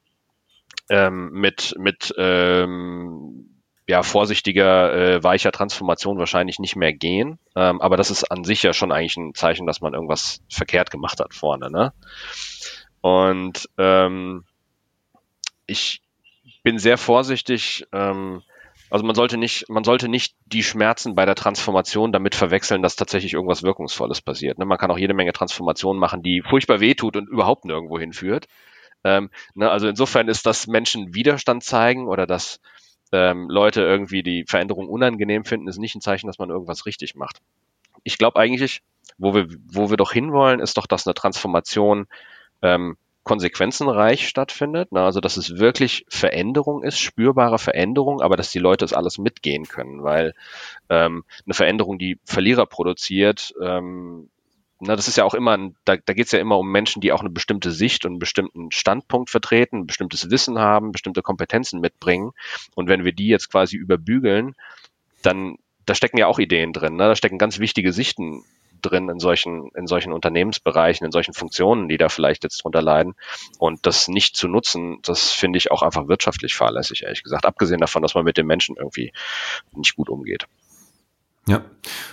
ähm, 0.90 1.30
mit, 1.32 1.74
mit 1.78 2.14
ähm, 2.18 3.55
ja, 3.88 4.02
vorsichtiger, 4.02 4.92
äh, 4.92 5.22
weicher 5.22 5.52
Transformation 5.52 6.18
wahrscheinlich 6.18 6.58
nicht 6.58 6.74
mehr 6.74 6.92
gehen. 6.92 7.38
Ähm, 7.54 7.80
aber 7.80 7.96
das 7.96 8.10
ist 8.10 8.24
an 8.24 8.42
sich 8.42 8.62
ja 8.62 8.72
schon 8.72 8.90
eigentlich 8.90 9.16
ein 9.16 9.34
Zeichen, 9.34 9.66
dass 9.66 9.80
man 9.80 9.94
irgendwas 9.94 10.40
verkehrt 10.48 10.90
gemacht 10.90 11.20
hat 11.20 11.34
vorne. 11.34 11.70
Ne? 11.70 11.92
Und 13.00 13.68
ähm, 13.78 14.44
ich 15.66 16.02
bin 16.64 16.78
sehr 16.78 16.98
vorsichtig. 16.98 17.86
Ähm, 17.92 18.42
also 18.90 19.04
man 19.04 19.14
sollte 19.14 19.36
nicht, 19.36 19.68
man 19.68 19.84
sollte 19.84 20.08
nicht 20.08 20.34
die 20.46 20.64
Schmerzen 20.64 21.14
bei 21.14 21.24
der 21.24 21.34
Transformation 21.36 22.10
damit 22.10 22.34
verwechseln, 22.34 22.82
dass 22.82 22.96
tatsächlich 22.96 23.34
irgendwas 23.34 23.62
Wirkungsvolles 23.62 24.20
passiert. 24.20 24.58
Ne? 24.58 24.64
Man 24.64 24.78
kann 24.78 24.90
auch 24.90 24.98
jede 24.98 25.14
Menge 25.14 25.32
Transformationen 25.32 26.00
machen, 26.00 26.22
die 26.22 26.42
furchtbar 26.42 26.80
wehtut 26.80 27.16
und 27.16 27.28
überhaupt 27.28 27.64
nirgendwo 27.64 28.00
hinführt. 28.00 28.46
Ähm, 29.04 29.30
ne? 29.54 29.70
Also 29.70 29.86
insofern 29.86 30.26
ist 30.26 30.44
das 30.44 30.66
Menschen 30.66 31.14
Widerstand 31.14 31.62
zeigen 31.62 32.08
oder 32.08 32.26
dass 32.26 32.60
ähm, 33.12 33.48
Leute 33.48 33.82
irgendwie 33.82 34.22
die 34.22 34.44
Veränderung 34.46 34.88
unangenehm 34.88 35.44
finden, 35.44 35.68
ist 35.68 35.78
nicht 35.78 35.94
ein 35.94 36.00
Zeichen, 36.00 36.26
dass 36.26 36.38
man 36.38 36.50
irgendwas 36.50 36.86
richtig 36.86 37.14
macht. 37.14 37.40
Ich 38.04 38.18
glaube 38.18 38.38
eigentlich, 38.38 38.82
wo 39.18 39.34
wir, 39.34 39.46
wo 39.72 39.90
wir 39.90 39.96
doch 39.96 40.12
hinwollen, 40.12 40.60
ist 40.60 40.76
doch, 40.76 40.86
dass 40.86 41.06
eine 41.06 41.14
Transformation 41.14 42.06
ähm, 42.62 42.96
konsequenzenreich 43.26 44.28
stattfindet. 44.28 44.92
Ne? 44.92 45.00
Also 45.00 45.20
dass 45.20 45.36
es 45.36 45.58
wirklich 45.58 46.06
Veränderung 46.08 46.84
ist, 46.84 47.00
spürbare 47.00 47.58
Veränderung, 47.58 48.22
aber 48.22 48.36
dass 48.36 48.50
die 48.50 48.60
Leute 48.60 48.84
es 48.84 48.92
alles 48.92 49.18
mitgehen 49.18 49.66
können, 49.66 50.04
weil 50.04 50.32
ähm, 50.88 51.24
eine 51.44 51.54
Veränderung, 51.54 51.98
die 51.98 52.20
Verlierer 52.24 52.66
produziert, 52.66 53.52
ähm, 53.60 54.30
na, 54.78 54.94
das 54.94 55.08
ist 55.08 55.16
ja 55.16 55.24
auch 55.24 55.34
immer, 55.34 55.56
da, 55.84 55.96
da 55.96 56.12
geht 56.12 56.26
es 56.26 56.32
ja 56.32 56.38
immer 56.38 56.58
um 56.58 56.70
Menschen, 56.70 57.00
die 57.00 57.12
auch 57.12 57.20
eine 57.20 57.30
bestimmte 57.30 57.72
Sicht 57.72 58.04
und 58.04 58.12
einen 58.12 58.18
bestimmten 58.18 58.70
Standpunkt 58.70 59.30
vertreten, 59.30 59.80
ein 59.80 59.86
bestimmtes 59.86 60.30
Wissen 60.30 60.58
haben, 60.58 60.92
bestimmte 60.92 61.22
Kompetenzen 61.22 61.80
mitbringen. 61.80 62.32
Und 62.74 62.88
wenn 62.88 63.04
wir 63.04 63.12
die 63.12 63.28
jetzt 63.28 63.50
quasi 63.50 63.76
überbügeln, 63.76 64.54
dann, 65.22 65.56
da 65.86 65.94
stecken 65.94 66.18
ja 66.18 66.26
auch 66.26 66.38
Ideen 66.38 66.72
drin, 66.72 66.96
ne? 66.96 67.04
da 67.04 67.16
stecken 67.16 67.38
ganz 67.38 67.58
wichtige 67.58 67.92
Sichten 67.92 68.44
drin 68.82 69.08
in 69.08 69.18
solchen, 69.18 69.70
in 69.74 69.86
solchen 69.86 70.12
Unternehmensbereichen, 70.12 71.06
in 71.06 71.12
solchen 71.12 71.32
Funktionen, 71.32 71.88
die 71.88 71.96
da 71.96 72.10
vielleicht 72.10 72.44
jetzt 72.44 72.62
drunter 72.62 72.82
leiden. 72.82 73.14
Und 73.58 73.86
das 73.86 74.08
nicht 74.08 74.36
zu 74.36 74.46
nutzen, 74.46 74.98
das 75.02 75.32
finde 75.32 75.56
ich 75.56 75.70
auch 75.70 75.82
einfach 75.82 76.08
wirtschaftlich 76.08 76.54
fahrlässig, 76.54 77.02
ehrlich 77.02 77.22
gesagt. 77.22 77.46
Abgesehen 77.46 77.80
davon, 77.80 78.02
dass 78.02 78.14
man 78.14 78.24
mit 78.24 78.36
den 78.36 78.46
Menschen 78.46 78.76
irgendwie 78.76 79.12
nicht 79.72 79.96
gut 79.96 80.10
umgeht. 80.10 80.46
Ja, 81.48 81.64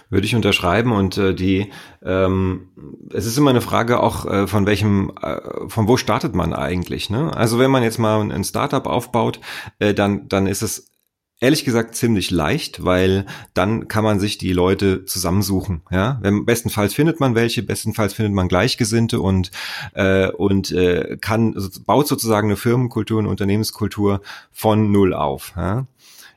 würde 0.10 0.28
ich 0.28 0.36
unterschreiben. 0.36 0.92
Und 0.92 1.18
äh, 1.18 1.34
die 1.34 1.72
ähm, 2.04 2.70
es 3.12 3.26
ist 3.26 3.38
immer 3.38 3.50
eine 3.50 3.62
Frage 3.62 4.00
auch 4.00 4.26
äh, 4.26 4.48
von 4.48 4.66
welchem 4.66 5.12
äh, 5.22 5.40
von 5.68 5.88
wo 5.88 5.98
startet 5.98 6.36
man 6.36 6.54
eigentlich 6.54 7.10
ne? 7.10 7.36
Also 7.36 7.58
wenn 7.60 7.72
man 7.72 7.84
jetzt 7.84 7.98
mal 7.98 8.20
ein 8.22 8.44
Startup 8.44 8.86
aufbaut 8.86 9.40
äh, 9.80 9.94
dann 9.94 10.28
dann 10.30 10.46
ist 10.46 10.62
es 10.62 10.92
ehrlich 11.40 11.66
gesagt 11.66 11.96
ziemlich 11.96 12.30
leicht 12.30 12.86
weil 12.86 13.26
dann 13.54 13.88
kann 13.88 14.04
man 14.04 14.20
sich 14.20 14.38
die 14.38 14.54
Leute 14.54 15.06
zusammensuchen 15.06 15.82
ja? 15.90 16.20
Wenn, 16.22 16.46
bestenfalls 16.46 16.94
findet 16.94 17.20
man 17.20 17.34
welche 17.34 17.64
bestenfalls 17.64 18.14
findet 18.14 18.34
man 18.34 18.48
Gleichgesinnte 18.48 19.20
und 19.20 19.50
äh, 19.94 20.30
und 20.30 20.72
äh, 20.72 21.18
kann 21.20 21.56
baut 21.88 22.08
sozusagen 22.08 22.50
eine 22.50 22.58
Firmenkultur 22.58 23.20
eine 23.20 23.30
Unternehmenskultur 23.30 24.22
von 24.52 24.92
null 24.92 25.14
auf 25.14 25.54
ja 25.56 25.88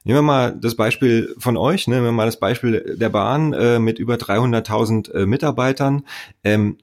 Nehmen 0.07 0.19
wir 0.19 0.23
mal 0.23 0.57
das 0.57 0.77
Beispiel 0.77 1.35
von 1.37 1.57
euch, 1.57 1.89
ne? 1.89 1.97
nehmen 1.97 2.07
wir 2.07 2.13
mal 2.13 2.27
das 2.27 2.39
Beispiel 2.39 2.97
der 2.97 3.09
Bahn 3.09 3.53
äh, 3.53 3.81
mit 3.81 3.99
über 3.99 4.15
300.000 4.15 5.13
äh, 5.13 5.27
Mitarbeitern. 5.27 6.07
Ähm, 6.45 6.79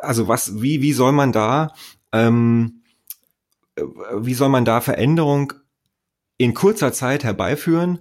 also 0.00 0.26
was, 0.26 0.62
wie, 0.62 0.80
wie 0.80 0.94
soll 0.94 1.12
man 1.12 1.32
da, 1.32 1.74
ähm, 2.10 2.80
wie 4.16 4.32
soll 4.32 4.48
man 4.48 4.64
da 4.64 4.80
Veränderung 4.80 5.52
in 6.38 6.54
kurzer 6.54 6.94
Zeit 6.94 7.24
herbeiführen, 7.24 7.98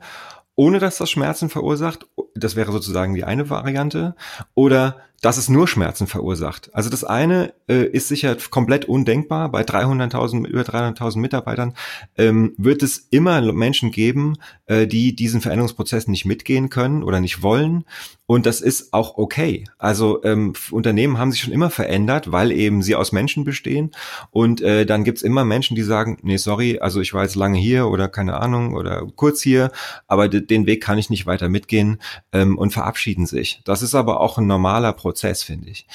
ohne 0.55 0.79
dass 0.79 0.97
das 0.97 1.11
Schmerzen 1.11 1.49
verursacht. 1.49 2.07
Das 2.33 2.55
wäre 2.55 2.71
sozusagen 2.71 3.13
die 3.13 3.25
eine 3.25 3.49
Variante. 3.49 4.15
Oder 4.53 5.01
dass 5.21 5.37
es 5.37 5.49
nur 5.49 5.67
Schmerzen 5.67 6.07
verursacht. 6.07 6.73
Also 6.73 6.89
das 6.89 7.03
eine 7.03 7.53
äh, 7.67 7.85
ist 7.85 8.07
sicher 8.07 8.35
komplett 8.49 8.85
undenkbar. 8.85 9.49
Bei 9.49 9.61
300.000, 9.61 10.47
über 10.47 10.61
300.000 10.61 11.19
Mitarbeitern 11.19 11.75
ähm, 12.17 12.53
wird 12.57 12.81
es 12.81 13.07
immer 13.11 13.39
Menschen 13.53 13.91
geben, 13.91 14.37
äh, 14.65 14.87
die 14.87 15.15
diesen 15.15 15.39
Veränderungsprozess 15.39 16.07
nicht 16.07 16.25
mitgehen 16.25 16.69
können 16.69 17.03
oder 17.03 17.21
nicht 17.21 17.43
wollen. 17.43 17.85
Und 18.25 18.45
das 18.45 18.61
ist 18.61 18.93
auch 18.93 19.17
okay. 19.17 19.65
Also 19.77 20.23
ähm, 20.23 20.53
Unternehmen 20.71 21.17
haben 21.17 21.31
sich 21.31 21.41
schon 21.41 21.53
immer 21.53 21.69
verändert, 21.69 22.31
weil 22.31 22.51
eben 22.51 22.81
sie 22.81 22.95
aus 22.95 23.11
Menschen 23.11 23.43
bestehen. 23.43 23.91
Und 24.31 24.61
äh, 24.61 24.85
dann 24.85 25.03
gibt's 25.03 25.21
immer 25.21 25.45
Menschen, 25.45 25.75
die 25.75 25.83
sagen, 25.83 26.17
nee, 26.23 26.37
sorry, 26.37 26.79
also 26.79 26.99
ich 27.01 27.13
war 27.13 27.23
jetzt 27.23 27.35
lange 27.35 27.59
hier 27.59 27.87
oder 27.87 28.07
keine 28.07 28.39
Ahnung 28.39 28.73
oder 28.73 29.05
kurz 29.15 29.41
hier, 29.41 29.71
aber 30.07 30.29
den 30.29 30.65
Weg 30.65 30.81
kann 30.81 30.97
ich 30.97 31.09
nicht 31.09 31.25
weiter 31.25 31.49
mitgehen 31.49 32.01
ähm, 32.31 32.57
und 32.57 32.71
verabschieden 32.71 33.25
sich. 33.25 33.61
Das 33.65 33.81
ist 33.81 33.93
aber 33.93 34.21
auch 34.21 34.37
ein 34.37 34.47
normaler 34.47 34.93
Prozess. 34.93 35.10
Prozess, 35.11 35.43
finde 35.43 35.69
ich. 35.69 35.85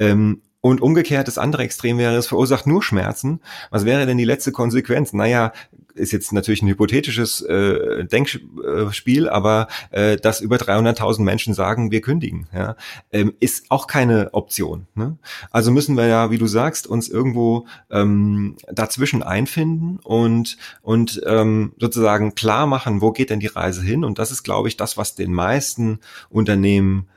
Ähm, 0.00 0.42
und 0.60 0.80
umgekehrt, 0.80 1.28
das 1.28 1.38
andere 1.38 1.62
Extrem 1.62 1.98
wäre, 1.98 2.16
es 2.16 2.26
verursacht 2.26 2.66
nur 2.66 2.82
Schmerzen. 2.82 3.40
Was 3.70 3.84
wäre 3.84 4.06
denn 4.06 4.16
die 4.16 4.24
letzte 4.24 4.50
Konsequenz? 4.50 5.12
Naja, 5.12 5.52
ist 5.94 6.10
jetzt 6.10 6.32
natürlich 6.32 6.62
ein 6.62 6.68
hypothetisches 6.68 7.42
äh, 7.42 8.04
Denkspiel, 8.04 9.28
aber 9.28 9.68
äh, 9.90 10.16
dass 10.16 10.40
über 10.40 10.56
300.000 10.56 11.22
Menschen 11.22 11.54
sagen, 11.54 11.90
wir 11.90 12.00
kündigen, 12.00 12.48
ja, 12.52 12.76
ähm, 13.12 13.34
ist 13.40 13.66
auch 13.68 13.86
keine 13.86 14.32
Option. 14.32 14.86
Ne? 14.94 15.18
Also 15.50 15.70
müssen 15.70 15.96
wir 15.96 16.06
ja, 16.06 16.30
wie 16.30 16.38
du 16.38 16.46
sagst, 16.46 16.86
uns 16.86 17.08
irgendwo 17.08 17.66
ähm, 17.90 18.56
dazwischen 18.72 19.22
einfinden 19.22 20.00
und 20.02 20.56
und 20.82 21.20
ähm, 21.26 21.74
sozusagen 21.78 22.34
klar 22.34 22.66
machen, 22.66 23.00
wo 23.00 23.12
geht 23.12 23.30
denn 23.30 23.40
die 23.40 23.46
Reise 23.46 23.82
hin? 23.82 24.02
Und 24.02 24.18
das 24.18 24.32
ist, 24.32 24.42
glaube 24.42 24.68
ich, 24.68 24.76
das, 24.76 24.96
was 24.96 25.14
den 25.14 25.32
meisten 25.32 26.00
Unternehmen 26.28 27.08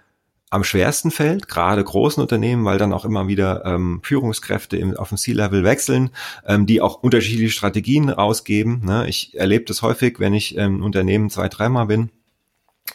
am 0.50 0.64
schwersten 0.64 1.12
fällt, 1.12 1.48
gerade 1.48 1.84
großen 1.84 2.22
Unternehmen, 2.22 2.64
weil 2.64 2.78
dann 2.78 2.94
auch 2.94 3.06
immer 3.06 3.28
wieder 3.28 3.66
ähm, 3.66 4.00
Führungskräfte 4.04 4.78
im, 4.78 4.96
auf 4.96 5.10
dem 5.10 5.18
C-Level 5.18 5.64
wechseln, 5.64 6.12
ähm, 6.46 6.66
die 6.66 6.82
auch 6.82 7.04
unterschiedliche 7.04 7.52
Strategien 7.52 8.12
ausgeben. 8.14 8.82
Ne? 8.86 9.08
Ich 9.10 9.38
erlebe 9.38 9.66
das 9.66 9.82
häufig, 9.82 10.20
wenn 10.20 10.34
ich 10.34 10.56
im 10.56 10.84
Unternehmen 10.84 11.30
zwei, 11.30 11.50
dreimal 11.50 11.88
bin, 11.88 12.12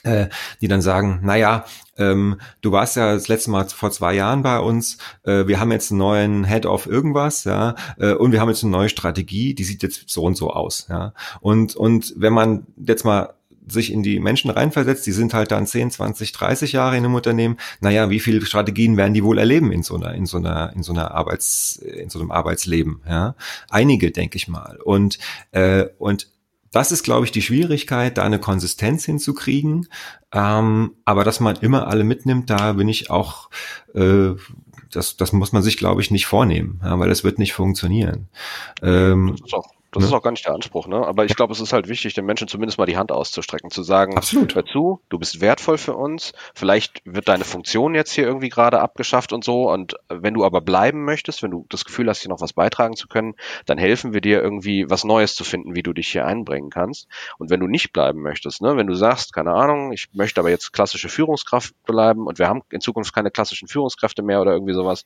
äh, 0.02 0.28
die 0.62 0.68
dann 0.68 0.80
sagen, 0.80 1.20
naja, 1.22 1.66
ähm, 1.98 2.40
du 2.62 2.72
warst 2.72 2.96
ja 2.96 3.12
das 3.12 3.28
letzte 3.28 3.50
Mal 3.50 3.68
vor 3.68 3.90
zwei 3.90 4.14
Jahren 4.14 4.42
bei 4.42 4.58
uns, 4.58 4.96
äh, 5.24 5.46
wir 5.46 5.60
haben 5.60 5.70
jetzt 5.72 5.90
einen 5.90 5.98
neuen 5.98 6.44
Head 6.44 6.64
of 6.64 6.86
irgendwas, 6.86 7.44
ja, 7.44 7.74
äh, 7.98 8.14
und 8.14 8.32
wir 8.32 8.40
haben 8.40 8.48
jetzt 8.48 8.62
eine 8.62 8.72
neue 8.72 8.88
Strategie, 8.88 9.54
die 9.54 9.64
sieht 9.64 9.82
jetzt 9.82 10.08
so 10.08 10.22
und 10.22 10.36
so 10.36 10.50
aus, 10.50 10.86
ja. 10.88 11.12
Und, 11.40 11.76
und 11.76 12.14
wenn 12.16 12.32
man 12.32 12.66
jetzt 12.78 13.04
mal 13.04 13.34
sich 13.66 13.92
in 13.92 14.02
die 14.02 14.18
Menschen 14.20 14.50
reinversetzt, 14.50 15.06
die 15.06 15.12
sind 15.12 15.34
halt 15.34 15.50
dann 15.50 15.66
10, 15.66 15.90
20, 15.90 16.32
30 16.32 16.72
Jahre 16.72 16.96
in 16.96 17.04
einem 17.04 17.14
Unternehmen. 17.14 17.56
Naja, 17.80 18.10
wie 18.10 18.20
viele 18.20 18.44
Strategien 18.44 18.96
werden 18.96 19.14
die 19.14 19.24
wohl 19.24 19.38
erleben 19.38 19.72
in 19.72 19.82
so 19.82 19.96
einer, 19.96 20.14
in 20.14 20.26
so 20.26 20.38
einer, 20.38 20.72
in 20.74 20.82
so 20.82 20.92
einer 20.92 21.12
Arbeits, 21.12 21.76
in 21.76 22.10
so 22.10 22.18
einem 22.18 22.30
Arbeitsleben? 22.30 23.00
Ja, 23.08 23.34
einige, 23.70 24.10
denke 24.10 24.36
ich 24.36 24.48
mal. 24.48 24.78
Und 24.84 25.18
äh, 25.52 25.86
und 25.98 26.28
das 26.72 26.90
ist, 26.90 27.02
glaube 27.02 27.26
ich, 27.26 27.32
die 27.32 27.42
Schwierigkeit, 27.42 28.16
da 28.16 28.22
eine 28.22 28.38
Konsistenz 28.38 29.04
hinzukriegen. 29.04 29.88
Ähm, 30.32 30.94
aber 31.04 31.22
dass 31.22 31.38
man 31.38 31.56
immer 31.56 31.86
alle 31.86 32.02
mitnimmt, 32.02 32.48
da 32.48 32.72
bin 32.72 32.88
ich 32.88 33.10
auch, 33.10 33.50
äh, 33.94 34.30
das, 34.90 35.16
das 35.18 35.32
muss 35.32 35.52
man 35.52 35.62
sich, 35.62 35.76
glaube 35.76 36.00
ich, 36.00 36.10
nicht 36.10 36.26
vornehmen, 36.26 36.80
ja, 36.82 36.98
weil 36.98 37.10
das 37.10 37.24
wird 37.24 37.38
nicht 37.38 37.52
funktionieren. 37.52 38.28
Ähm, 38.82 39.36
das 39.36 39.46
ist 39.46 39.54
auch 39.54 39.70
das 39.92 40.04
ja. 40.04 40.08
ist 40.08 40.14
auch 40.14 40.22
gar 40.22 40.30
nicht 40.30 40.46
der 40.46 40.54
Anspruch, 40.54 40.86
ne? 40.86 41.06
Aber 41.06 41.26
ich 41.26 41.36
glaube, 41.36 41.52
es 41.52 41.60
ist 41.60 41.74
halt 41.74 41.86
wichtig, 41.86 42.14
den 42.14 42.24
Menschen 42.24 42.48
zumindest 42.48 42.78
mal 42.78 42.86
die 42.86 42.96
Hand 42.96 43.12
auszustrecken, 43.12 43.70
zu 43.70 43.82
sagen, 43.82 44.16
Absolut. 44.16 44.54
hör 44.54 44.64
zu, 44.64 45.00
du 45.10 45.18
bist 45.18 45.42
wertvoll 45.42 45.76
für 45.76 45.94
uns, 45.94 46.32
vielleicht 46.54 47.02
wird 47.04 47.28
deine 47.28 47.44
Funktion 47.44 47.94
jetzt 47.94 48.12
hier 48.12 48.24
irgendwie 48.24 48.48
gerade 48.48 48.80
abgeschafft 48.80 49.34
und 49.34 49.44
so. 49.44 49.70
Und 49.70 49.96
wenn 50.08 50.32
du 50.32 50.44
aber 50.44 50.62
bleiben 50.62 51.04
möchtest, 51.04 51.42
wenn 51.42 51.50
du 51.50 51.66
das 51.68 51.84
Gefühl 51.84 52.08
hast, 52.08 52.22
hier 52.22 52.30
noch 52.30 52.40
was 52.40 52.54
beitragen 52.54 52.96
zu 52.96 53.06
können, 53.06 53.34
dann 53.66 53.76
helfen 53.76 54.14
wir 54.14 54.22
dir 54.22 54.42
irgendwie 54.42 54.88
was 54.88 55.04
Neues 55.04 55.34
zu 55.34 55.44
finden, 55.44 55.76
wie 55.76 55.82
du 55.82 55.92
dich 55.92 56.08
hier 56.08 56.26
einbringen 56.26 56.70
kannst. 56.70 57.06
Und 57.36 57.50
wenn 57.50 57.60
du 57.60 57.66
nicht 57.66 57.92
bleiben 57.92 58.22
möchtest, 58.22 58.62
ne, 58.62 58.78
wenn 58.78 58.86
du 58.86 58.94
sagst, 58.94 59.34
keine 59.34 59.52
Ahnung, 59.52 59.92
ich 59.92 60.08
möchte 60.14 60.40
aber 60.40 60.48
jetzt 60.48 60.72
klassische 60.72 61.10
Führungskraft 61.10 61.74
bleiben 61.84 62.26
und 62.26 62.38
wir 62.38 62.48
haben 62.48 62.62
in 62.70 62.80
Zukunft 62.80 63.14
keine 63.14 63.30
klassischen 63.30 63.68
Führungskräfte 63.68 64.22
mehr 64.22 64.40
oder 64.40 64.52
irgendwie 64.52 64.74
sowas, 64.74 65.04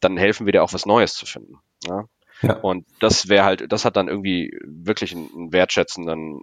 dann 0.00 0.16
helfen 0.16 0.44
wir 0.44 0.52
dir 0.52 0.64
auch 0.64 0.72
was 0.72 0.86
Neues 0.86 1.14
zu 1.14 1.24
finden. 1.24 1.58
Ja? 1.86 2.06
Ja. 2.42 2.56
Und 2.56 2.86
das 3.00 3.28
wäre 3.28 3.44
halt, 3.44 3.72
das 3.72 3.84
hat 3.84 3.96
dann 3.96 4.08
irgendwie 4.08 4.56
wirklich 4.64 5.14
einen 5.14 5.52
wertschätzenden, 5.52 6.42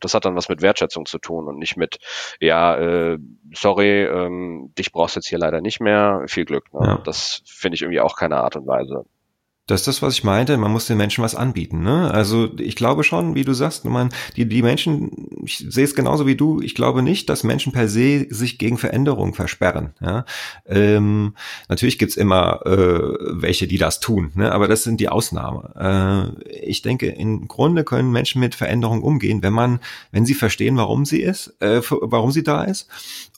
das 0.00 0.14
hat 0.14 0.24
dann 0.24 0.36
was 0.36 0.48
mit 0.48 0.62
Wertschätzung 0.62 1.06
zu 1.06 1.18
tun 1.18 1.48
und 1.48 1.58
nicht 1.58 1.76
mit, 1.76 1.98
ja, 2.40 2.76
äh, 2.76 3.18
sorry, 3.52 4.04
ähm, 4.04 4.72
dich 4.78 4.92
brauchst 4.92 5.16
jetzt 5.16 5.28
hier 5.28 5.38
leider 5.38 5.60
nicht 5.60 5.80
mehr, 5.80 6.24
viel 6.26 6.44
Glück. 6.44 6.72
Ne? 6.72 6.86
Ja. 6.86 6.98
Das 7.04 7.42
finde 7.46 7.76
ich 7.76 7.82
irgendwie 7.82 8.00
auch 8.00 8.16
keine 8.16 8.38
Art 8.38 8.56
und 8.56 8.66
Weise. 8.66 9.04
Das 9.68 9.82
ist 9.82 9.86
das, 9.86 10.02
was 10.02 10.14
ich 10.14 10.24
meinte. 10.24 10.56
Man 10.56 10.72
muss 10.72 10.86
den 10.86 10.96
Menschen 10.96 11.22
was 11.22 11.34
anbieten. 11.34 11.82
Ne? 11.82 12.10
Also 12.10 12.48
ich 12.58 12.74
glaube 12.74 13.04
schon, 13.04 13.34
wie 13.34 13.44
du 13.44 13.52
sagst, 13.52 13.84
man, 13.84 14.08
die, 14.34 14.48
die 14.48 14.62
Menschen, 14.62 15.10
ich 15.44 15.58
sehe 15.58 15.84
es 15.84 15.94
genauso 15.94 16.26
wie 16.26 16.36
du, 16.36 16.60
ich 16.62 16.74
glaube 16.74 17.02
nicht, 17.02 17.28
dass 17.28 17.44
Menschen 17.44 17.72
per 17.72 17.86
se 17.86 18.26
sich 18.30 18.58
gegen 18.58 18.78
Veränderungen 18.78 19.34
versperren. 19.34 19.90
Ja? 20.00 20.24
Ähm, 20.66 21.34
natürlich 21.68 21.98
gibt's 21.98 22.16
immer 22.16 22.64
äh, 22.64 22.98
welche, 23.42 23.66
die 23.66 23.76
das 23.76 24.00
tun, 24.00 24.32
ne? 24.34 24.50
aber 24.52 24.68
das 24.68 24.84
sind 24.84 25.00
die 25.00 25.10
Ausnahme. 25.10 26.34
Äh, 26.40 26.54
ich 26.66 26.80
denke, 26.80 27.08
im 27.08 27.46
Grunde 27.46 27.84
können 27.84 28.10
Menschen 28.10 28.40
mit 28.40 28.54
Veränderungen 28.54 29.02
umgehen, 29.02 29.42
wenn 29.42 29.52
man, 29.52 29.80
wenn 30.12 30.24
sie 30.24 30.34
verstehen, 30.34 30.78
warum 30.78 31.04
sie 31.04 31.20
ist, 31.20 31.54
äh, 31.60 31.82
warum 31.90 32.32
sie 32.32 32.42
da 32.42 32.64
ist 32.64 32.88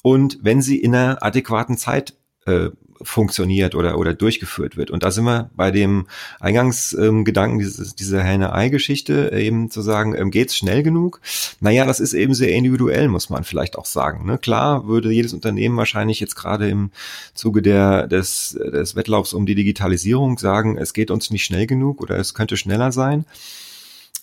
und 0.03 0.39
wenn 0.43 0.63
sie 0.63 0.79
in 0.79 0.95
einer 0.95 1.23
adäquaten 1.23 1.77
Zeit 1.77 2.15
äh, 2.51 2.71
funktioniert 3.03 3.75
oder, 3.75 3.99
oder 3.99 4.15
durchgeführt 4.15 4.77
wird. 4.77 4.91
Und 4.91 5.03
da 5.03 5.11
sind 5.11 5.25
wir 5.25 5.51
bei 5.57 5.71
dem 5.71 6.07
Eingangsgedanken 6.39 7.59
ähm, 7.59 7.59
dieses, 7.59 7.95
dieser 7.95 8.23
Henne-Ei-Geschichte, 8.23 9.33
äh, 9.33 9.47
eben 9.47 9.71
zu 9.71 9.81
sagen, 9.81 10.15
ähm, 10.15 10.31
geht's 10.31 10.57
schnell 10.57 10.83
genug? 10.83 11.21
Naja, 11.61 11.87
das 11.87 12.01
ist 12.01 12.13
eben 12.13 12.35
sehr 12.35 12.53
individuell, 12.53 13.09
muss 13.09 13.31
man 13.31 13.45
vielleicht 13.45 13.79
auch 13.79 13.87
sagen. 13.87 14.27
Ne? 14.27 14.39
Klar 14.39 14.87
würde 14.87 15.11
jedes 15.11 15.33
Unternehmen 15.33 15.77
wahrscheinlich 15.77 16.21
jetzt 16.21 16.37
gerade 16.37 16.69
im 16.69 16.91
Zuge 17.35 17.63
der, 17.63 18.07
des, 18.07 18.59
des 18.73 18.97
Wettlaufs 18.97 19.33
um 19.33 19.47
die 19.47 19.55
Digitalisierung 19.55 20.39
sagen, 20.39 20.77
es 20.77 20.93
geht 20.93 21.11
uns 21.11 21.31
nicht 21.31 21.45
schnell 21.45 21.67
genug 21.67 22.01
oder 22.03 22.19
es 22.19 22.35
könnte 22.35 22.57
schneller 22.57 22.93
sein. 22.93 23.25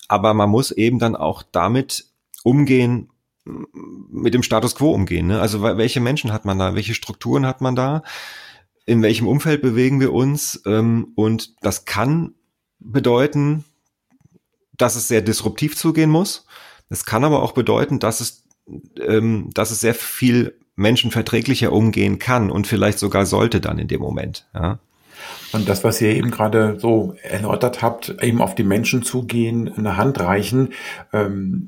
Aber 0.08 0.34
man 0.34 0.50
muss 0.50 0.72
eben 0.72 1.00
dann 1.00 1.16
auch 1.16 1.44
damit 1.52 2.06
umgehen, 2.44 3.10
mit 4.10 4.34
dem 4.34 4.44
Status 4.44 4.76
quo 4.76 4.92
umgehen. 4.92 5.28
Ne? 5.28 5.40
Also 5.40 5.62
welche 5.62 6.00
Menschen 6.00 6.32
hat 6.32 6.46
man 6.46 6.60
da, 6.60 6.76
welche 6.76 6.94
Strukturen 6.94 7.46
hat 7.46 7.62
man 7.62 7.76
da? 7.76 8.04
in 8.88 9.04
welchem 9.04 9.28
Umfeld 9.28 9.62
bewegen 9.62 10.00
wir 10.00 10.14
uns. 10.14 10.62
Ähm, 10.66 11.10
und 11.16 11.54
das 11.62 11.86
kann 11.86 12.34
bedeuten, 12.80 13.66
dass 14.76 14.96
es 14.96 15.08
sehr 15.08 15.22
disruptiv 15.22 15.76
zugehen 15.76 16.10
muss. 16.10 16.46
Es 16.90 17.06
kann 17.06 17.26
aber 17.26 17.44
auch 17.44 17.52
bedeuten, 17.52 18.00
dass 18.00 18.22
es, 18.22 18.46
ähm, 19.00 19.50
dass 19.54 19.72
es 19.72 19.82
sehr 19.82 19.94
viel 19.94 20.58
menschenverträglicher 20.76 21.74
umgehen 21.74 22.18
kann 22.18 22.50
und 22.50 22.66
vielleicht 22.66 23.00
sogar 23.00 23.26
sollte 23.26 23.60
dann 23.60 23.78
in 23.78 23.88
dem 23.88 24.00
Moment. 24.00 24.48
Ja. 24.54 24.80
Und 25.52 25.68
das, 25.68 25.84
was 25.84 26.00
ihr 26.00 26.16
eben 26.16 26.32
gerade 26.32 26.80
so 26.80 27.16
erläutert 27.24 27.82
habt, 27.82 28.16
eben 28.22 28.42
auf 28.42 28.56
die 28.56 28.64
Menschen 28.64 29.04
zugehen, 29.04 29.74
eine 29.76 29.98
Hand 29.98 30.20
reichen, 30.20 30.70
ähm, 31.12 31.66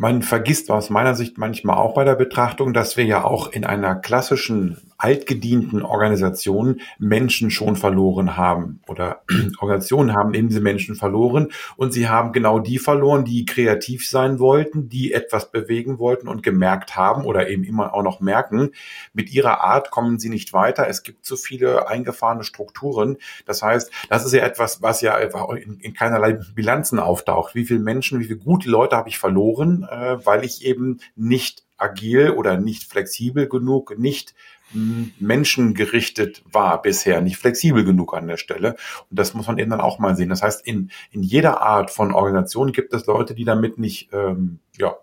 man 0.00 0.22
vergisst 0.22 0.70
aus 0.70 0.88
meiner 0.88 1.14
Sicht 1.14 1.36
manchmal 1.36 1.76
auch 1.76 1.92
bei 1.92 2.04
der 2.04 2.14
Betrachtung, 2.14 2.72
dass 2.72 2.96
wir 2.96 3.04
ja 3.04 3.22
auch 3.22 3.52
in 3.52 3.66
einer 3.66 3.94
klassischen 3.94 4.78
altgedienten 5.00 5.82
Organisationen 5.82 6.80
Menschen 6.98 7.50
schon 7.50 7.76
verloren 7.76 8.36
haben 8.36 8.80
oder 8.86 9.22
Organisationen 9.60 10.14
haben 10.14 10.34
eben 10.34 10.48
diese 10.48 10.60
Menschen 10.60 10.94
verloren 10.94 11.48
und 11.76 11.92
sie 11.92 12.08
haben 12.08 12.32
genau 12.32 12.58
die 12.58 12.78
verloren, 12.78 13.24
die 13.24 13.44
kreativ 13.44 14.08
sein 14.08 14.38
wollten, 14.38 14.88
die 14.88 15.12
etwas 15.12 15.50
bewegen 15.50 15.98
wollten 15.98 16.28
und 16.28 16.42
gemerkt 16.42 16.96
haben 16.96 17.24
oder 17.24 17.48
eben 17.48 17.64
immer 17.64 17.94
auch 17.94 18.02
noch 18.02 18.20
merken, 18.20 18.70
mit 19.12 19.32
ihrer 19.32 19.62
Art 19.62 19.90
kommen 19.90 20.18
sie 20.18 20.28
nicht 20.28 20.52
weiter. 20.52 20.86
Es 20.88 21.02
gibt 21.02 21.24
zu 21.24 21.36
viele 21.36 21.88
eingefahrene 21.88 22.44
Strukturen. 22.44 23.16
Das 23.46 23.62
heißt, 23.62 23.90
das 24.08 24.24
ist 24.24 24.32
ja 24.32 24.44
etwas, 24.44 24.82
was 24.82 25.00
ja 25.00 25.16
in, 25.16 25.80
in 25.80 25.94
keinerlei 25.94 26.38
Bilanzen 26.54 26.98
auftaucht. 26.98 27.54
Wie 27.54 27.64
viele 27.64 27.80
Menschen, 27.80 28.20
wie 28.20 28.24
viele 28.24 28.38
gute 28.38 28.68
Leute 28.68 28.96
habe 28.96 29.08
ich 29.08 29.18
verloren, 29.18 29.86
äh, 29.90 30.24
weil 30.24 30.44
ich 30.44 30.64
eben 30.64 31.00
nicht 31.16 31.64
agil 31.80 32.30
oder 32.30 32.56
nicht 32.58 32.84
flexibel 32.84 33.48
genug, 33.48 33.98
nicht 33.98 34.34
menschengerichtet 34.72 36.42
war 36.50 36.80
bisher, 36.80 37.20
nicht 37.20 37.36
flexibel 37.36 37.84
genug 37.84 38.14
an 38.14 38.26
der 38.26 38.36
Stelle. 38.36 38.76
Und 39.10 39.18
das 39.18 39.34
muss 39.34 39.46
man 39.46 39.58
eben 39.58 39.70
dann 39.70 39.80
auch 39.80 39.98
mal 39.98 40.16
sehen. 40.16 40.28
Das 40.28 40.42
heißt, 40.42 40.66
in, 40.66 40.90
in 41.10 41.22
jeder 41.22 41.60
Art 41.60 41.90
von 41.90 42.12
Organisation 42.12 42.72
gibt 42.72 42.92
es 42.92 43.06
Leute, 43.06 43.34
die 43.34 43.44
damit 43.44 43.78
nicht, 43.78 44.10
ähm, 44.12 44.60
ja, 44.78 44.94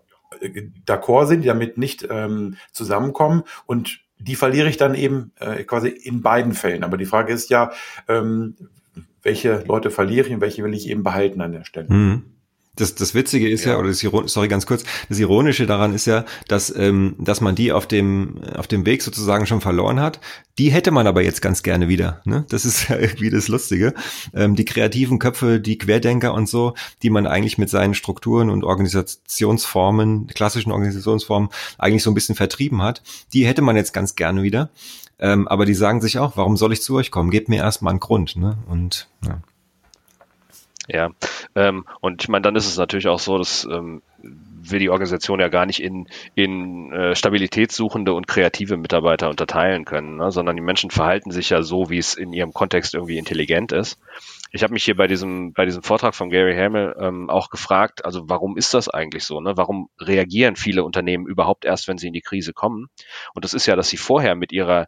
d'accord 0.86 1.26
sind, 1.26 1.42
die 1.42 1.48
damit 1.48 1.78
nicht 1.78 2.06
ähm, 2.10 2.56
zusammenkommen 2.72 3.44
und 3.66 4.00
die 4.18 4.34
verliere 4.34 4.68
ich 4.68 4.76
dann 4.76 4.94
eben 4.94 5.32
äh, 5.38 5.62
quasi 5.64 5.88
in 5.88 6.22
beiden 6.22 6.52
Fällen. 6.52 6.84
Aber 6.84 6.96
die 6.96 7.06
Frage 7.06 7.32
ist 7.32 7.50
ja, 7.50 7.70
ähm, 8.08 8.56
welche 9.22 9.64
Leute 9.66 9.90
verliere 9.90 10.26
ich 10.26 10.34
und 10.34 10.40
welche 10.40 10.64
will 10.64 10.74
ich 10.74 10.88
eben 10.88 11.02
behalten 11.02 11.40
an 11.40 11.52
der 11.52 11.64
Stelle. 11.64 11.88
Mhm. 11.88 12.24
Das, 12.78 12.94
das 12.94 13.14
Witzige 13.14 13.48
ist 13.48 13.64
ja, 13.64 13.72
ja 13.72 13.78
oder 13.78 13.88
das, 13.88 14.00
sorry, 14.00 14.48
ganz 14.48 14.66
kurz, 14.66 14.84
das 15.08 15.18
Ironische 15.18 15.66
daran 15.66 15.92
ist 15.92 16.06
ja, 16.06 16.24
dass, 16.46 16.74
ähm, 16.74 17.16
dass 17.18 17.40
man 17.40 17.54
die 17.54 17.72
auf 17.72 17.86
dem, 17.86 18.40
auf 18.56 18.66
dem 18.66 18.86
Weg 18.86 19.02
sozusagen 19.02 19.46
schon 19.46 19.60
verloren 19.60 20.00
hat. 20.00 20.20
Die 20.58 20.70
hätte 20.70 20.90
man 20.90 21.06
aber 21.06 21.22
jetzt 21.22 21.42
ganz 21.42 21.62
gerne 21.62 21.88
wieder. 21.88 22.20
Ne? 22.24 22.44
Das 22.48 22.64
ist 22.64 22.88
ja 22.88 22.96
irgendwie 22.96 23.30
das 23.30 23.48
Lustige. 23.48 23.94
Ähm, 24.34 24.54
die 24.54 24.64
kreativen 24.64 25.18
Köpfe, 25.18 25.60
die 25.60 25.78
Querdenker 25.78 26.34
und 26.34 26.48
so, 26.48 26.74
die 27.02 27.10
man 27.10 27.26
eigentlich 27.26 27.58
mit 27.58 27.70
seinen 27.70 27.94
Strukturen 27.94 28.50
und 28.50 28.64
Organisationsformen, 28.64 30.28
klassischen 30.28 30.72
Organisationsformen 30.72 31.50
eigentlich 31.78 32.02
so 32.02 32.10
ein 32.10 32.14
bisschen 32.14 32.36
vertrieben 32.36 32.82
hat, 32.82 33.02
die 33.32 33.46
hätte 33.46 33.62
man 33.62 33.76
jetzt 33.76 33.92
ganz 33.92 34.14
gerne 34.14 34.42
wieder. 34.42 34.70
Ähm, 35.20 35.48
aber 35.48 35.66
die 35.66 35.74
sagen 35.74 36.00
sich 36.00 36.18
auch, 36.18 36.36
warum 36.36 36.56
soll 36.56 36.72
ich 36.72 36.82
zu 36.82 36.94
euch 36.94 37.10
kommen? 37.10 37.30
Gebt 37.30 37.48
mir 37.48 37.56
erstmal 37.56 37.90
einen 37.90 38.00
Grund. 38.00 38.36
Ne? 38.36 38.56
Und 38.68 39.08
ja. 39.26 39.40
Ja, 40.90 41.10
ähm, 41.58 41.84
und 42.00 42.22
ich 42.22 42.28
meine, 42.28 42.42
dann 42.42 42.54
ist 42.54 42.68
es 42.68 42.78
natürlich 42.78 43.08
auch 43.08 43.18
so, 43.18 43.36
dass 43.36 43.66
ähm, 43.68 44.00
wir 44.22 44.78
die 44.78 44.90
Organisation 44.90 45.40
ja 45.40 45.48
gar 45.48 45.66
nicht 45.66 45.82
in, 45.82 46.06
in 46.36 46.92
äh, 46.92 47.16
stabilitätssuchende 47.16 48.12
und 48.12 48.28
kreative 48.28 48.76
Mitarbeiter 48.76 49.28
unterteilen 49.28 49.84
können, 49.84 50.18
ne? 50.18 50.30
sondern 50.30 50.54
die 50.54 50.62
Menschen 50.62 50.92
verhalten 50.92 51.32
sich 51.32 51.50
ja 51.50 51.62
so, 51.62 51.90
wie 51.90 51.98
es 51.98 52.14
in 52.14 52.32
ihrem 52.32 52.52
Kontext 52.52 52.94
irgendwie 52.94 53.18
intelligent 53.18 53.72
ist. 53.72 53.98
Ich 54.52 54.62
habe 54.62 54.72
mich 54.72 54.84
hier 54.84 54.96
bei 54.96 55.08
diesem, 55.08 55.52
bei 55.52 55.64
diesem 55.64 55.82
Vortrag 55.82 56.14
von 56.14 56.30
Gary 56.30 56.54
Hamel 56.54 56.94
ähm, 57.00 57.28
auch 57.28 57.50
gefragt, 57.50 58.04
also 58.04 58.28
warum 58.28 58.56
ist 58.56 58.72
das 58.72 58.88
eigentlich 58.88 59.24
so? 59.24 59.40
Ne? 59.40 59.56
Warum 59.56 59.90
reagieren 59.98 60.54
viele 60.54 60.84
Unternehmen 60.84 61.26
überhaupt 61.26 61.64
erst, 61.64 61.88
wenn 61.88 61.98
sie 61.98 62.06
in 62.06 62.12
die 62.12 62.20
Krise 62.20 62.52
kommen? 62.52 62.86
Und 63.34 63.44
das 63.44 63.52
ist 63.52 63.66
ja, 63.66 63.74
dass 63.74 63.88
sie 63.88 63.96
vorher 63.96 64.36
mit 64.36 64.52
ihrer 64.52 64.86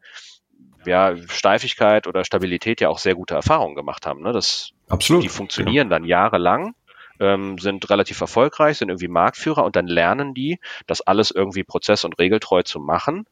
ja, 0.86 1.16
Steifigkeit 1.28 2.06
oder 2.06 2.24
Stabilität 2.24 2.80
ja 2.80 2.88
auch 2.88 2.98
sehr 2.98 3.16
gute 3.16 3.34
Erfahrungen 3.34 3.74
gemacht 3.74 4.06
haben. 4.06 4.22
Ne? 4.22 4.32
Das, 4.32 4.72
Absolut. 4.90 5.24
Die 5.24 5.28
funktionieren 5.28 5.88
ja. 5.88 5.98
dann 5.98 6.04
jahrelang, 6.04 6.74
ähm, 7.18 7.58
sind 7.58 7.88
relativ 7.90 8.20
erfolgreich, 8.20 8.78
sind 8.78 8.88
irgendwie 8.88 9.08
Marktführer 9.08 9.64
und 9.64 9.76
dann 9.76 9.86
lernen 9.86 10.34
die, 10.34 10.58
das 10.86 11.00
alles 11.00 11.30
irgendwie 11.30 11.64
prozess- 11.64 12.04
und 12.04 12.18
regeltreu 12.18 12.62
zu 12.62 12.80
machen, 12.80 13.26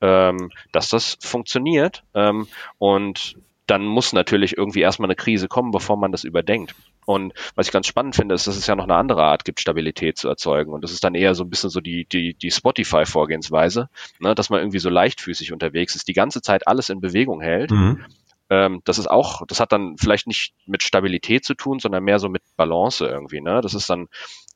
ähm, 0.00 0.50
dass 0.72 0.88
das 0.88 1.18
funktioniert. 1.20 2.02
Ähm, 2.14 2.48
und 2.78 3.36
dann 3.66 3.84
muss 3.84 4.12
natürlich 4.12 4.56
irgendwie 4.58 4.80
erstmal 4.80 5.06
eine 5.06 5.16
Krise 5.16 5.48
kommen, 5.48 5.70
bevor 5.70 5.96
man 5.96 6.12
das 6.12 6.24
überdenkt. 6.24 6.74
Und 7.04 7.32
was 7.54 7.66
ich 7.66 7.72
ganz 7.72 7.86
spannend 7.86 8.14
finde, 8.14 8.34
ist, 8.34 8.46
dass 8.46 8.56
es 8.56 8.66
ja 8.66 8.76
noch 8.76 8.84
eine 8.84 8.96
andere 8.96 9.24
Art 9.24 9.44
gibt, 9.44 9.60
Stabilität 9.60 10.18
zu 10.18 10.28
erzeugen. 10.28 10.72
Und 10.72 10.84
das 10.84 10.92
ist 10.92 11.04
dann 11.04 11.14
eher 11.14 11.34
so 11.34 11.42
ein 11.44 11.50
bisschen 11.50 11.70
so 11.70 11.80
die, 11.80 12.04
die, 12.04 12.34
die 12.34 12.50
Spotify-Vorgehensweise, 12.50 13.88
ne, 14.20 14.34
dass 14.34 14.50
man 14.50 14.60
irgendwie 14.60 14.78
so 14.78 14.90
leichtfüßig 14.90 15.52
unterwegs 15.52 15.96
ist, 15.96 16.06
die 16.08 16.12
ganze 16.12 16.42
Zeit 16.42 16.66
alles 16.66 16.90
in 16.90 17.00
Bewegung 17.00 17.40
hält. 17.40 17.70
Mhm. 17.70 18.04
Ähm, 18.52 18.82
das 18.84 18.98
ist 18.98 19.10
auch, 19.10 19.46
das 19.46 19.60
hat 19.60 19.72
dann 19.72 19.96
vielleicht 19.96 20.26
nicht 20.26 20.52
mit 20.66 20.82
Stabilität 20.82 21.44
zu 21.44 21.54
tun, 21.54 21.78
sondern 21.78 22.04
mehr 22.04 22.18
so 22.18 22.28
mit 22.28 22.42
Balance 22.56 23.06
irgendwie. 23.06 23.40
Ne? 23.40 23.62
Das 23.62 23.72
ist 23.72 23.88
dann, 23.88 24.08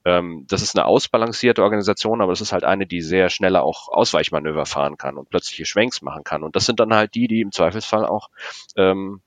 ähm, 0.04 0.44
das 0.48 0.60
ist 0.60 0.76
eine 0.76 0.84
ausbalancierte 0.84 1.62
Organisation, 1.62 2.20
aber 2.20 2.32
das 2.32 2.42
ist 2.42 2.52
halt 2.52 2.64
eine, 2.64 2.86
die 2.86 3.00
sehr 3.00 3.30
schneller 3.30 3.62
auch 3.62 3.88
Ausweichmanöver 3.88 4.66
fahren 4.66 4.98
kann 4.98 5.16
und 5.16 5.30
plötzliche 5.30 5.64
Schwenks 5.64 6.02
machen 6.02 6.24
kann. 6.24 6.42
Und 6.42 6.56
das 6.56 6.66
sind 6.66 6.78
dann 6.78 6.94
halt 6.94 7.14
die, 7.14 7.26
die 7.26 7.40
im 7.40 7.52
Zweifelsfall 7.52 8.04
auch 8.04 8.28
ähm, 8.76 9.22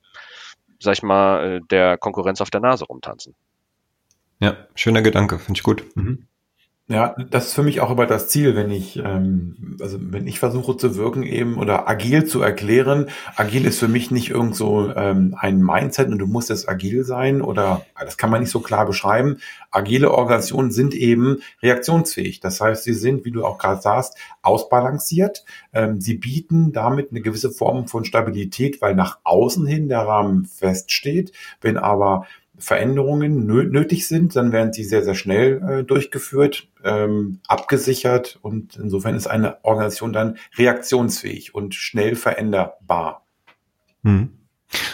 sag 0.80 0.94
ich 0.94 1.04
mal, 1.04 1.58
äh, 1.58 1.62
der 1.70 1.98
Konkurrenz 1.98 2.42
auf 2.42 2.50
der 2.50 2.62
Nase 2.62 2.86
rumtanzen. 2.86 3.36
Ja, 4.40 4.68
schöner 4.76 5.02
Gedanke, 5.02 5.38
finde 5.40 5.58
ich 5.58 5.64
gut. 5.64 5.84
Mhm. 5.96 6.28
Ja, 6.92 7.16
das 7.30 7.50
ist 7.50 7.54
für 7.54 7.62
mich 7.62 7.82
auch 7.82 7.92
immer 7.92 8.08
das 8.08 8.30
Ziel, 8.30 8.56
wenn 8.56 8.72
ich, 8.72 8.98
ähm, 8.98 9.78
also 9.80 10.00
wenn 10.02 10.26
ich 10.26 10.40
versuche 10.40 10.76
zu 10.76 10.96
wirken 10.96 11.22
eben 11.22 11.60
oder 11.60 11.88
agil 11.88 12.26
zu 12.26 12.42
erklären. 12.42 13.10
Agil 13.36 13.66
ist 13.66 13.78
für 13.78 13.88
mich 13.88 14.10
nicht 14.10 14.32
irgend 14.32 14.56
so 14.56 14.92
ähm, 14.96 15.36
ein 15.38 15.62
Mindset 15.62 16.08
und 16.08 16.18
du 16.18 16.26
musst 16.26 16.50
jetzt 16.50 16.68
agil 16.68 17.04
sein 17.04 17.44
oder 17.44 17.86
das 18.04 18.18
kann 18.18 18.32
man 18.32 18.42
nicht 18.42 18.50
so 18.50 18.60
klar 18.60 18.88
beschreiben. 18.88 19.38
Agile 19.70 20.10
Organisationen 20.10 20.72
sind 20.72 20.96
eben 20.96 21.44
reaktionsfähig. 21.62 22.40
Das 22.40 22.60
heißt, 22.60 22.86
sie 22.86 22.96
sind, 22.96 23.24
wie 23.24 23.32
du 23.32 23.46
auch 23.46 23.60
gerade 23.60 23.84
sagst, 23.84 24.18
ausbalanciert. 24.42 25.46
Ähm, 25.74 26.02
sie 26.02 26.16
bieten 26.16 26.72
damit 26.74 27.12
eine 27.12 27.22
gewisse 27.22 27.52
Form 27.52 27.88
von 27.88 28.04
Stabilität, 28.04 28.82
weil 28.82 28.96
nach 28.96 29.20
außen 29.26 29.68
hin 29.68 29.90
der 29.90 30.08
Rahmen 30.08 30.46
feststeht. 30.46 31.34
Wenn 31.62 31.78
aber 31.78 32.26
Veränderungen 32.60 33.46
nötig 33.46 34.08
sind, 34.08 34.36
dann 34.36 34.52
werden 34.52 34.74
sie 34.74 34.84
sehr, 34.84 35.04
sehr 35.04 35.16
schnell 35.16 35.62
äh, 35.62 35.84
durchgeführt, 35.84 36.68
ähm, 36.84 37.40
abgesichert 37.48 38.38
und 38.42 38.76
insofern 38.76 39.16
ist 39.16 39.28
eine 39.28 39.64
Organisation 39.64 40.14
dann 40.14 40.38
reaktionsfähig 40.58 41.56
und 41.56 41.76
schnell 41.76 42.16
veränderbar. 42.16 43.26
Hm. 44.04 44.30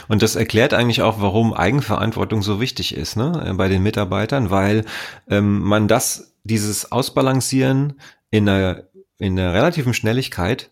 Und 0.08 0.22
das 0.22 0.36
erklärt 0.36 0.74
eigentlich 0.74 1.02
auch, 1.02 1.22
warum 1.22 1.54
Eigenverantwortung 1.54 2.42
so 2.42 2.62
wichtig 2.62 2.96
ist 2.96 3.18
ne, 3.18 3.54
bei 3.58 3.68
den 3.68 3.84
Mitarbeitern, 3.84 4.50
weil 4.50 4.86
ähm, 5.30 5.60
man 5.60 5.88
das, 5.88 6.34
dieses 6.44 6.92
Ausbalancieren 6.92 8.00
in 8.30 8.48
einer, 8.48 8.84
in 9.18 9.38
einer 9.38 9.54
relativen 9.54 9.94
Schnelligkeit 9.94 10.72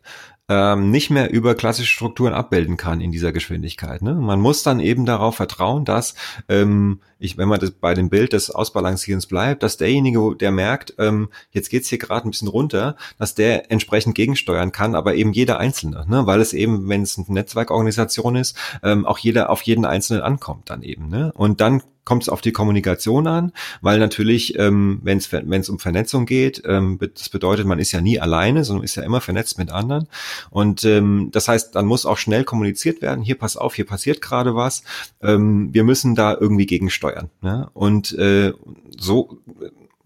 ähm, 0.53 0.91
nicht 0.91 1.09
mehr 1.09 1.31
über 1.31 1.55
klassische 1.55 1.91
Strukturen 1.91 2.33
abbilden 2.33 2.77
kann 2.77 3.01
in 3.01 3.11
dieser 3.11 3.31
Geschwindigkeit. 3.31 4.03
Ne? 4.03 4.13
Man 4.13 4.39
muss 4.39 4.61
dann 4.61 4.79
eben 4.79 5.05
darauf 5.07 5.35
vertrauen, 5.35 5.83
dass 5.83 6.13
ähm, 6.47 6.99
ich, 7.17 7.37
wenn 7.37 7.47
man 7.47 7.59
das 7.59 7.71
bei 7.71 7.95
dem 7.95 8.09
Bild 8.09 8.33
des 8.33 8.51
Ausbalancierens 8.51 9.25
bleibt, 9.25 9.63
dass 9.63 9.77
derjenige, 9.77 10.35
der 10.39 10.51
merkt, 10.51 10.93
ähm, 10.99 11.29
jetzt 11.51 11.69
geht's 11.69 11.89
hier 11.89 11.97
gerade 11.97 12.27
ein 12.27 12.31
bisschen 12.31 12.49
runter, 12.49 12.95
dass 13.17 13.33
der 13.33 13.71
entsprechend 13.71 14.13
gegensteuern 14.13 14.71
kann, 14.71 14.93
aber 14.93 15.15
eben 15.15 15.33
jeder 15.33 15.57
Einzelne, 15.57 16.05
ne? 16.07 16.27
weil 16.27 16.39
es 16.39 16.53
eben, 16.53 16.87
wenn 16.87 17.01
es 17.01 17.17
eine 17.17 17.25
Netzwerkorganisation 17.29 18.35
ist, 18.35 18.55
ähm, 18.83 19.07
auch 19.07 19.17
jeder 19.17 19.49
auf 19.49 19.63
jeden 19.63 19.85
Einzelnen 19.85 20.21
ankommt 20.21 20.69
dann 20.69 20.83
eben. 20.83 21.09
Ne? 21.09 21.31
Und 21.35 21.61
dann 21.61 21.81
kommt 22.05 22.23
es 22.23 22.29
auf 22.29 22.41
die 22.41 22.51
Kommunikation 22.51 23.27
an, 23.27 23.51
weil 23.81 23.99
natürlich, 23.99 24.57
ähm, 24.59 24.99
wenn 25.03 25.17
es 25.17 25.69
um 25.69 25.79
Vernetzung 25.79 26.25
geht, 26.25 26.61
ähm, 26.65 26.99
das 27.13 27.29
bedeutet, 27.29 27.65
man 27.65 27.79
ist 27.79 27.91
ja 27.91 28.01
nie 28.01 28.19
alleine, 28.19 28.63
sondern 28.63 28.83
ist 28.83 28.95
ja 28.95 29.03
immer 29.03 29.21
vernetzt 29.21 29.57
mit 29.57 29.71
anderen. 29.71 30.07
Und 30.49 30.83
ähm, 30.83 31.29
das 31.31 31.47
heißt, 31.47 31.75
dann 31.75 31.85
muss 31.85 32.05
auch 32.05 32.17
schnell 32.17 32.43
kommuniziert 32.43 33.01
werden. 33.01 33.23
Hier 33.23 33.37
pass 33.37 33.57
auf, 33.57 33.75
hier 33.75 33.85
passiert 33.85 34.21
gerade 34.21 34.55
was. 34.55 34.83
Ähm, 35.21 35.73
wir 35.73 35.83
müssen 35.83 36.15
da 36.15 36.35
irgendwie 36.39 36.65
gegensteuern. 36.65 37.29
Ne? 37.41 37.69
Und 37.73 38.11
äh, 38.17 38.53
so 38.97 39.39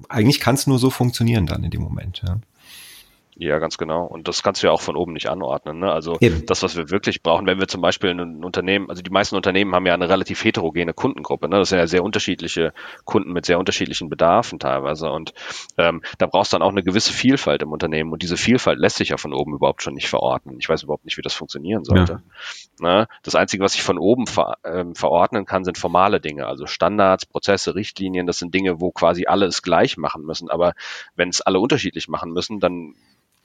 eigentlich 0.09 0.39
kann 0.39 0.55
es 0.55 0.67
nur 0.67 0.79
so 0.79 0.89
funktionieren 0.89 1.45
dann 1.45 1.63
in 1.63 1.71
dem 1.71 1.81
Moment. 1.81 2.21
Ja. 2.25 2.37
Ja, 3.39 3.59
ganz 3.59 3.77
genau. 3.77 4.03
Und 4.03 4.27
das 4.27 4.41
kannst 4.41 4.63
du 4.63 4.67
ja 4.67 4.73
auch 4.73 4.81
von 4.81 4.95
oben 4.95 5.13
nicht 5.13 5.29
anordnen. 5.29 5.77
Ne? 5.77 5.91
Also 5.91 6.17
Eben. 6.21 6.47
das, 6.47 6.63
was 6.63 6.75
wir 6.75 6.89
wirklich 6.89 7.21
brauchen, 7.21 7.45
wenn 7.45 7.59
wir 7.59 7.67
zum 7.67 7.81
Beispiel 7.81 8.09
ein 8.09 8.43
Unternehmen, 8.43 8.89
also 8.89 9.03
die 9.03 9.11
meisten 9.11 9.35
Unternehmen 9.35 9.75
haben 9.75 9.85
ja 9.85 9.93
eine 9.93 10.09
relativ 10.09 10.43
heterogene 10.43 10.93
Kundengruppe. 10.93 11.47
Ne? 11.47 11.57
Das 11.57 11.69
sind 11.69 11.77
ja 11.77 11.85
sehr 11.85 12.03
unterschiedliche 12.03 12.73
Kunden 13.05 13.33
mit 13.33 13.45
sehr 13.45 13.59
unterschiedlichen 13.59 14.09
Bedarfen 14.09 14.57
teilweise. 14.57 15.11
Und 15.11 15.35
ähm, 15.77 16.01
da 16.17 16.25
brauchst 16.25 16.51
du 16.51 16.55
dann 16.55 16.63
auch 16.63 16.71
eine 16.71 16.81
gewisse 16.81 17.13
Vielfalt 17.13 17.61
im 17.61 17.71
Unternehmen. 17.71 18.11
Und 18.11 18.23
diese 18.23 18.37
Vielfalt 18.37 18.79
lässt 18.79 18.97
sich 18.97 19.09
ja 19.09 19.17
von 19.17 19.33
oben 19.33 19.53
überhaupt 19.53 19.83
schon 19.83 19.93
nicht 19.93 20.09
verordnen. 20.09 20.57
Ich 20.59 20.67
weiß 20.67 20.81
überhaupt 20.81 21.05
nicht, 21.05 21.17
wie 21.17 21.21
das 21.21 21.35
funktionieren 21.35 21.83
sollte. 21.83 22.23
Ja. 22.81 23.01
Ne? 23.01 23.07
Das 23.21 23.35
Einzige, 23.35 23.63
was 23.63 23.75
ich 23.75 23.83
von 23.83 23.99
oben 23.99 24.25
ver, 24.25 24.57
ähm, 24.65 24.95
verordnen 24.95 25.45
kann, 25.45 25.63
sind 25.63 25.77
formale 25.77 26.19
Dinge. 26.19 26.47
Also 26.47 26.65
Standards, 26.65 27.27
Prozesse, 27.27 27.75
Richtlinien. 27.75 28.25
Das 28.25 28.39
sind 28.39 28.55
Dinge, 28.55 28.81
wo 28.81 28.89
quasi 28.89 29.27
alle 29.27 29.45
es 29.45 29.61
gleich 29.61 29.95
machen 29.95 30.23
müssen. 30.23 30.49
Aber 30.49 30.73
wenn 31.15 31.29
es 31.29 31.41
alle 31.41 31.59
unterschiedlich 31.59 32.07
machen 32.07 32.31
müssen, 32.31 32.59
dann 32.59 32.95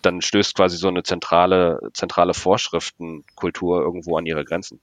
dann 0.03 0.21
stößt 0.21 0.55
quasi 0.55 0.77
so 0.77 0.89
eine 0.89 1.03
zentrale, 1.03 1.81
zentrale 1.95 2.35
Vorschriftenkultur 2.35 3.81
irgendwo 3.81 4.17
an 4.17 4.27
ihre 4.27 4.45
Grenzen. 4.45 4.81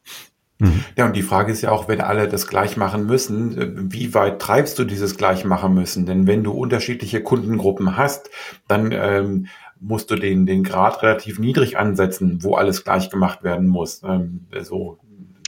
Mhm. 0.59 0.83
Ja, 0.97 1.05
und 1.05 1.15
die 1.15 1.21
Frage 1.21 1.51
ist 1.51 1.61
ja 1.61 1.71
auch, 1.71 1.87
wenn 1.87 2.01
alle 2.01 2.27
das 2.27 2.47
gleich 2.47 2.75
machen 2.75 3.05
müssen, 3.05 3.57
äh, 3.57 3.71
wie 3.75 4.13
weit 4.13 4.41
treibst 4.41 4.77
du 4.77 4.83
dieses 4.83 5.15
gleich 5.15 5.45
machen 5.45 5.73
müssen? 5.73 6.05
Denn 6.05 6.27
wenn 6.27 6.43
du 6.43 6.51
unterschiedliche 6.51 7.23
Kundengruppen 7.23 7.95
hast, 7.95 8.29
dann 8.67 8.91
ähm, 8.91 9.47
musst 9.79 10.11
du 10.11 10.15
den, 10.15 10.45
den 10.45 10.63
Grad 10.63 11.01
relativ 11.01 11.39
niedrig 11.39 11.77
ansetzen, 11.77 12.43
wo 12.43 12.55
alles 12.55 12.83
gleich 12.83 13.09
gemacht 13.09 13.43
werden 13.43 13.67
muss. 13.67 14.03
Ähm, 14.03 14.47
so 14.61 14.99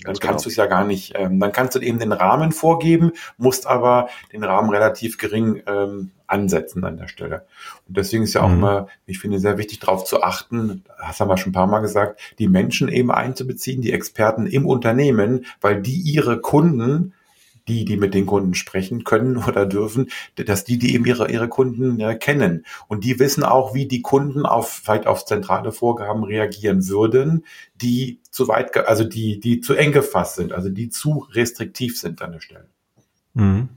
dann 0.04 0.16
kannst 0.16 0.22
genau. 0.22 0.42
du 0.42 0.50
es 0.50 0.56
ja 0.56 0.66
gar 0.66 0.84
nicht, 0.84 1.14
ähm, 1.16 1.40
dann 1.40 1.52
kannst 1.52 1.76
du 1.76 1.80
eben 1.80 2.00
den 2.00 2.12
Rahmen 2.12 2.52
vorgeben, 2.52 3.12
musst 3.38 3.68
aber 3.68 4.10
den 4.34 4.44
Rahmen 4.44 4.70
relativ 4.70 5.18
gering 5.18 5.62
ähm, 5.68 6.12
ansetzen 6.28 6.84
an 6.84 6.98
der 6.98 7.08
Stelle. 7.08 7.46
Und 7.88 7.98
deswegen 7.98 8.24
ist 8.24 8.34
ja 8.34 8.42
auch 8.42 8.50
mhm. 8.50 8.56
immer, 8.56 8.88
ich 9.06 9.20
finde, 9.20 9.40
sehr 9.40 9.58
wichtig 9.58 9.80
darauf 9.80 10.06
zu 10.06 10.24
achten, 10.24 10.84
das 11.00 11.20
haben 11.20 11.28
wir 11.28 11.38
schon 11.38 11.52
ein 11.52 11.54
paar 11.54 11.68
Mal 11.68 11.80
gesagt, 11.80 12.20
die 12.40 12.48
Menschen 12.48 12.88
eben 12.88 13.12
einzubeziehen, 13.12 13.82
die 13.82 13.92
Experten 13.92 14.48
im 14.48 14.66
Unternehmen, 14.66 15.46
weil 15.60 15.82
die 15.82 15.98
ihre 15.98 16.40
Kunden 16.40 17.14
die, 17.68 17.86
die 17.86 17.98
mit 17.98 18.14
den 18.14 18.26
Kunden 18.26 18.54
sprechen 18.54 19.04
können 19.04 19.38
oder 19.48 19.66
dürfen, 19.66 20.10
dass 20.36 20.64
die, 20.64 20.78
die 20.78 20.94
eben 20.94 21.06
ihre, 21.06 21.32
ihre 21.32 21.50
Kunden 21.50 22.00
ja, 22.00 22.14
kennen. 22.14 22.66
Und 22.88 23.04
die 23.04 23.20
wissen 23.20 23.44
auch, 23.44 23.74
wie 23.74 23.88
die 23.88 24.02
Kunden 24.02 24.46
auf, 24.46 24.70
vielleicht 24.70 25.08
auf 25.08 25.26
zentrale 25.26 25.72
Vorgaben 25.72 26.24
reagieren 26.24 26.88
würden, 26.88 27.46
die 27.76 28.20
zu 28.30 28.48
weit, 28.48 28.76
also 28.88 29.04
die, 29.04 29.40
die 29.40 29.62
zu 29.62 29.74
eng 29.74 29.92
gefasst 29.92 30.36
sind, 30.36 30.54
also 30.54 30.70
die 30.70 30.90
zu 30.90 31.28
restriktiv 31.32 32.00
sind 32.00 32.22
an 32.22 32.34
der 32.34 32.40
Stelle. 32.40 32.68
Mhm. 33.34 33.70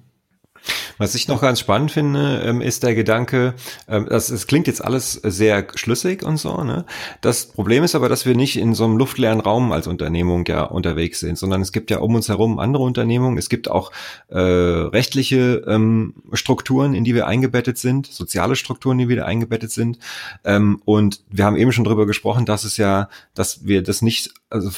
Was 0.99 1.15
ich 1.15 1.29
noch 1.29 1.41
ganz 1.41 1.61
spannend 1.61 1.91
finde, 1.91 2.43
ähm, 2.45 2.61
ist 2.61 2.83
der 2.83 2.95
Gedanke, 2.95 3.55
ähm, 3.89 4.07
das, 4.09 4.31
es 4.31 4.47
klingt 4.47 4.67
jetzt 4.67 4.85
alles 4.85 5.13
sehr 5.13 5.67
schlüssig 5.75 6.23
und 6.23 6.37
so, 6.37 6.63
ne? 6.63 6.85
Das 7.21 7.47
Problem 7.47 7.85
ist 7.85 7.95
aber, 7.95 8.09
dass 8.09 8.27
wir 8.27 8.35
nicht 8.35 8.57
in 8.57 8.75
so 8.75 8.85
einem 8.85 8.97
luftleeren 8.97 9.41
Raum 9.41 9.73
als 9.73 9.87
Unternehmung 9.87 10.45
ja 10.47 10.63
unterwegs 10.63 11.21
sind, 11.21 11.39
sondern 11.39 11.61
es 11.61 11.73
gibt 11.73 11.91
ja 11.91 11.99
um 11.99 12.15
uns 12.15 12.29
herum 12.29 12.59
andere 12.59 12.83
Unternehmungen. 12.83 13.39
Es 13.39 13.49
gibt 13.49 13.71
auch 13.71 13.93
äh, 14.29 14.39
rechtliche 14.39 15.65
ähm, 15.67 16.15
Strukturen, 16.33 16.95
in 16.95 17.05
die 17.05 17.15
wir 17.15 17.27
eingebettet 17.27 17.79
sind, 17.79 18.07
soziale 18.07 18.57
Strukturen, 18.57 18.99
die 18.99 19.09
wir 19.09 19.27
eingebettet 19.27 19.71
sind. 19.71 19.99
Ähm, 20.45 20.81
und 20.85 21.23
wir 21.31 21.45
haben 21.45 21.57
eben 21.57 21.73
schon 21.73 21.85
drüber 21.85 22.07
gesprochen, 22.07 22.47
dass 22.47 22.65
es 22.65 22.77
ja, 22.77 23.09
dass 23.35 23.67
wir 23.67 23.83
das 23.83 24.03
nicht 24.03 24.33
also 24.55 24.71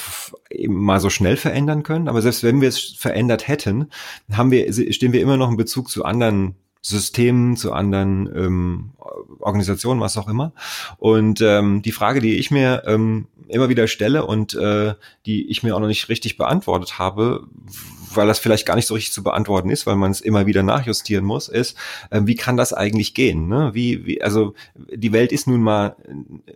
eben 0.50 0.74
mal 0.74 1.00
so 1.00 1.10
schnell 1.10 1.36
verändern 1.36 1.82
können. 1.82 2.08
Aber 2.08 2.22
selbst 2.22 2.42
wenn 2.42 2.60
wir 2.60 2.68
es 2.68 2.94
verändert 2.96 3.46
hätten, 3.46 3.90
haben 4.32 4.50
wir, 4.50 4.72
stehen 4.92 5.12
wir 5.12 5.20
immer 5.20 5.36
noch 5.36 5.50
in 5.50 5.56
Bezug 5.56 5.90
zu 5.90 6.04
anderen 6.04 6.56
Systemen, 6.88 7.56
zu 7.56 7.72
anderen 7.72 8.30
ähm, 8.32 8.90
Organisationen, 9.40 10.00
was 10.00 10.16
auch 10.16 10.28
immer. 10.28 10.52
Und 10.98 11.40
ähm, 11.40 11.82
die 11.82 11.90
Frage, 11.90 12.20
die 12.20 12.36
ich 12.36 12.52
mir 12.52 12.84
ähm, 12.86 13.26
immer 13.48 13.68
wieder 13.68 13.88
stelle 13.88 14.24
und 14.24 14.54
äh, 14.54 14.94
die 15.26 15.50
ich 15.50 15.64
mir 15.64 15.74
auch 15.74 15.80
noch 15.80 15.88
nicht 15.88 16.08
richtig 16.08 16.36
beantwortet 16.36 16.96
habe, 16.96 17.48
weil 18.14 18.28
das 18.28 18.38
vielleicht 18.38 18.66
gar 18.66 18.76
nicht 18.76 18.86
so 18.86 18.94
richtig 18.94 19.12
zu 19.12 19.24
beantworten 19.24 19.68
ist, 19.68 19.84
weil 19.84 19.96
man 19.96 20.12
es 20.12 20.20
immer 20.20 20.46
wieder 20.46 20.62
nachjustieren 20.62 21.24
muss, 21.24 21.48
ist, 21.48 21.76
äh, 22.10 22.20
wie 22.24 22.36
kann 22.36 22.56
das 22.56 22.72
eigentlich 22.72 23.14
gehen? 23.14 23.48
Ne? 23.48 23.70
Wie, 23.74 24.06
wie, 24.06 24.22
also 24.22 24.54
die 24.76 25.12
Welt 25.12 25.32
ist 25.32 25.48
nun 25.48 25.62
mal, 25.62 25.96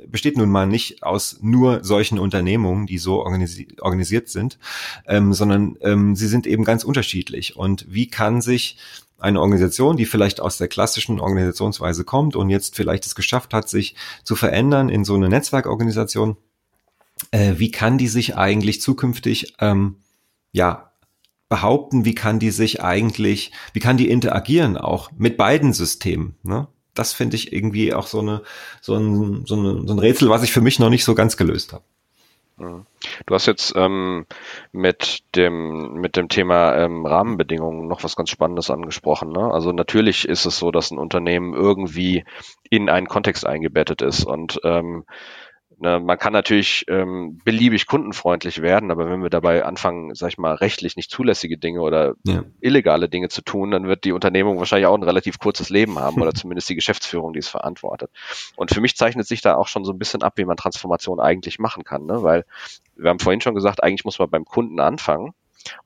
besteht 0.07 0.37
nun 0.37 0.49
mal 0.49 0.69
nicht 0.69 1.03
aus 1.03 1.39
nur 1.43 1.83
solchen 1.83 2.21
Unternehmungen, 2.21 2.87
die 2.87 2.99
so 2.99 3.21
organisi 3.21 3.67
organisiert 3.81 4.29
sind, 4.29 4.61
ähm, 5.09 5.33
sondern 5.33 5.77
ähm, 5.81 6.15
sie 6.15 6.29
sind 6.29 6.47
eben 6.47 6.63
ganz 6.63 6.85
unterschiedlich. 6.85 7.57
Und 7.57 7.85
wie 7.89 8.07
kann 8.07 8.41
sich 8.41 8.79
eine 9.21 9.41
Organisation, 9.41 9.97
die 9.97 10.07
vielleicht 10.07 10.41
aus 10.41 10.59
der 10.59 10.69
klassischen 10.69 11.21
Organisationsweise 11.21 12.05
kommt 12.05 12.37
und 12.37 12.51
jetzt 12.51 12.77
vielleicht 12.77 13.07
es 13.07 13.15
geschafft 13.15 13.55
hat, 13.55 13.69
sich 13.69 13.95
zu 14.25 14.37
verändern 14.37 14.89
in 14.89 15.05
so 15.05 15.15
eine 15.15 15.29
Netzwerkorganisation, 15.29 16.37
äh, 17.31 17.55
wie 17.57 17.71
kann 17.71 17.99
die 17.99 18.09
sich 18.09 18.37
eigentlich 18.37 18.81
zukünftig 18.81 19.55
ähm, 19.61 19.97
ja 20.53 20.93
behaupten, 21.49 22.05
wie 22.05 22.15
kann 22.15 22.39
die 22.39 22.51
sich 22.51 22.83
eigentlich, 22.83 23.53
wie 23.73 23.81
kann 23.81 23.97
die 23.97 24.09
interagieren 24.09 24.77
auch 24.77 25.11
mit 25.17 25.37
beiden 25.37 25.73
Systemen? 25.73 26.37
Ne? 26.43 26.69
Das 26.95 27.13
finde 27.13 27.37
ich 27.37 27.53
irgendwie 27.53 27.93
auch 27.93 28.07
so 28.07 28.21
eine 28.21 28.43
so 28.81 28.97
ein, 28.97 29.45
so, 29.47 29.57
eine, 29.57 29.87
so 29.87 29.95
ein 29.95 29.99
Rätsel, 29.99 30.31
was 30.31 30.43
ich 30.43 30.53
für 30.53 30.61
mich 30.61 30.79
noch 30.79 30.91
nicht 30.91 31.05
so 31.05 31.15
ganz 31.15 31.37
gelöst 31.37 31.73
habe. 31.73 31.85
Mhm. 32.61 32.85
Du 33.25 33.35
hast 33.35 33.47
jetzt 33.47 33.73
ähm, 33.75 34.27
mit 34.71 35.25
dem 35.35 35.95
mit 35.95 36.17
dem 36.17 36.29
Thema 36.29 36.77
ähm, 36.77 37.07
Rahmenbedingungen 37.07 37.89
noch 37.89 38.05
was 38.05 38.17
ganz 38.17 38.29
Spannendes 38.29 38.71
angesprochen. 38.71 39.33
Ne? 39.33 39.51
Also 39.51 39.73
natürlich 39.73 40.29
ist 40.29 40.45
es 40.45 40.59
so, 40.59 40.71
dass 40.71 40.91
ein 40.91 40.99
Unternehmen 40.99 41.55
irgendwie 41.55 42.25
in 42.69 42.91
einen 42.91 43.09
Kontext 43.09 43.47
eingebettet 43.47 44.03
ist 44.03 44.25
und 44.25 44.61
ähm, 44.65 45.05
Ne, 45.83 45.99
man 45.99 46.19
kann 46.19 46.35
natürlich 46.35 46.85
ähm, 46.89 47.41
beliebig 47.43 47.87
kundenfreundlich 47.87 48.61
werden, 48.61 48.91
aber 48.91 49.09
wenn 49.09 49.23
wir 49.23 49.31
dabei 49.31 49.65
anfangen, 49.65 50.15
sag 50.15 50.29
ich 50.29 50.37
mal, 50.37 50.55
rechtlich 50.55 50.95
nicht 50.95 51.11
zulässige 51.11 51.57
Dinge 51.57 51.81
oder 51.81 52.17
ja. 52.23 52.45
illegale 52.61 53.09
Dinge 53.09 53.31
zu 53.31 53.41
tun, 53.41 53.71
dann 53.71 53.89
wird 53.89 54.05
die 54.05 54.13
Unternehmung 54.13 54.59
wahrscheinlich 54.59 54.87
auch 54.87 54.95
ein 54.95 55.03
relativ 55.03 55.39
kurzes 55.39 55.71
Leben 55.71 55.99
haben 55.99 56.21
oder 56.21 56.35
zumindest 56.35 56.69
die 56.69 56.75
Geschäftsführung, 56.75 57.33
die 57.33 57.39
es 57.39 57.49
verantwortet. 57.49 58.11
Und 58.57 58.71
für 58.71 58.83
mich 58.83 58.95
zeichnet 58.95 59.27
sich 59.27 59.41
da 59.41 59.55
auch 59.55 59.69
schon 59.69 59.87
so 59.87 59.93
ein 59.93 59.99
bisschen 59.99 60.23
ab, 60.23 60.35
wie 60.37 60.45
man 60.45 60.59
Transformation 60.59 61.19
eigentlich 61.19 61.59
machen 61.59 61.83
kann, 61.83 62.05
ne? 62.05 62.23
weil 62.23 62.45
wir 62.97 63.09
haben 63.09 63.19
vorhin 63.19 63.41
schon 63.41 63.55
gesagt, 63.55 63.83
eigentlich 63.83 64.05
muss 64.05 64.19
man 64.19 64.29
beim 64.29 64.45
Kunden 64.45 64.81
anfangen. 64.81 65.33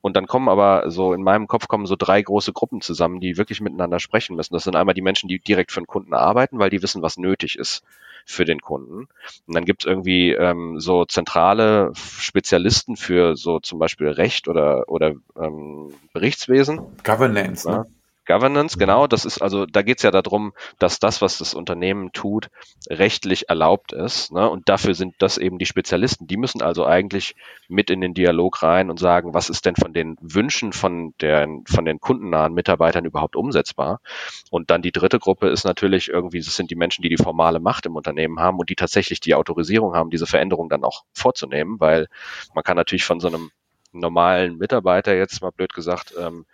Und 0.01 0.15
dann 0.15 0.27
kommen 0.27 0.49
aber 0.49 0.89
so 0.89 1.13
in 1.13 1.23
meinem 1.23 1.47
Kopf 1.47 1.67
kommen 1.67 1.85
so 1.85 1.95
drei 1.97 2.21
große 2.21 2.53
Gruppen 2.53 2.81
zusammen, 2.81 3.19
die 3.19 3.37
wirklich 3.37 3.61
miteinander 3.61 3.99
sprechen 3.99 4.35
müssen. 4.35 4.53
Das 4.53 4.63
sind 4.63 4.75
einmal 4.75 4.95
die 4.95 5.01
Menschen, 5.01 5.27
die 5.27 5.39
direkt 5.39 5.71
für 5.71 5.81
den 5.81 5.87
Kunden 5.87 6.13
arbeiten, 6.13 6.59
weil 6.59 6.69
die 6.69 6.81
wissen, 6.81 7.01
was 7.01 7.17
nötig 7.17 7.57
ist 7.57 7.83
für 8.25 8.45
den 8.45 8.59
Kunden. 8.59 9.07
Und 9.45 9.55
dann 9.55 9.65
gibt 9.65 9.83
es 9.83 9.85
irgendwie 9.85 10.31
ähm, 10.31 10.79
so 10.79 11.05
zentrale 11.05 11.91
Spezialisten 11.95 12.95
für 12.95 13.35
so 13.35 13.59
zum 13.59 13.77
Beispiel 13.79 14.07
Recht 14.07 14.47
oder, 14.47 14.89
oder 14.89 15.13
ähm, 15.39 15.93
Berichtswesen. 16.13 16.97
Governance, 17.03 17.69
ne? 17.69 17.85
Governance, 18.25 18.77
genau, 18.77 19.07
das 19.07 19.25
ist 19.25 19.41
also, 19.41 19.65
da 19.65 19.81
geht 19.81 19.97
es 19.97 20.03
ja 20.03 20.11
darum, 20.11 20.53
dass 20.79 20.99
das, 20.99 21.21
was 21.21 21.37
das 21.37 21.53
Unternehmen 21.53 22.11
tut, 22.11 22.49
rechtlich 22.89 23.49
erlaubt 23.49 23.93
ist. 23.93 24.31
Ne? 24.31 24.49
Und 24.49 24.67
dafür 24.69 24.93
sind 24.93 25.15
das 25.19 25.37
eben 25.37 25.59
die 25.59 25.65
Spezialisten. 25.65 26.27
Die 26.27 26.37
müssen 26.37 26.61
also 26.61 26.85
eigentlich 26.85 27.35
mit 27.67 27.89
in 27.89 28.01
den 28.01 28.13
Dialog 28.13 28.63
rein 28.63 28.89
und 28.89 28.99
sagen, 28.99 29.33
was 29.33 29.49
ist 29.49 29.65
denn 29.65 29.75
von 29.75 29.93
den 29.93 30.17
Wünschen 30.21 30.73
von, 30.73 31.13
der, 31.21 31.47
von 31.67 31.85
den 31.85 31.99
kundennahen 31.99 32.53
Mitarbeitern 32.53 33.05
überhaupt 33.05 33.35
umsetzbar. 33.35 34.01
Und 34.49 34.69
dann 34.71 34.81
die 34.81 34.91
dritte 34.91 35.19
Gruppe 35.19 35.49
ist 35.49 35.63
natürlich 35.63 36.09
irgendwie, 36.09 36.39
das 36.39 36.55
sind 36.55 36.71
die 36.71 36.75
Menschen, 36.75 37.01
die 37.01 37.09
die 37.09 37.21
formale 37.21 37.59
Macht 37.59 37.85
im 37.85 37.95
Unternehmen 37.95 38.39
haben 38.39 38.59
und 38.59 38.69
die 38.69 38.75
tatsächlich 38.75 39.19
die 39.19 39.35
Autorisierung 39.35 39.95
haben, 39.95 40.09
diese 40.09 40.27
Veränderung 40.27 40.69
dann 40.69 40.83
auch 40.83 41.03
vorzunehmen, 41.13 41.79
weil 41.79 42.07
man 42.53 42.63
kann 42.63 42.77
natürlich 42.77 43.05
von 43.05 43.19
so 43.19 43.27
einem 43.27 43.51
normalen 43.99 44.57
Mitarbeiter 44.57 45.15
jetzt 45.15 45.41
mal 45.41 45.51
blöd 45.51 45.73
gesagt, 45.73 46.13
ähm, 46.19 46.45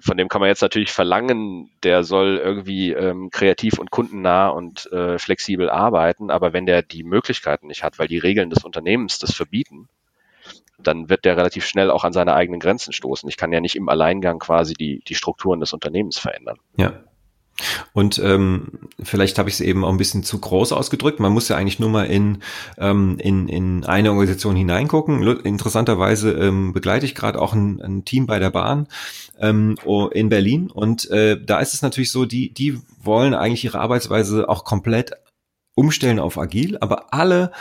von 0.00 0.16
dem 0.16 0.28
kann 0.28 0.40
man 0.40 0.48
jetzt 0.48 0.62
natürlich 0.62 0.92
verlangen, 0.92 1.70
der 1.82 2.04
soll 2.04 2.40
irgendwie 2.42 2.92
ähm, 2.92 3.30
kreativ 3.30 3.78
und 3.78 3.90
kundennah 3.90 4.48
und 4.48 4.90
äh, 4.92 5.18
flexibel 5.18 5.70
arbeiten, 5.70 6.30
aber 6.30 6.52
wenn 6.52 6.66
der 6.66 6.82
die 6.82 7.04
Möglichkeiten 7.04 7.66
nicht 7.66 7.82
hat, 7.82 7.98
weil 7.98 8.08
die 8.08 8.18
Regeln 8.18 8.50
des 8.50 8.64
Unternehmens 8.64 9.18
das 9.18 9.34
verbieten, 9.34 9.88
dann 10.78 11.08
wird 11.08 11.24
der 11.24 11.36
relativ 11.36 11.64
schnell 11.64 11.90
auch 11.90 12.04
an 12.04 12.12
seine 12.12 12.34
eigenen 12.34 12.60
Grenzen 12.60 12.92
stoßen. 12.92 13.28
Ich 13.28 13.36
kann 13.36 13.52
ja 13.52 13.60
nicht 13.60 13.76
im 13.76 13.88
Alleingang 13.88 14.38
quasi 14.38 14.74
die, 14.74 15.02
die 15.06 15.14
Strukturen 15.14 15.60
des 15.60 15.72
Unternehmens 15.72 16.18
verändern. 16.18 16.58
Ja, 16.76 17.02
und 17.92 18.18
ähm, 18.18 18.68
vielleicht 19.02 19.38
habe 19.38 19.48
ich 19.48 19.54
es 19.56 19.60
eben 19.60 19.84
auch 19.84 19.90
ein 19.90 19.96
bisschen 19.96 20.22
zu 20.22 20.38
groß 20.38 20.72
ausgedrückt. 20.72 21.20
Man 21.20 21.32
muss 21.32 21.48
ja 21.48 21.56
eigentlich 21.56 21.78
nur 21.78 21.90
mal 21.90 22.04
in, 22.04 22.38
ähm, 22.78 23.16
in, 23.18 23.48
in 23.48 23.84
eine 23.84 24.10
Organisation 24.10 24.56
hineingucken. 24.56 25.22
Interessanterweise 25.22 26.32
ähm, 26.32 26.72
begleite 26.72 27.06
ich 27.06 27.14
gerade 27.14 27.40
auch 27.40 27.54
ein, 27.54 27.80
ein 27.80 28.04
Team 28.04 28.26
bei 28.26 28.38
der 28.38 28.50
Bahn 28.50 28.88
ähm, 29.40 29.76
in 30.12 30.28
Berlin. 30.28 30.70
Und 30.70 31.10
äh, 31.10 31.40
da 31.42 31.60
ist 31.60 31.74
es 31.74 31.82
natürlich 31.82 32.12
so, 32.12 32.26
die, 32.26 32.52
die 32.52 32.78
wollen 33.02 33.34
eigentlich 33.34 33.64
ihre 33.64 33.80
Arbeitsweise 33.80 34.48
auch 34.48 34.64
komplett 34.64 35.12
umstellen 35.74 36.18
auf 36.18 36.38
agil, 36.38 36.78
aber 36.80 37.12
alle 37.12 37.52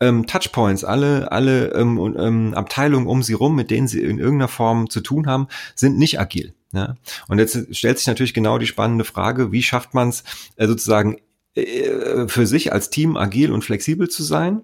ähm, 0.00 0.26
Touchpoints, 0.26 0.84
alle, 0.84 1.30
alle 1.30 1.72
ähm, 1.72 2.16
ähm, 2.18 2.54
Abteilungen 2.54 3.06
um 3.06 3.22
sie 3.22 3.34
rum, 3.34 3.54
mit 3.54 3.70
denen 3.70 3.86
sie 3.86 4.00
in 4.00 4.18
irgendeiner 4.18 4.48
Form 4.48 4.90
zu 4.90 5.00
tun 5.00 5.26
haben, 5.26 5.46
sind 5.74 5.98
nicht 5.98 6.18
agil. 6.18 6.54
Ja? 6.72 6.96
Und 7.28 7.38
jetzt 7.38 7.74
stellt 7.74 7.98
sich 7.98 8.06
natürlich 8.06 8.34
genau 8.34 8.58
die 8.58 8.66
spannende 8.66 9.04
Frage, 9.04 9.52
wie 9.52 9.62
schafft 9.62 9.94
man 9.94 10.08
es 10.08 10.24
äh, 10.56 10.66
sozusagen 10.66 11.18
äh, 11.54 12.28
für 12.28 12.46
sich 12.46 12.72
als 12.72 12.90
Team 12.90 13.16
agil 13.16 13.52
und 13.52 13.64
flexibel 13.64 14.08
zu 14.08 14.22
sein 14.22 14.62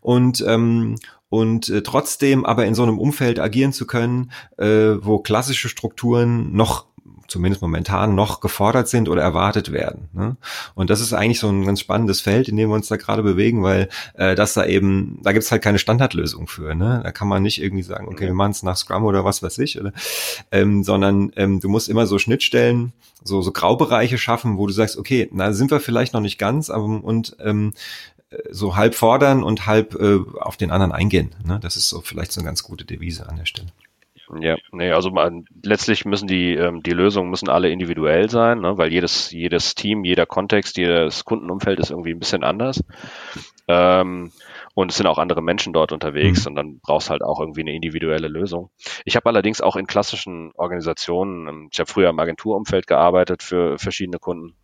und 0.00 0.44
ähm, 0.46 0.96
und 1.30 1.68
äh, 1.68 1.82
trotzdem 1.82 2.46
aber 2.46 2.64
in 2.64 2.74
so 2.74 2.82
einem 2.82 2.98
Umfeld 2.98 3.38
agieren 3.38 3.72
zu 3.72 3.86
können, 3.86 4.30
äh, 4.56 4.94
wo 5.00 5.18
klassische 5.18 5.68
Strukturen 5.68 6.54
noch 6.54 6.86
zumindest 7.28 7.62
momentan 7.62 8.14
noch 8.14 8.40
gefordert 8.40 8.88
sind 8.88 9.08
oder 9.08 9.22
erwartet 9.22 9.70
werden. 9.70 10.08
Ne? 10.12 10.36
Und 10.74 10.90
das 10.90 11.00
ist 11.00 11.12
eigentlich 11.12 11.38
so 11.38 11.48
ein 11.48 11.64
ganz 11.64 11.80
spannendes 11.80 12.20
Feld, 12.20 12.48
in 12.48 12.56
dem 12.56 12.70
wir 12.70 12.74
uns 12.74 12.88
da 12.88 12.96
gerade 12.96 13.22
bewegen, 13.22 13.62
weil 13.62 13.88
äh, 14.14 14.34
das 14.34 14.54
da 14.54 14.64
eben, 14.64 15.20
da 15.22 15.32
gibt's 15.32 15.52
halt 15.52 15.62
keine 15.62 15.78
Standardlösung 15.78 16.48
für. 16.48 16.74
Ne? 16.74 17.00
Da 17.04 17.12
kann 17.12 17.28
man 17.28 17.42
nicht 17.42 17.62
irgendwie 17.62 17.82
sagen, 17.82 18.08
okay, 18.08 18.26
wir 18.26 18.34
machen 18.34 18.52
es 18.52 18.62
nach 18.62 18.76
Scrum 18.76 19.04
oder 19.04 19.24
was 19.24 19.42
weiß 19.42 19.58
ich, 19.58 19.78
oder, 19.78 19.92
ähm, 20.50 20.82
sondern 20.82 21.30
ähm, 21.36 21.60
du 21.60 21.68
musst 21.68 21.88
immer 21.88 22.06
so 22.06 22.18
Schnittstellen, 22.18 22.92
so, 23.22 23.42
so 23.42 23.52
Graubereiche 23.52 24.18
schaffen, 24.18 24.56
wo 24.56 24.66
du 24.66 24.72
sagst, 24.72 24.96
okay, 24.96 25.28
na 25.32 25.52
sind 25.52 25.70
wir 25.70 25.80
vielleicht 25.80 26.14
noch 26.14 26.20
nicht 26.20 26.38
ganz, 26.38 26.70
aber 26.70 26.84
und 26.84 27.36
ähm, 27.40 27.74
so 28.50 28.76
halb 28.76 28.94
fordern 28.94 29.42
und 29.42 29.66
halb 29.66 29.94
äh, 29.94 30.18
auf 30.40 30.56
den 30.56 30.70
anderen 30.70 30.92
eingehen. 30.92 31.34
Ne? 31.44 31.58
Das 31.60 31.76
ist 31.76 31.88
so 31.88 32.00
vielleicht 32.00 32.32
so 32.32 32.40
eine 32.40 32.48
ganz 32.48 32.62
gute 32.62 32.84
Devise 32.84 33.28
an 33.28 33.36
der 33.36 33.46
Stelle. 33.46 33.68
Ja, 34.40 34.56
nee, 34.72 34.90
also 34.90 35.10
man, 35.10 35.46
letztlich 35.62 36.04
müssen 36.04 36.28
die, 36.28 36.54
ähm, 36.54 36.82
die 36.82 36.90
Lösungen 36.90 37.30
müssen 37.30 37.48
alle 37.48 37.70
individuell 37.70 38.28
sein, 38.28 38.60
ne, 38.60 38.76
weil 38.76 38.92
jedes, 38.92 39.30
jedes 39.30 39.74
Team, 39.74 40.04
jeder 40.04 40.26
Kontext, 40.26 40.76
jedes 40.76 41.24
Kundenumfeld 41.24 41.78
ist 41.78 41.90
irgendwie 41.90 42.12
ein 42.12 42.18
bisschen 42.18 42.44
anders. 42.44 42.84
Ähm, 43.68 44.32
und 44.74 44.90
es 44.90 44.96
sind 44.96 45.06
auch 45.06 45.18
andere 45.18 45.42
Menschen 45.42 45.72
dort 45.72 45.92
unterwegs 45.92 46.44
mhm. 46.44 46.50
und 46.50 46.56
dann 46.56 46.80
brauchst 46.80 47.10
halt 47.10 47.22
auch 47.22 47.40
irgendwie 47.40 47.62
eine 47.62 47.74
individuelle 47.74 48.28
Lösung. 48.28 48.70
Ich 49.04 49.16
habe 49.16 49.26
allerdings 49.28 49.60
auch 49.60 49.76
in 49.76 49.86
klassischen 49.86 50.52
Organisationen, 50.54 51.48
ähm, 51.48 51.68
ich 51.72 51.80
habe 51.80 51.90
früher 51.90 52.10
im 52.10 52.18
Agenturumfeld 52.18 52.86
gearbeitet 52.86 53.42
für 53.42 53.78
verschiedene 53.78 54.18
Kunden 54.18 54.54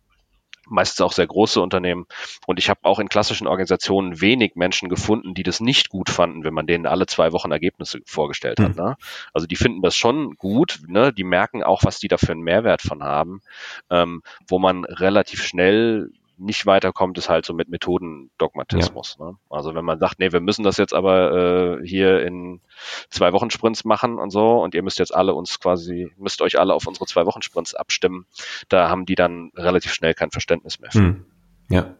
meistens 0.67 1.01
auch 1.01 1.11
sehr 1.11 1.27
große 1.27 1.61
Unternehmen. 1.61 2.05
Und 2.47 2.59
ich 2.59 2.69
habe 2.69 2.81
auch 2.83 2.99
in 2.99 3.09
klassischen 3.09 3.47
Organisationen 3.47 4.21
wenig 4.21 4.55
Menschen 4.55 4.89
gefunden, 4.89 5.33
die 5.33 5.43
das 5.43 5.59
nicht 5.59 5.89
gut 5.89 6.09
fanden, 6.09 6.43
wenn 6.43 6.53
man 6.53 6.67
denen 6.67 6.85
alle 6.85 7.05
zwei 7.05 7.31
Wochen 7.31 7.51
Ergebnisse 7.51 8.01
vorgestellt 8.05 8.59
hat. 8.59 8.75
Mhm. 8.75 8.83
Ne? 8.83 8.97
Also 9.33 9.47
die 9.47 9.55
finden 9.55 9.81
das 9.81 9.95
schon 9.95 10.35
gut, 10.35 10.79
ne? 10.87 11.13
die 11.13 11.23
merken 11.23 11.63
auch, 11.63 11.83
was 11.83 11.99
die 11.99 12.07
da 12.07 12.17
für 12.17 12.31
einen 12.31 12.41
Mehrwert 12.41 12.81
von 12.81 13.03
haben, 13.03 13.41
ähm, 13.89 14.21
wo 14.47 14.59
man 14.59 14.85
relativ 14.85 15.43
schnell 15.43 16.11
nicht 16.37 16.65
weiterkommt, 16.65 17.17
ist 17.17 17.29
halt 17.29 17.45
so 17.45 17.53
mit 17.53 17.69
Methodendogmatismus. 17.69 19.17
Ja. 19.19 19.25
Ne? 19.25 19.37
Also 19.49 19.73
wenn 19.75 19.85
man 19.85 19.99
sagt, 19.99 20.19
nee, 20.19 20.31
wir 20.31 20.41
müssen 20.41 20.63
das 20.63 20.77
jetzt 20.77 20.93
aber 20.93 21.79
äh, 21.81 21.87
hier 21.87 22.21
in 22.21 22.61
zwei 23.09 23.33
Wochen 23.33 23.49
Sprints 23.49 23.85
machen 23.85 24.19
und 24.19 24.29
so 24.31 24.61
und 24.61 24.75
ihr 24.75 24.83
müsst 24.83 24.99
jetzt 24.99 25.15
alle 25.15 25.33
uns 25.33 25.59
quasi, 25.59 26.11
müsst 26.17 26.41
euch 26.41 26.59
alle 26.59 26.73
auf 26.73 26.87
unsere 26.87 27.05
zwei 27.05 27.25
Wochen 27.25 27.41
Sprints 27.41 27.75
abstimmen. 27.75 28.25
Da 28.69 28.89
haben 28.89 29.05
die 29.05 29.15
dann 29.15 29.51
relativ 29.55 29.93
schnell 29.93 30.13
kein 30.13 30.31
Verständnis 30.31 30.79
mehr 30.79 30.91
für. 30.91 30.99
Hm. 30.99 31.25
Ja. 31.69 31.95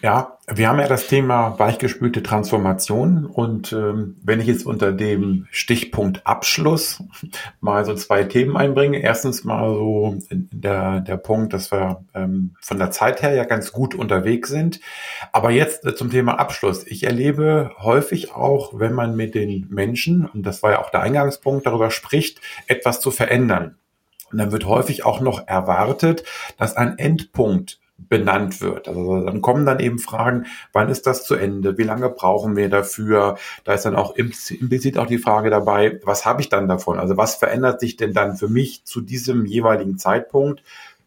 Ja, 0.00 0.38
wir 0.46 0.68
haben 0.68 0.78
ja 0.78 0.86
das 0.86 1.08
Thema 1.08 1.58
weichgespülte 1.58 2.22
Transformation 2.22 3.26
und 3.26 3.72
ähm, 3.72 4.16
wenn 4.22 4.40
ich 4.40 4.46
jetzt 4.46 4.64
unter 4.64 4.92
dem 4.92 5.48
Stichpunkt 5.50 6.24
Abschluss 6.24 7.02
mal 7.60 7.84
so 7.84 7.94
zwei 7.94 8.22
Themen 8.22 8.56
einbringe. 8.56 9.00
Erstens 9.00 9.42
mal 9.42 9.74
so 9.74 10.16
der, 10.30 11.00
der 11.00 11.16
Punkt, 11.16 11.52
dass 11.52 11.72
wir 11.72 12.04
ähm, 12.14 12.54
von 12.60 12.78
der 12.78 12.92
Zeit 12.92 13.22
her 13.22 13.34
ja 13.34 13.42
ganz 13.42 13.72
gut 13.72 13.96
unterwegs 13.96 14.48
sind. 14.50 14.78
Aber 15.32 15.50
jetzt 15.50 15.84
äh, 15.84 15.96
zum 15.96 16.10
Thema 16.10 16.38
Abschluss. 16.38 16.86
Ich 16.86 17.02
erlebe 17.02 17.72
häufig 17.78 18.32
auch, 18.32 18.78
wenn 18.78 18.92
man 18.92 19.16
mit 19.16 19.34
den 19.34 19.66
Menschen, 19.68 20.26
und 20.26 20.44
das 20.44 20.62
war 20.62 20.70
ja 20.70 20.78
auch 20.80 20.90
der 20.90 21.02
Eingangspunkt, 21.02 21.66
darüber 21.66 21.90
spricht, 21.90 22.40
etwas 22.68 23.00
zu 23.00 23.10
verändern. 23.10 23.78
Und 24.30 24.38
dann 24.38 24.52
wird 24.52 24.64
häufig 24.66 25.04
auch 25.04 25.20
noch 25.20 25.48
erwartet, 25.48 26.22
dass 26.56 26.76
ein 26.76 26.98
Endpunkt 26.98 27.80
benannt 27.98 28.60
wird. 28.60 28.88
Also 28.88 29.20
dann 29.24 29.42
kommen 29.42 29.66
dann 29.66 29.80
eben 29.80 29.98
Fragen, 29.98 30.46
wann 30.72 30.88
ist 30.88 31.06
das 31.06 31.24
zu 31.24 31.34
Ende? 31.34 31.76
Wie 31.78 31.82
lange 31.82 32.08
brauchen 32.08 32.56
wir 32.56 32.68
dafür? 32.68 33.36
Da 33.64 33.74
ist 33.74 33.84
dann 33.84 33.96
auch 33.96 34.14
implizit 34.14 34.98
auch 34.98 35.06
die 35.06 35.18
Frage 35.18 35.50
dabei, 35.50 36.00
was 36.04 36.24
habe 36.24 36.40
ich 36.40 36.48
dann 36.48 36.68
davon? 36.68 36.98
Also 36.98 37.16
was 37.16 37.34
verändert 37.34 37.80
sich 37.80 37.96
denn 37.96 38.12
dann 38.12 38.36
für 38.36 38.48
mich 38.48 38.84
zu 38.84 39.00
diesem 39.00 39.44
jeweiligen 39.44 39.98
Zeitpunkt? 39.98 40.62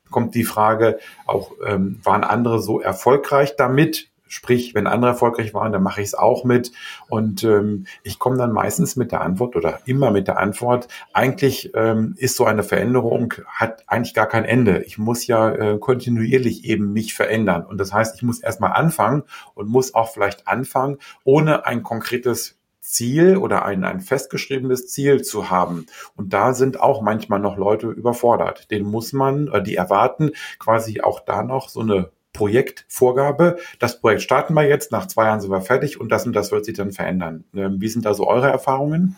Kommt 0.09 0.35
die 0.35 0.43
Frage 0.43 0.99
auch, 1.25 1.53
ähm, 1.65 1.99
waren 2.03 2.25
andere 2.25 2.61
so 2.61 2.81
erfolgreich 2.81 3.55
damit? 3.55 4.10
Sprich, 4.31 4.73
wenn 4.73 4.87
andere 4.87 5.11
erfolgreich 5.11 5.53
waren, 5.53 5.73
dann 5.73 5.83
mache 5.83 5.99
ich 5.99 6.07
es 6.07 6.13
auch 6.15 6.45
mit. 6.45 6.71
Und 7.09 7.43
ähm, 7.43 7.85
ich 8.01 8.17
komme 8.17 8.37
dann 8.37 8.53
meistens 8.53 8.95
mit 8.95 9.11
der 9.11 9.19
Antwort 9.19 9.57
oder 9.57 9.79
immer 9.85 10.09
mit 10.09 10.29
der 10.29 10.39
Antwort, 10.39 10.87
eigentlich 11.11 11.71
ähm, 11.75 12.15
ist 12.17 12.37
so 12.37 12.45
eine 12.45 12.63
Veränderung, 12.63 13.33
hat 13.45 13.83
eigentlich 13.87 14.13
gar 14.13 14.27
kein 14.27 14.45
Ende. 14.45 14.83
Ich 14.83 14.97
muss 14.97 15.27
ja 15.27 15.49
äh, 15.51 15.77
kontinuierlich 15.79 16.63
eben 16.63 16.93
mich 16.93 17.13
verändern. 17.13 17.65
Und 17.65 17.77
das 17.77 17.91
heißt, 17.91 18.15
ich 18.15 18.23
muss 18.23 18.39
erstmal 18.39 18.71
anfangen 18.71 19.23
und 19.53 19.67
muss 19.67 19.93
auch 19.93 20.13
vielleicht 20.13 20.47
anfangen, 20.47 20.99
ohne 21.25 21.65
ein 21.65 21.83
konkretes 21.83 22.57
Ziel 22.79 23.35
oder 23.35 23.65
ein, 23.65 23.83
ein 23.83 23.99
festgeschriebenes 23.99 24.87
Ziel 24.87 25.23
zu 25.23 25.49
haben. 25.49 25.87
Und 26.15 26.31
da 26.31 26.53
sind 26.53 26.79
auch 26.79 27.01
manchmal 27.01 27.39
noch 27.39 27.57
Leute 27.57 27.87
überfordert. 27.87 28.71
Den 28.71 28.83
muss 28.85 29.11
man, 29.11 29.49
äh, 29.49 29.61
die 29.61 29.75
erwarten 29.75 30.31
quasi 30.57 31.01
auch 31.01 31.19
da 31.19 31.43
noch 31.43 31.67
so 31.67 31.81
eine 31.81 32.11
Projektvorgabe. 32.33 33.57
Das 33.79 33.99
Projekt 33.99 34.21
starten 34.21 34.53
wir 34.53 34.67
jetzt, 34.67 34.91
nach 34.91 35.07
zwei 35.07 35.25
Jahren 35.25 35.41
sind 35.41 35.51
wir 35.51 35.61
fertig 35.61 35.99
und 35.99 36.11
das 36.11 36.25
und 36.25 36.33
das 36.33 36.51
wird 36.51 36.65
sich 36.65 36.75
dann 36.75 36.91
verändern. 36.91 37.43
Ähm, 37.55 37.81
wie 37.81 37.87
sind 37.87 38.05
da 38.05 38.13
so 38.13 38.27
eure 38.27 38.49
Erfahrungen? 38.49 39.17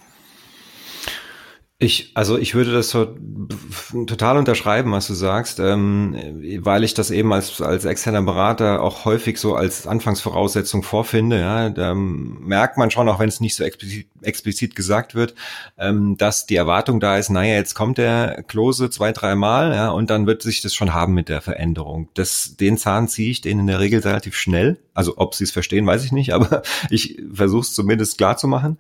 Ich, 1.84 2.12
also 2.14 2.38
ich 2.38 2.56
würde 2.56 2.72
das 2.72 2.92
total 2.92 4.38
unterschreiben, 4.38 4.94
was 4.94 5.08
du 5.08 5.14
sagst, 5.14 5.60
ähm, 5.60 6.16
weil 6.60 6.86
ich 6.86 6.94
das 6.94 7.12
eben 7.12 7.34
als, 7.34 7.62
als 7.62 7.84
externer 7.84 8.22
Berater 8.22 8.82
auch 8.82 9.04
häufig 9.04 9.38
so 9.38 9.56
als 9.56 9.86
Anfangsvoraussetzung 9.86 10.82
vorfinde. 10.82 11.40
Ja, 11.42 11.70
da 11.70 11.94
merkt 11.94 12.78
man 12.78 12.90
schon, 12.90 13.10
auch 13.10 13.20
wenn 13.20 13.28
es 13.28 13.42
nicht 13.42 13.56
so 13.56 13.66
explizit, 13.66 14.08
explizit 14.22 14.76
gesagt 14.78 15.14
wird, 15.14 15.36
ähm, 15.78 16.16
dass 16.18 16.46
die 16.46 16.56
Erwartung 16.56 17.02
da 17.02 17.18
ist, 17.18 17.30
naja, 17.30 17.56
jetzt 17.56 17.74
kommt 17.74 17.98
der 17.98 18.44
Klose 18.48 18.90
zwei, 18.90 19.12
dreimal, 19.12 19.74
ja, 19.74 19.90
und 19.90 20.10
dann 20.10 20.26
wird 20.26 20.42
sich 20.42 20.62
das 20.62 20.74
schon 20.74 20.94
haben 20.94 21.14
mit 21.14 21.28
der 21.28 21.42
Veränderung. 21.42 22.08
Das, 22.14 22.56
den 22.58 22.78
Zahn 22.78 23.10
ziehe 23.10 23.32
ich 23.32 23.42
denen 23.42 23.62
in 23.62 23.68
der 23.68 23.82
Regel 23.82 24.00
relativ 24.00 24.38
schnell. 24.38 24.78
Also 24.94 25.14
ob 25.18 25.36
sie 25.36 25.44
es 25.44 25.52
verstehen, 25.52 25.86
weiß 25.86 26.04
ich 26.06 26.12
nicht, 26.12 26.34
aber 26.34 26.62
ich 26.90 27.22
versuche 27.34 27.62
es 27.62 27.74
zumindest 27.74 28.18
klar 28.18 28.38
zu 28.38 28.48
machen. 28.48 28.78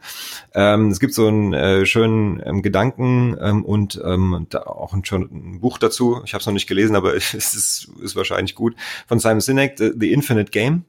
Ähm, 0.53 0.89
es 0.89 0.99
gibt 0.99 1.14
so 1.14 1.28
einen 1.28 1.53
äh, 1.53 1.86
schönen 1.86 2.41
ähm, 2.45 2.61
Gedanken, 2.61 3.38
ähm, 3.41 3.64
und 3.66 4.01
ähm, 4.03 4.47
da 4.49 4.64
auch 4.64 4.93
ein, 4.93 5.05
schon 5.05 5.24
ein 5.24 5.59
Buch 5.59 5.78
dazu. 5.78 6.22
Ich 6.26 6.34
habe 6.34 6.41
es 6.41 6.45
noch 6.45 6.53
nicht 6.53 6.68
gelesen, 6.68 6.95
aber 6.95 7.16
es 7.16 7.34
ist, 7.34 7.89
ist 8.01 8.16
wahrscheinlich 8.16 8.55
gut 8.55 8.76
von 9.07 9.20
Simon 9.20 9.41
Sinek, 9.41 9.78
The, 9.78 9.91
The 9.97 10.11
Infinite 10.11 10.51
Game. 10.51 10.86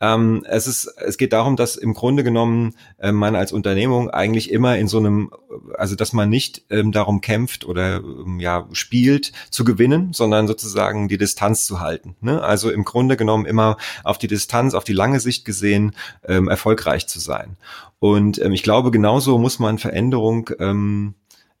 Ähm, 0.00 0.44
es 0.48 0.66
ist, 0.66 0.86
es 0.98 1.18
geht 1.18 1.32
darum, 1.32 1.56
dass 1.56 1.76
im 1.76 1.94
Grunde 1.94 2.24
genommen 2.24 2.74
äh, 2.98 3.12
man 3.12 3.34
als 3.34 3.52
Unternehmung 3.52 4.10
eigentlich 4.10 4.50
immer 4.50 4.76
in 4.76 4.88
so 4.88 4.98
einem, 4.98 5.30
also 5.76 5.94
dass 5.94 6.12
man 6.12 6.28
nicht 6.28 6.64
ähm, 6.70 6.92
darum 6.92 7.20
kämpft 7.20 7.64
oder 7.64 8.02
ja 8.38 8.68
spielt 8.72 9.32
zu 9.50 9.64
gewinnen, 9.64 10.12
sondern 10.12 10.46
sozusagen 10.46 11.08
die 11.08 11.18
Distanz 11.18 11.64
zu 11.64 11.80
halten. 11.80 12.16
Ne? 12.20 12.42
Also 12.42 12.70
im 12.70 12.84
Grunde 12.84 13.16
genommen 13.16 13.46
immer 13.46 13.76
auf 14.04 14.18
die 14.18 14.28
Distanz, 14.28 14.67
auf 14.74 14.84
die 14.84 14.92
lange 14.92 15.20
Sicht 15.20 15.44
gesehen 15.44 15.94
ähm, 16.26 16.48
erfolgreich 16.48 17.06
zu 17.06 17.20
sein. 17.20 17.56
Und 17.98 18.40
ähm, 18.40 18.52
ich 18.52 18.62
glaube, 18.62 18.90
genauso 18.90 19.38
muss 19.38 19.58
man 19.58 19.78
Veränderung 19.78 20.50
ähm, 20.58 21.14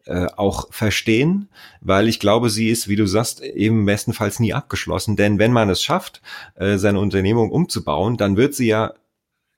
äh, 0.08 0.26
auch 0.36 0.72
verstehen, 0.72 1.48
weil 1.80 2.08
ich 2.08 2.18
glaube, 2.20 2.48
sie 2.50 2.70
ist, 2.70 2.88
wie 2.88 2.96
du 2.96 3.06
sagst, 3.06 3.42
eben 3.42 3.84
bestenfalls 3.84 4.40
nie 4.40 4.54
abgeschlossen. 4.54 5.16
Denn 5.16 5.38
wenn 5.38 5.52
man 5.52 5.68
es 5.68 5.82
schafft, 5.82 6.22
äh, 6.54 6.78
seine 6.78 7.00
Unternehmung 7.00 7.50
umzubauen, 7.50 8.16
dann 8.16 8.36
wird 8.36 8.54
sie 8.54 8.68
ja, 8.68 8.94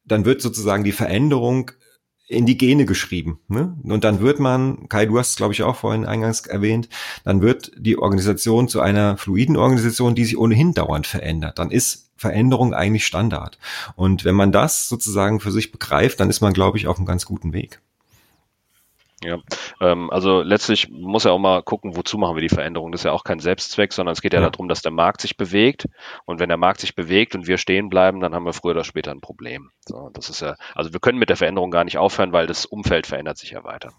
dann 0.04 0.24
wird 0.24 0.42
sozusagen 0.42 0.82
die 0.82 0.92
Veränderung 0.92 1.70
in 2.30 2.46
die 2.46 2.56
Gene 2.56 2.86
geschrieben. 2.86 3.40
Ne? 3.48 3.76
Und 3.82 4.04
dann 4.04 4.20
wird 4.20 4.38
man, 4.38 4.88
Kai, 4.88 5.06
du 5.06 5.18
hast 5.18 5.30
es, 5.30 5.36
glaube 5.36 5.52
ich, 5.52 5.64
auch 5.64 5.74
vorhin 5.74 6.06
eingangs 6.06 6.46
erwähnt, 6.46 6.88
dann 7.24 7.42
wird 7.42 7.72
die 7.76 7.98
Organisation 7.98 8.68
zu 8.68 8.80
einer 8.80 9.16
fluiden 9.16 9.56
Organisation, 9.56 10.14
die 10.14 10.24
sich 10.24 10.38
ohnehin 10.38 10.72
dauernd 10.72 11.08
verändert. 11.08 11.58
Dann 11.58 11.72
ist 11.72 12.10
Veränderung 12.16 12.72
eigentlich 12.72 13.04
Standard. 13.04 13.58
Und 13.96 14.24
wenn 14.24 14.36
man 14.36 14.52
das 14.52 14.88
sozusagen 14.88 15.40
für 15.40 15.50
sich 15.50 15.72
begreift, 15.72 16.20
dann 16.20 16.30
ist 16.30 16.40
man, 16.40 16.52
glaube 16.52 16.78
ich, 16.78 16.86
auf 16.86 16.98
einem 16.98 17.06
ganz 17.06 17.26
guten 17.26 17.52
Weg. 17.52 17.80
Ja, 19.22 19.38
ähm, 19.80 20.10
also 20.10 20.40
letztlich 20.40 20.88
muss 20.90 21.24
ja 21.24 21.32
auch 21.32 21.38
mal 21.38 21.62
gucken, 21.62 21.94
wozu 21.94 22.16
machen 22.16 22.36
wir 22.36 22.40
die 22.40 22.48
Veränderung. 22.48 22.90
Das 22.90 23.02
ist 23.02 23.04
ja 23.04 23.12
auch 23.12 23.24
kein 23.24 23.38
Selbstzweck, 23.38 23.92
sondern 23.92 24.14
es 24.14 24.22
geht 24.22 24.32
ja, 24.32 24.40
ja, 24.40 24.48
darum, 24.48 24.68
dass 24.68 24.80
der 24.80 24.92
Markt 24.92 25.20
sich 25.20 25.36
bewegt. 25.36 25.86
Und 26.24 26.40
wenn 26.40 26.48
der 26.48 26.56
Markt 26.56 26.80
sich 26.80 26.94
bewegt 26.94 27.34
und 27.34 27.46
wir 27.46 27.58
stehen 27.58 27.90
bleiben, 27.90 28.20
dann 28.20 28.34
haben 28.34 28.46
wir 28.46 28.54
früher 28.54 28.72
oder 28.72 28.84
später 28.84 29.10
ein 29.10 29.20
Problem. 29.20 29.70
So, 29.86 30.08
das 30.14 30.30
ist 30.30 30.40
ja, 30.40 30.56
also 30.74 30.92
wir 30.94 31.00
können 31.00 31.18
mit 31.18 31.28
der 31.28 31.36
Veränderung 31.36 31.70
gar 31.70 31.84
nicht 31.84 31.98
aufhören, 31.98 32.32
weil 32.32 32.46
das 32.46 32.64
Umfeld 32.64 33.06
verändert 33.06 33.36
sich 33.36 33.50
ja 33.50 33.62
weiter. 33.62 33.92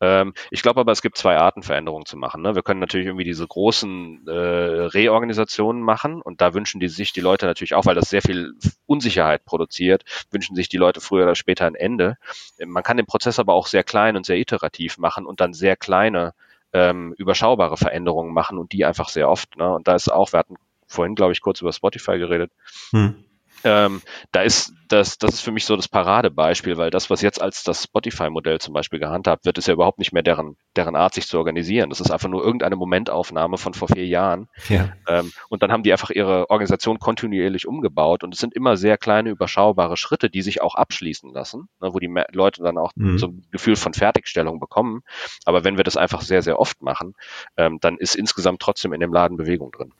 Ähm, 0.00 0.34
ich 0.50 0.62
glaube 0.62 0.80
aber, 0.80 0.92
es 0.92 1.02
gibt 1.02 1.16
zwei 1.16 1.36
Arten, 1.36 1.62
Veränderungen 1.62 2.06
zu 2.06 2.16
machen. 2.16 2.42
Ne? 2.42 2.54
Wir 2.54 2.62
können 2.62 2.80
natürlich 2.80 3.06
irgendwie 3.06 3.24
diese 3.24 3.46
großen 3.46 4.26
äh, 4.26 4.30
Reorganisationen 4.30 5.82
machen 5.82 6.20
und 6.22 6.40
da 6.40 6.54
wünschen 6.54 6.80
die 6.80 6.88
sich 6.88 7.12
die 7.12 7.20
Leute 7.20 7.46
natürlich 7.46 7.74
auch, 7.74 7.86
weil 7.86 7.94
das 7.94 8.10
sehr 8.10 8.22
viel 8.22 8.54
Unsicherheit 8.86 9.44
produziert, 9.44 10.04
wünschen 10.30 10.56
sich 10.56 10.68
die 10.68 10.76
Leute 10.76 11.00
früher 11.00 11.24
oder 11.24 11.34
später 11.34 11.66
ein 11.66 11.74
Ende. 11.74 12.16
Man 12.64 12.82
kann 12.82 12.96
den 12.96 13.06
Prozess 13.06 13.38
aber 13.38 13.54
auch 13.54 13.66
sehr 13.66 13.84
klein 13.84 14.16
und 14.16 14.26
sehr 14.26 14.36
iterativ 14.36 14.98
machen 14.98 15.26
und 15.26 15.40
dann 15.40 15.54
sehr 15.54 15.76
kleine, 15.76 16.34
ähm, 16.72 17.14
überschaubare 17.18 17.76
Veränderungen 17.76 18.32
machen 18.32 18.58
und 18.58 18.72
die 18.72 18.84
einfach 18.84 19.08
sehr 19.08 19.28
oft. 19.28 19.56
Ne? 19.56 19.72
Und 19.72 19.88
da 19.88 19.94
ist 19.94 20.10
auch, 20.10 20.32
wir 20.32 20.38
hatten 20.38 20.56
vorhin, 20.86 21.14
glaube 21.14 21.32
ich, 21.32 21.40
kurz 21.40 21.60
über 21.60 21.72
Spotify 21.72 22.18
geredet. 22.18 22.50
Hm. 22.90 23.24
Ähm, 23.64 24.02
da 24.32 24.42
ist 24.42 24.72
das, 24.88 25.16
das 25.18 25.34
ist 25.34 25.40
für 25.40 25.52
mich 25.52 25.64
so 25.64 25.74
das 25.74 25.88
Paradebeispiel, 25.88 26.76
weil 26.76 26.90
das, 26.90 27.08
was 27.08 27.22
jetzt 27.22 27.40
als 27.40 27.64
das 27.64 27.84
Spotify-Modell 27.84 28.60
zum 28.60 28.74
Beispiel 28.74 28.98
gehandhabt 28.98 29.44
wird, 29.44 29.56
ist 29.56 29.66
ja 29.66 29.74
überhaupt 29.74 29.98
nicht 29.98 30.12
mehr 30.12 30.22
deren, 30.22 30.56
deren 30.76 30.96
Art, 30.96 31.14
sich 31.14 31.26
zu 31.26 31.38
organisieren. 31.38 31.90
Das 31.90 32.00
ist 32.00 32.10
einfach 32.10 32.28
nur 32.28 32.44
irgendeine 32.44 32.76
Momentaufnahme 32.76 33.56
von 33.56 33.74
vor 33.74 33.88
vier 33.88 34.06
Jahren. 34.06 34.48
Ja. 34.68 34.92
Ähm, 35.08 35.32
und 35.48 35.62
dann 35.62 35.72
haben 35.72 35.82
die 35.82 35.92
einfach 35.92 36.10
ihre 36.10 36.50
Organisation 36.50 36.98
kontinuierlich 36.98 37.66
umgebaut 37.66 38.22
und 38.22 38.34
es 38.34 38.40
sind 38.40 38.54
immer 38.54 38.76
sehr 38.76 38.98
kleine, 38.98 39.30
überschaubare 39.30 39.96
Schritte, 39.96 40.28
die 40.28 40.42
sich 40.42 40.60
auch 40.60 40.74
abschließen 40.74 41.32
lassen, 41.32 41.68
ne, 41.80 41.94
wo 41.94 41.98
die 41.98 42.12
Leute 42.32 42.62
dann 42.62 42.78
auch 42.78 42.92
mhm. 42.94 43.18
so 43.18 43.28
ein 43.28 43.46
Gefühl 43.50 43.76
von 43.76 43.94
Fertigstellung 43.94 44.60
bekommen. 44.60 45.02
Aber 45.44 45.64
wenn 45.64 45.76
wir 45.76 45.84
das 45.84 45.96
einfach 45.96 46.20
sehr, 46.20 46.42
sehr 46.42 46.58
oft 46.58 46.82
machen, 46.82 47.14
ähm, 47.56 47.78
dann 47.80 47.96
ist 47.96 48.14
insgesamt 48.14 48.60
trotzdem 48.60 48.92
in 48.92 49.00
dem 49.00 49.12
Laden 49.12 49.36
Bewegung 49.36 49.72
drin. 49.72 49.92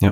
Ja. 0.00 0.10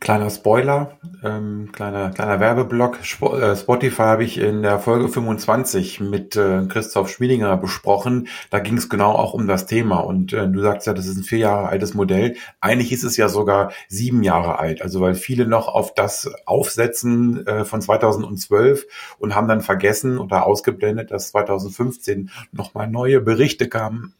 Kleiner 0.00 0.30
Spoiler, 0.30 0.96
ähm, 1.24 1.70
kleiner, 1.72 2.10
kleiner 2.10 2.38
Werbeblock. 2.38 2.98
Äh, 3.00 3.56
Spotify 3.56 4.02
habe 4.02 4.22
ich 4.22 4.38
in 4.38 4.62
der 4.62 4.78
Folge 4.78 5.08
25 5.08 5.98
mit 5.98 6.36
äh, 6.36 6.66
Christoph 6.68 7.10
Schmiedinger 7.10 7.56
besprochen. 7.56 8.28
Da 8.50 8.60
ging 8.60 8.76
es 8.76 8.88
genau 8.88 9.10
auch 9.10 9.34
um 9.34 9.48
das 9.48 9.66
Thema. 9.66 9.98
Und 9.98 10.32
äh, 10.32 10.48
du 10.48 10.60
sagst 10.60 10.86
ja, 10.86 10.94
das 10.94 11.06
ist 11.06 11.16
ein 11.16 11.24
vier 11.24 11.38
Jahre 11.38 11.68
altes 11.68 11.94
Modell. 11.94 12.36
Eigentlich 12.60 12.92
ist 12.92 13.02
es 13.02 13.16
ja 13.16 13.28
sogar 13.28 13.72
sieben 13.88 14.22
Jahre 14.22 14.60
alt. 14.60 14.82
Also 14.82 15.00
weil 15.00 15.16
viele 15.16 15.48
noch 15.48 15.66
auf 15.66 15.92
das 15.94 16.30
aufsetzen 16.46 17.44
äh, 17.48 17.64
von 17.64 17.82
2012 17.82 18.86
und 19.18 19.34
haben 19.34 19.48
dann 19.48 19.62
vergessen 19.62 20.18
oder 20.18 20.46
ausgeblendet, 20.46 21.10
dass 21.10 21.30
2015 21.30 22.30
nochmal 22.52 22.88
neue 22.88 23.20
Berichte 23.20 23.68
kamen 23.68 24.14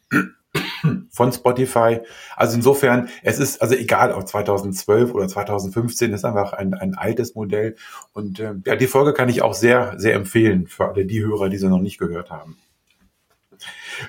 von 1.10 1.32
Spotify. 1.32 2.00
Also 2.36 2.56
insofern, 2.56 3.08
es 3.22 3.38
ist 3.38 3.60
also 3.62 3.74
egal, 3.74 4.12
ob 4.12 4.26
2012 4.26 5.12
oder 5.14 5.28
2015, 5.28 6.12
ist 6.12 6.24
einfach 6.24 6.52
ein, 6.52 6.74
ein 6.74 6.94
altes 6.94 7.34
Modell. 7.34 7.76
Und 8.12 8.40
äh, 8.40 8.54
ja, 8.64 8.76
die 8.76 8.86
Folge 8.86 9.12
kann 9.12 9.28
ich 9.28 9.42
auch 9.42 9.54
sehr, 9.54 9.94
sehr 9.98 10.14
empfehlen 10.14 10.66
für 10.66 10.88
alle 10.88 11.04
die 11.04 11.24
Hörer, 11.24 11.48
die 11.48 11.58
sie 11.58 11.68
noch 11.68 11.80
nicht 11.80 11.98
gehört 11.98 12.30
haben. 12.30 12.56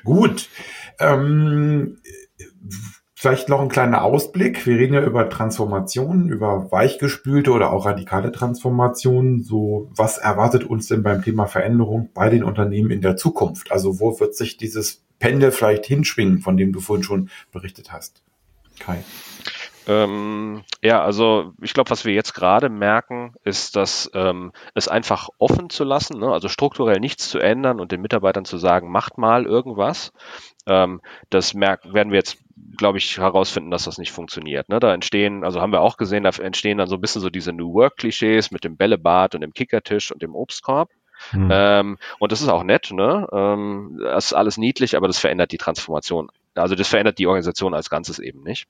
Gut. 0.03 0.49
Ähm, 0.99 1.97
Vielleicht 3.22 3.49
noch 3.49 3.59
ein 3.59 3.67
kleiner 3.67 4.03
Ausblick. 4.03 4.65
Wir 4.65 4.78
reden 4.78 4.93
ja 4.93 5.03
über 5.03 5.30
Transformationen, 5.30 6.30
über 6.30 6.72
weichgespülte 6.72 7.51
oder 7.51 7.74
auch 7.74 7.86
radikale 7.86 8.32
Transformationen. 8.32 9.43
So, 9.43 9.91
was 9.93 10.17
erwartet 10.17 10.63
uns 10.63 10.88
denn 10.88 11.03
beim 11.03 11.22
Thema 11.22 11.45
Veränderung 11.45 12.11
bei 12.13 12.30
den 12.30 12.45
Unternehmen 12.45 12.91
in 12.91 13.01
der 13.01 13.17
Zukunft? 13.17 13.74
Also, 13.74 13.99
wo 13.99 14.17
wird 14.22 14.36
sich 14.36 14.55
dieses 14.55 15.03
Pendel 15.20 15.51
vielleicht 15.51 15.86
hinschwingen, 15.86 16.39
von 16.39 16.55
dem 16.55 16.72
du 16.72 16.80
vorhin 16.80 17.03
schon 17.03 17.30
berichtet 17.51 17.91
hast? 17.91 18.24
Kai. 18.80 19.03
Ähm, 19.90 20.64
ja, 20.84 21.02
also 21.02 21.54
ich 21.62 21.74
glaube, 21.74 21.90
was 21.90 22.06
wir 22.06 22.14
jetzt 22.14 22.34
gerade 22.34 22.70
merken, 22.70 23.34
ist, 23.44 23.76
dass 23.76 24.10
ähm, 24.14 24.52
es 24.76 24.88
einfach 24.88 25.30
offen 25.40 25.72
zu 25.72 25.84
lassen, 25.84 26.20
ne? 26.20 26.32
also 26.32 26.48
strukturell 26.48 27.00
nichts 27.00 27.28
zu 27.28 27.40
ändern 27.40 27.80
und 27.80 27.92
den 27.92 28.02
Mitarbeitern 28.02 28.46
zu 28.46 28.60
sagen, 28.60 28.92
macht 28.92 29.18
mal 29.18 29.46
irgendwas. 29.46 30.14
Ähm, 30.68 31.02
das 31.32 31.56
merken, 31.56 31.94
werden 31.96 32.12
wir 32.12 32.20
jetzt 32.20 32.38
glaube 32.78 32.98
ich, 32.98 33.18
herausfinden, 33.18 33.72
dass 33.72 33.86
das 33.86 33.98
nicht 33.98 34.12
funktioniert. 34.12 34.70
Ne? 34.70 34.80
Da 34.80 34.94
entstehen, 34.94 35.44
also 35.44 35.62
haben 35.62 35.72
wir 35.72 35.82
auch 35.82 35.98
gesehen, 35.98 36.24
da 36.24 36.30
entstehen 36.30 36.78
dann 36.78 36.88
so 36.88 36.96
ein 36.96 37.02
bisschen 37.02 37.22
so 37.22 37.30
diese 37.30 37.54
New 37.54 37.74
Work-Klischees 37.74 38.52
mit 38.52 38.64
dem 38.64 38.78
Bällebad 38.78 39.34
und 39.36 39.42
dem 39.42 39.54
Kickertisch 39.54 40.12
und 40.12 40.22
dem 40.22 40.36
Obstkorb. 40.36 40.90
Hm. 41.32 41.50
Ähm, 41.52 41.98
und 42.20 42.32
das 42.32 42.42
ist 42.42 42.48
auch 42.50 42.64
nett, 42.64 42.92
ne? 42.92 43.28
Ähm, 43.32 44.00
das 44.02 44.28
ist 44.28 44.34
alles 44.34 44.58
niedlich, 44.58 44.96
aber 44.96 45.08
das 45.08 45.20
verändert 45.20 45.52
die 45.52 45.58
Transformation. 45.58 46.30
Also 46.56 46.76
das 46.76 46.88
verändert 46.88 47.20
die 47.20 47.28
Organisation 47.28 47.74
als 47.74 47.89
Ganzes 47.89 48.20
eben 48.20 48.43
nicht. 48.43 48.68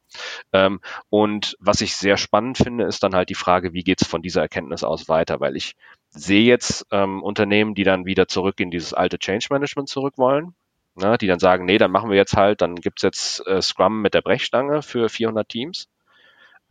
Ähm, 0.53 0.79
und 1.09 1.55
was 1.59 1.81
ich 1.81 1.95
sehr 1.95 2.17
spannend 2.17 2.57
finde, 2.57 2.85
ist 2.85 3.03
dann 3.03 3.15
halt 3.15 3.29
die 3.29 3.35
Frage, 3.35 3.73
wie 3.73 3.83
geht's 3.83 4.05
von 4.05 4.21
dieser 4.21 4.41
Erkenntnis 4.41 4.83
aus 4.83 5.09
weiter? 5.09 5.39
Weil 5.39 5.55
ich 5.55 5.75
sehe 6.09 6.43
jetzt 6.43 6.85
ähm, 6.91 7.23
Unternehmen, 7.23 7.75
die 7.75 7.83
dann 7.83 8.05
wieder 8.05 8.27
zurück 8.27 8.59
in 8.59 8.71
dieses 8.71 8.93
alte 8.93 9.17
Change 9.17 9.47
Management 9.49 9.89
zurück 9.89 10.17
wollen 10.17 10.55
ne, 10.99 11.17
die 11.17 11.27
dann 11.27 11.39
sagen, 11.39 11.65
nee, 11.65 11.77
dann 11.77 11.91
machen 11.91 12.09
wir 12.09 12.17
jetzt 12.17 12.35
halt, 12.35 12.61
dann 12.61 12.75
gibt's 12.75 13.01
jetzt 13.01 13.45
äh, 13.47 13.61
Scrum 13.61 14.01
mit 14.01 14.13
der 14.13 14.21
Brechstange 14.21 14.81
für 14.81 15.09
400 15.09 15.47
Teams. 15.47 15.89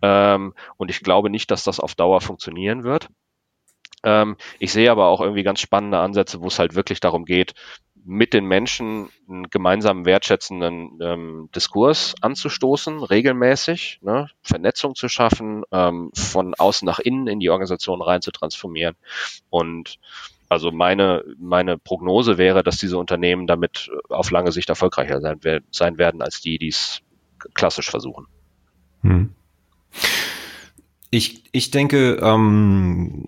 Ähm, 0.02 0.54
und 0.76 0.90
ich 0.90 1.00
glaube 1.00 1.30
nicht, 1.30 1.50
dass 1.50 1.64
das 1.64 1.80
auf 1.80 1.94
Dauer 1.94 2.20
funktionieren 2.20 2.84
wird. 2.84 3.08
Ähm, 4.04 4.36
ich 4.58 4.72
sehe 4.72 4.90
aber 4.90 5.06
auch 5.06 5.20
irgendwie 5.20 5.42
ganz 5.42 5.60
spannende 5.60 5.98
Ansätze, 5.98 6.40
wo 6.40 6.46
es 6.46 6.58
halt 6.58 6.74
wirklich 6.74 7.00
darum 7.00 7.24
geht, 7.24 7.54
mit 8.10 8.32
den 8.32 8.46
Menschen 8.46 9.10
einen 9.28 9.50
gemeinsamen 9.50 10.06
wertschätzenden 10.06 10.98
ähm, 11.02 11.50
Diskurs 11.54 12.14
anzustoßen, 12.22 13.02
regelmäßig, 13.02 13.98
ne, 14.00 14.30
Vernetzung 14.42 14.94
zu 14.94 15.08
schaffen, 15.08 15.62
ähm, 15.72 16.10
von 16.14 16.54
außen 16.54 16.86
nach 16.86 17.00
innen 17.00 17.26
in 17.26 17.38
die 17.38 17.50
Organisation 17.50 18.00
rein 18.00 18.22
zu 18.22 18.30
transformieren 18.30 18.96
und 19.50 19.98
also 20.48 20.72
meine, 20.72 21.22
meine 21.38 21.76
Prognose 21.76 22.38
wäre, 22.38 22.62
dass 22.62 22.78
diese 22.78 22.96
Unternehmen 22.96 23.46
damit 23.46 23.90
auf 24.08 24.30
lange 24.30 24.52
Sicht 24.52 24.70
erfolgreicher 24.70 25.20
sein, 25.20 25.40
sein 25.70 25.98
werden 25.98 26.22
als 26.22 26.40
die, 26.40 26.56
die 26.56 26.68
es 26.68 27.02
klassisch 27.52 27.90
versuchen. 27.90 28.26
Hm. 29.02 29.34
Ich, 31.10 31.44
ich 31.52 31.70
denke, 31.70 32.18
ähm, 32.22 33.24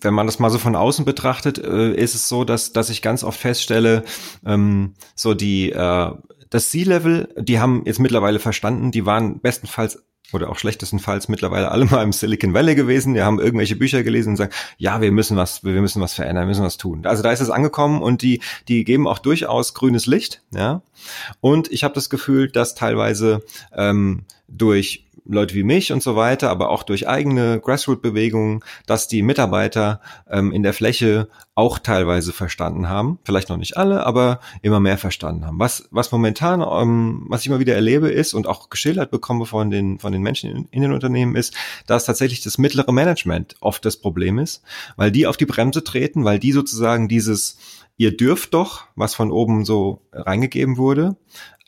wenn 0.00 0.14
man 0.14 0.26
das 0.26 0.38
mal 0.38 0.50
so 0.50 0.58
von 0.58 0.74
außen 0.76 1.04
betrachtet, 1.04 1.58
äh, 1.58 1.92
ist 1.94 2.14
es 2.14 2.28
so, 2.28 2.44
dass, 2.44 2.72
dass 2.72 2.90
ich 2.90 3.02
ganz 3.02 3.22
oft 3.22 3.38
feststelle, 3.38 4.04
ähm, 4.44 4.94
so 5.14 5.34
die, 5.34 5.70
äh, 5.72 6.10
das 6.50 6.70
C-Level, 6.70 7.32
die 7.38 7.60
haben 7.60 7.82
jetzt 7.86 8.00
mittlerweile 8.00 8.38
verstanden, 8.38 8.90
die 8.90 9.06
waren 9.06 9.40
bestenfalls 9.40 10.02
oder 10.32 10.50
auch 10.50 10.58
schlechtestenfalls 10.58 11.28
mittlerweile 11.28 11.70
alle 11.70 11.84
mal 11.84 12.02
im 12.02 12.12
Silicon 12.12 12.52
Valley 12.52 12.74
gewesen, 12.74 13.14
die 13.14 13.22
haben 13.22 13.38
irgendwelche 13.38 13.76
Bücher 13.76 14.02
gelesen 14.02 14.30
und 14.30 14.36
sagen, 14.36 14.52
ja, 14.76 15.00
wir 15.00 15.12
müssen 15.12 15.36
was, 15.36 15.62
wir 15.62 15.80
müssen 15.80 16.02
was 16.02 16.14
verändern, 16.14 16.44
wir 16.44 16.48
müssen 16.48 16.64
was 16.64 16.78
tun. 16.78 17.06
Also 17.06 17.22
da 17.22 17.30
ist 17.30 17.40
es 17.40 17.50
angekommen 17.50 18.02
und 18.02 18.22
die, 18.22 18.40
die 18.68 18.84
geben 18.84 19.06
auch 19.06 19.18
durchaus 19.18 19.74
grünes 19.74 20.06
Licht, 20.06 20.42
ja. 20.52 20.82
Und 21.40 21.70
ich 21.70 21.84
habe 21.84 21.94
das 21.94 22.10
Gefühl, 22.10 22.50
dass 22.50 22.74
teilweise 22.74 23.44
ähm, 23.72 24.24
durch 24.48 25.05
Leute 25.28 25.54
wie 25.54 25.62
mich 25.62 25.92
und 25.92 26.02
so 26.02 26.16
weiter, 26.16 26.50
aber 26.50 26.70
auch 26.70 26.82
durch 26.82 27.08
eigene 27.08 27.60
Grassroot-Bewegungen, 27.60 28.60
dass 28.86 29.08
die 29.08 29.22
Mitarbeiter 29.22 30.00
ähm, 30.30 30.52
in 30.52 30.62
der 30.62 30.72
Fläche 30.72 31.28
auch 31.54 31.78
teilweise 31.78 32.32
verstanden 32.32 32.88
haben. 32.88 33.18
Vielleicht 33.24 33.48
noch 33.48 33.56
nicht 33.56 33.76
alle, 33.76 34.04
aber 34.04 34.40
immer 34.62 34.78
mehr 34.80 34.98
verstanden 34.98 35.46
haben. 35.46 35.58
Was, 35.58 35.88
was 35.90 36.12
momentan, 36.12 36.60
ähm, 36.60 37.24
was 37.28 37.40
ich 37.40 37.46
immer 37.46 37.60
wieder 37.60 37.74
erlebe, 37.74 38.10
ist 38.10 38.34
und 38.34 38.46
auch 38.46 38.68
geschildert 38.68 39.10
bekomme 39.10 39.46
von 39.46 39.70
den, 39.70 39.98
von 39.98 40.12
den 40.12 40.22
Menschen 40.22 40.50
in, 40.50 40.68
in 40.70 40.82
den 40.82 40.92
Unternehmen, 40.92 41.34
ist, 41.34 41.54
dass 41.86 42.04
tatsächlich 42.04 42.42
das 42.42 42.58
mittlere 42.58 42.92
Management 42.92 43.56
oft 43.60 43.84
das 43.84 43.96
Problem 43.96 44.38
ist, 44.38 44.62
weil 44.96 45.10
die 45.10 45.26
auf 45.26 45.36
die 45.36 45.46
Bremse 45.46 45.82
treten, 45.82 46.24
weil 46.24 46.38
die 46.38 46.52
sozusagen 46.52 47.08
dieses 47.08 47.56
ihr 47.96 48.16
dürft 48.16 48.54
doch, 48.54 48.84
was 48.94 49.14
von 49.14 49.30
oben 49.30 49.64
so 49.64 50.02
reingegeben 50.12 50.76
wurde, 50.76 51.16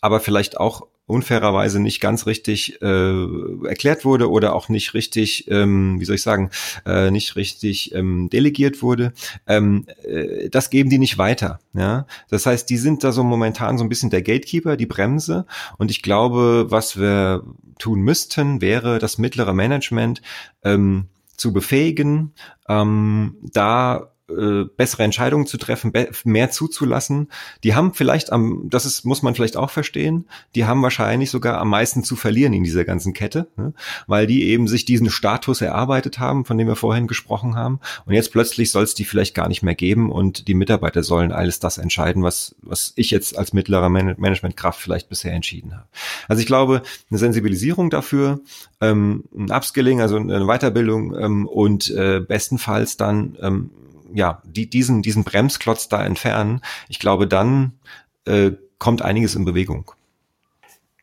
aber 0.01 0.21
vielleicht 0.21 0.59
auch 0.59 0.87
unfairerweise 1.09 1.81
nicht 1.81 2.01
ganz 2.01 2.27
richtig 2.27 2.81
äh, 2.83 3.67
erklärt 3.67 4.05
wurde 4.05 4.31
oder 4.31 4.55
auch 4.55 4.69
nicht 4.69 4.95
richtig, 4.95 5.51
ähm, 5.51 5.99
wie 5.99 6.05
soll 6.05 6.17
ich 6.17 6.23
sagen, 6.23 6.51
äh, 6.87 7.11
nicht 7.11 7.35
richtig 7.35 7.95
ähm, 7.95 8.29
delegiert 8.31 8.83
wurde, 8.83 9.13
ähm, 9.47 9.87
äh, 10.05 10.51
das 10.51 10.71
geben 10.71 10.91
die 10.91 10.99
nicht 10.99 11.19
weiter. 11.19 11.61
Ja? 11.73 12.07
Das 12.29 12.47
heißt, 12.47 12.69
die 12.69 12.77
sind 12.77 13.03
da 13.03 13.13
so 13.13 13.25
momentan 13.25 13.79
so 13.79 13.85
ein 13.85 13.89
bisschen 13.89 14.11
der 14.11 14.23
Gatekeeper, 14.23 14.77
die 14.77 14.87
Bremse. 14.87 15.47
Und 15.79 15.91
ich 15.91 16.03
glaube, 16.03 16.67
was 16.69 16.99
wir 16.99 17.43
tun 17.79 18.01
müssten, 18.01 18.61
wäre 18.61 18.99
das 18.99 19.17
mittlere 19.19 19.55
Management 19.55 20.21
ähm, 20.63 21.09
zu 21.37 21.53
befähigen, 21.53 22.35
ähm, 22.69 23.37
da 23.41 24.13
äh, 24.29 24.65
bessere 24.65 25.05
Entscheidungen 25.05 25.47
zu 25.47 25.57
treffen, 25.57 25.93
mehr 26.25 26.51
zuzulassen. 26.51 27.29
Die 27.65 27.75
haben 27.75 27.95
vielleicht 27.95 28.31
am, 28.31 28.69
das 28.69 28.85
ist, 28.85 29.05
muss 29.05 29.23
man 29.23 29.35
vielleicht 29.35 29.57
auch 29.57 29.71
verstehen, 29.71 30.27
die 30.55 30.67
haben 30.67 30.83
wahrscheinlich 30.83 31.31
sogar 31.31 31.59
am 31.59 31.71
meisten 31.71 32.05
zu 32.05 32.15
verlieren 32.15 32.53
in 32.53 32.65
dieser 32.65 32.85
ganzen 32.85 33.15
Kette, 33.15 33.49
ne? 33.57 33.73
weil 34.07 34.27
die 34.27 34.45
eben 34.45 34.69
sich 34.69 34.85
diesen 34.85 35.11
Status 35.11 35.61
erarbeitet 35.61 36.19
haben, 36.19 36.45
von 36.45 36.59
dem 36.59 36.69
wir 36.69 36.77
vorhin 36.77 37.07
gesprochen 37.07 37.57
haben. 37.57 37.81
Und 38.05 38.15
jetzt 38.15 38.33
plötzlich 38.33 38.71
soll 38.71 38.85
es 38.85 38.95
die 38.95 39.05
vielleicht 39.05 39.35
gar 39.35 39.49
nicht 39.49 39.63
mehr 39.63 39.75
geben 39.75 40.13
und 40.13 40.49
die 40.49 40.55
Mitarbeiter 40.55 41.03
sollen 41.03 41.33
alles 41.33 41.59
das 41.59 41.79
entscheiden, 41.79 42.23
was, 42.23 42.55
was 42.61 42.93
ich 42.97 43.11
jetzt 43.11 43.39
als 43.39 43.53
mittlerer 43.53 43.89
Man 43.89 44.15
Managementkraft 44.19 44.81
vielleicht 44.81 45.09
bisher 45.09 45.33
entschieden 45.33 45.75
habe. 45.75 45.87
Also 46.29 46.41
ich 46.41 46.47
glaube, 46.47 46.83
eine 47.11 47.19
Sensibilisierung 47.19 47.91
dafür, 47.91 48.41
ähm, 48.81 49.25
ein 49.37 49.51
Upskilling, 49.51 50.01
also 50.01 50.17
eine 50.17 50.47
Weiterbildung 50.47 51.17
ähm, 51.19 51.47
und 51.47 51.91
äh, 51.91 52.21
bestenfalls 52.21 52.97
dann 52.97 53.37
ähm, 53.41 53.71
ja, 54.19 54.43
die, 54.45 54.69
diesen, 54.69 55.01
diesen 55.01 55.23
Bremsklotz 55.23 55.89
da 55.89 56.05
entfernen, 56.05 56.61
ich 56.89 56.99
glaube, 56.99 57.29
dann 57.29 57.79
äh, 58.27 58.51
kommt 58.79 59.01
einiges 59.01 59.37
in 59.37 59.45
Bewegung. 59.45 59.93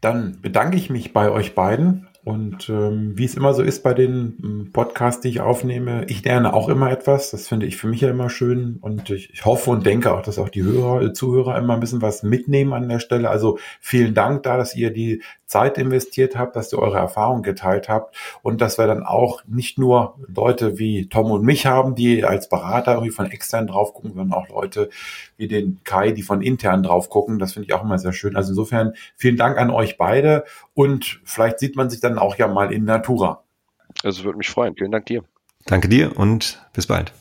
Dann 0.02 0.42
bedanke 0.42 0.76
ich 0.76 0.90
mich 0.90 1.14
bei 1.14 1.32
euch 1.32 1.56
beiden 1.56 2.08
und 2.26 2.70
ähm, 2.70 3.16
wie 3.16 3.26
es 3.26 3.36
immer 3.36 3.54
so 3.54 3.62
ist 3.62 3.84
bei 3.84 3.94
den 3.94 4.38
ähm, 4.44 4.72
Podcasts, 4.74 5.22
die 5.22 5.30
ich 5.30 5.42
aufnehme, 5.42 6.06
ich 6.08 6.26
lerne 6.26 6.56
auch 6.56 6.70
immer 6.70 6.90
etwas. 6.90 7.30
Das 7.30 7.48
finde 7.48 7.68
ich 7.68 7.78
für 7.78 7.88
mich 7.88 8.02
ja 8.02 8.10
immer 8.10 8.32
schön. 8.32 8.80
Und 8.82 9.12
ich, 9.12 9.32
ich 9.32 9.46
hoffe 9.46 9.70
und 9.70 9.86
denke 9.86 10.12
auch, 10.12 10.24
dass 10.24 10.40
auch 10.40 10.50
die 10.50 10.64
Hörer, 10.64 11.04
äh, 11.04 11.14
Zuhörer 11.14 11.56
immer 11.56 11.76
ein 11.76 11.80
bisschen 11.80 12.02
was 12.02 12.24
mitnehmen 12.24 12.74
an 12.74 12.90
der 12.90 12.98
Stelle. 12.98 13.30
Also 13.30 13.60
vielen 13.80 14.16
Dank 14.16 14.42
da, 14.42 14.58
dass 14.58 14.76
ihr 14.76 14.90
die 14.90 15.22
Zeit 15.46 15.78
investiert 15.78 16.36
habt, 16.36 16.56
dass 16.56 16.74
ihr 16.74 16.80
eure 16.80 16.98
Erfahrungen 16.98 17.44
geteilt 17.44 17.90
habt 17.90 18.16
und 18.42 18.60
dass 18.60 18.80
wir 18.80 18.88
dann 18.88 19.04
auch 19.04 19.44
nicht 19.46 19.78
nur 19.78 20.16
Leute 20.28 20.80
wie 20.80 21.08
Tom 21.08 21.30
und 21.30 21.44
mich 21.44 21.68
haben, 21.68 21.94
die 21.94 22.24
als 22.24 22.50
Berater 22.50 22.94
irgendwie 22.94 23.12
von 23.12 23.30
extern 23.30 23.68
drauf 23.68 23.94
gucken, 23.94 24.14
sondern 24.16 24.34
auch 24.34 24.50
Leute 24.50 24.90
wie 25.38 25.48
den 25.48 25.80
Kai, 25.84 26.12
die 26.12 26.24
von 26.24 26.42
intern 26.42 26.82
drauf 26.82 27.10
gucken. 27.12 27.38
Das 27.38 27.54
finde 27.54 27.68
ich 27.68 27.74
auch 27.74 27.84
immer 27.84 28.00
sehr 28.00 28.14
schön. 28.14 28.36
Also 28.36 28.50
insofern 28.50 28.94
vielen 29.16 29.38
Dank 29.38 29.60
an 29.60 29.70
euch 29.70 30.00
beide 30.00 30.44
und 30.76 31.22
vielleicht 31.24 31.60
sieht 31.60 31.76
man 31.76 31.90
sich 31.90 32.02
dann 32.02 32.20
auch 32.20 32.38
ja 32.38 32.48
mal 32.48 32.72
in 32.72 32.86
Natura. 32.86 33.44
Also 34.04 34.24
würde 34.24 34.38
mich 34.38 34.50
freuen. 34.50 34.76
Vielen 34.76 34.92
Dank 34.92 35.08
dir. 35.08 35.24
Danke 35.66 35.90
dir 35.90 36.16
und 36.18 36.64
bis 36.74 36.86
bald. 36.86 37.12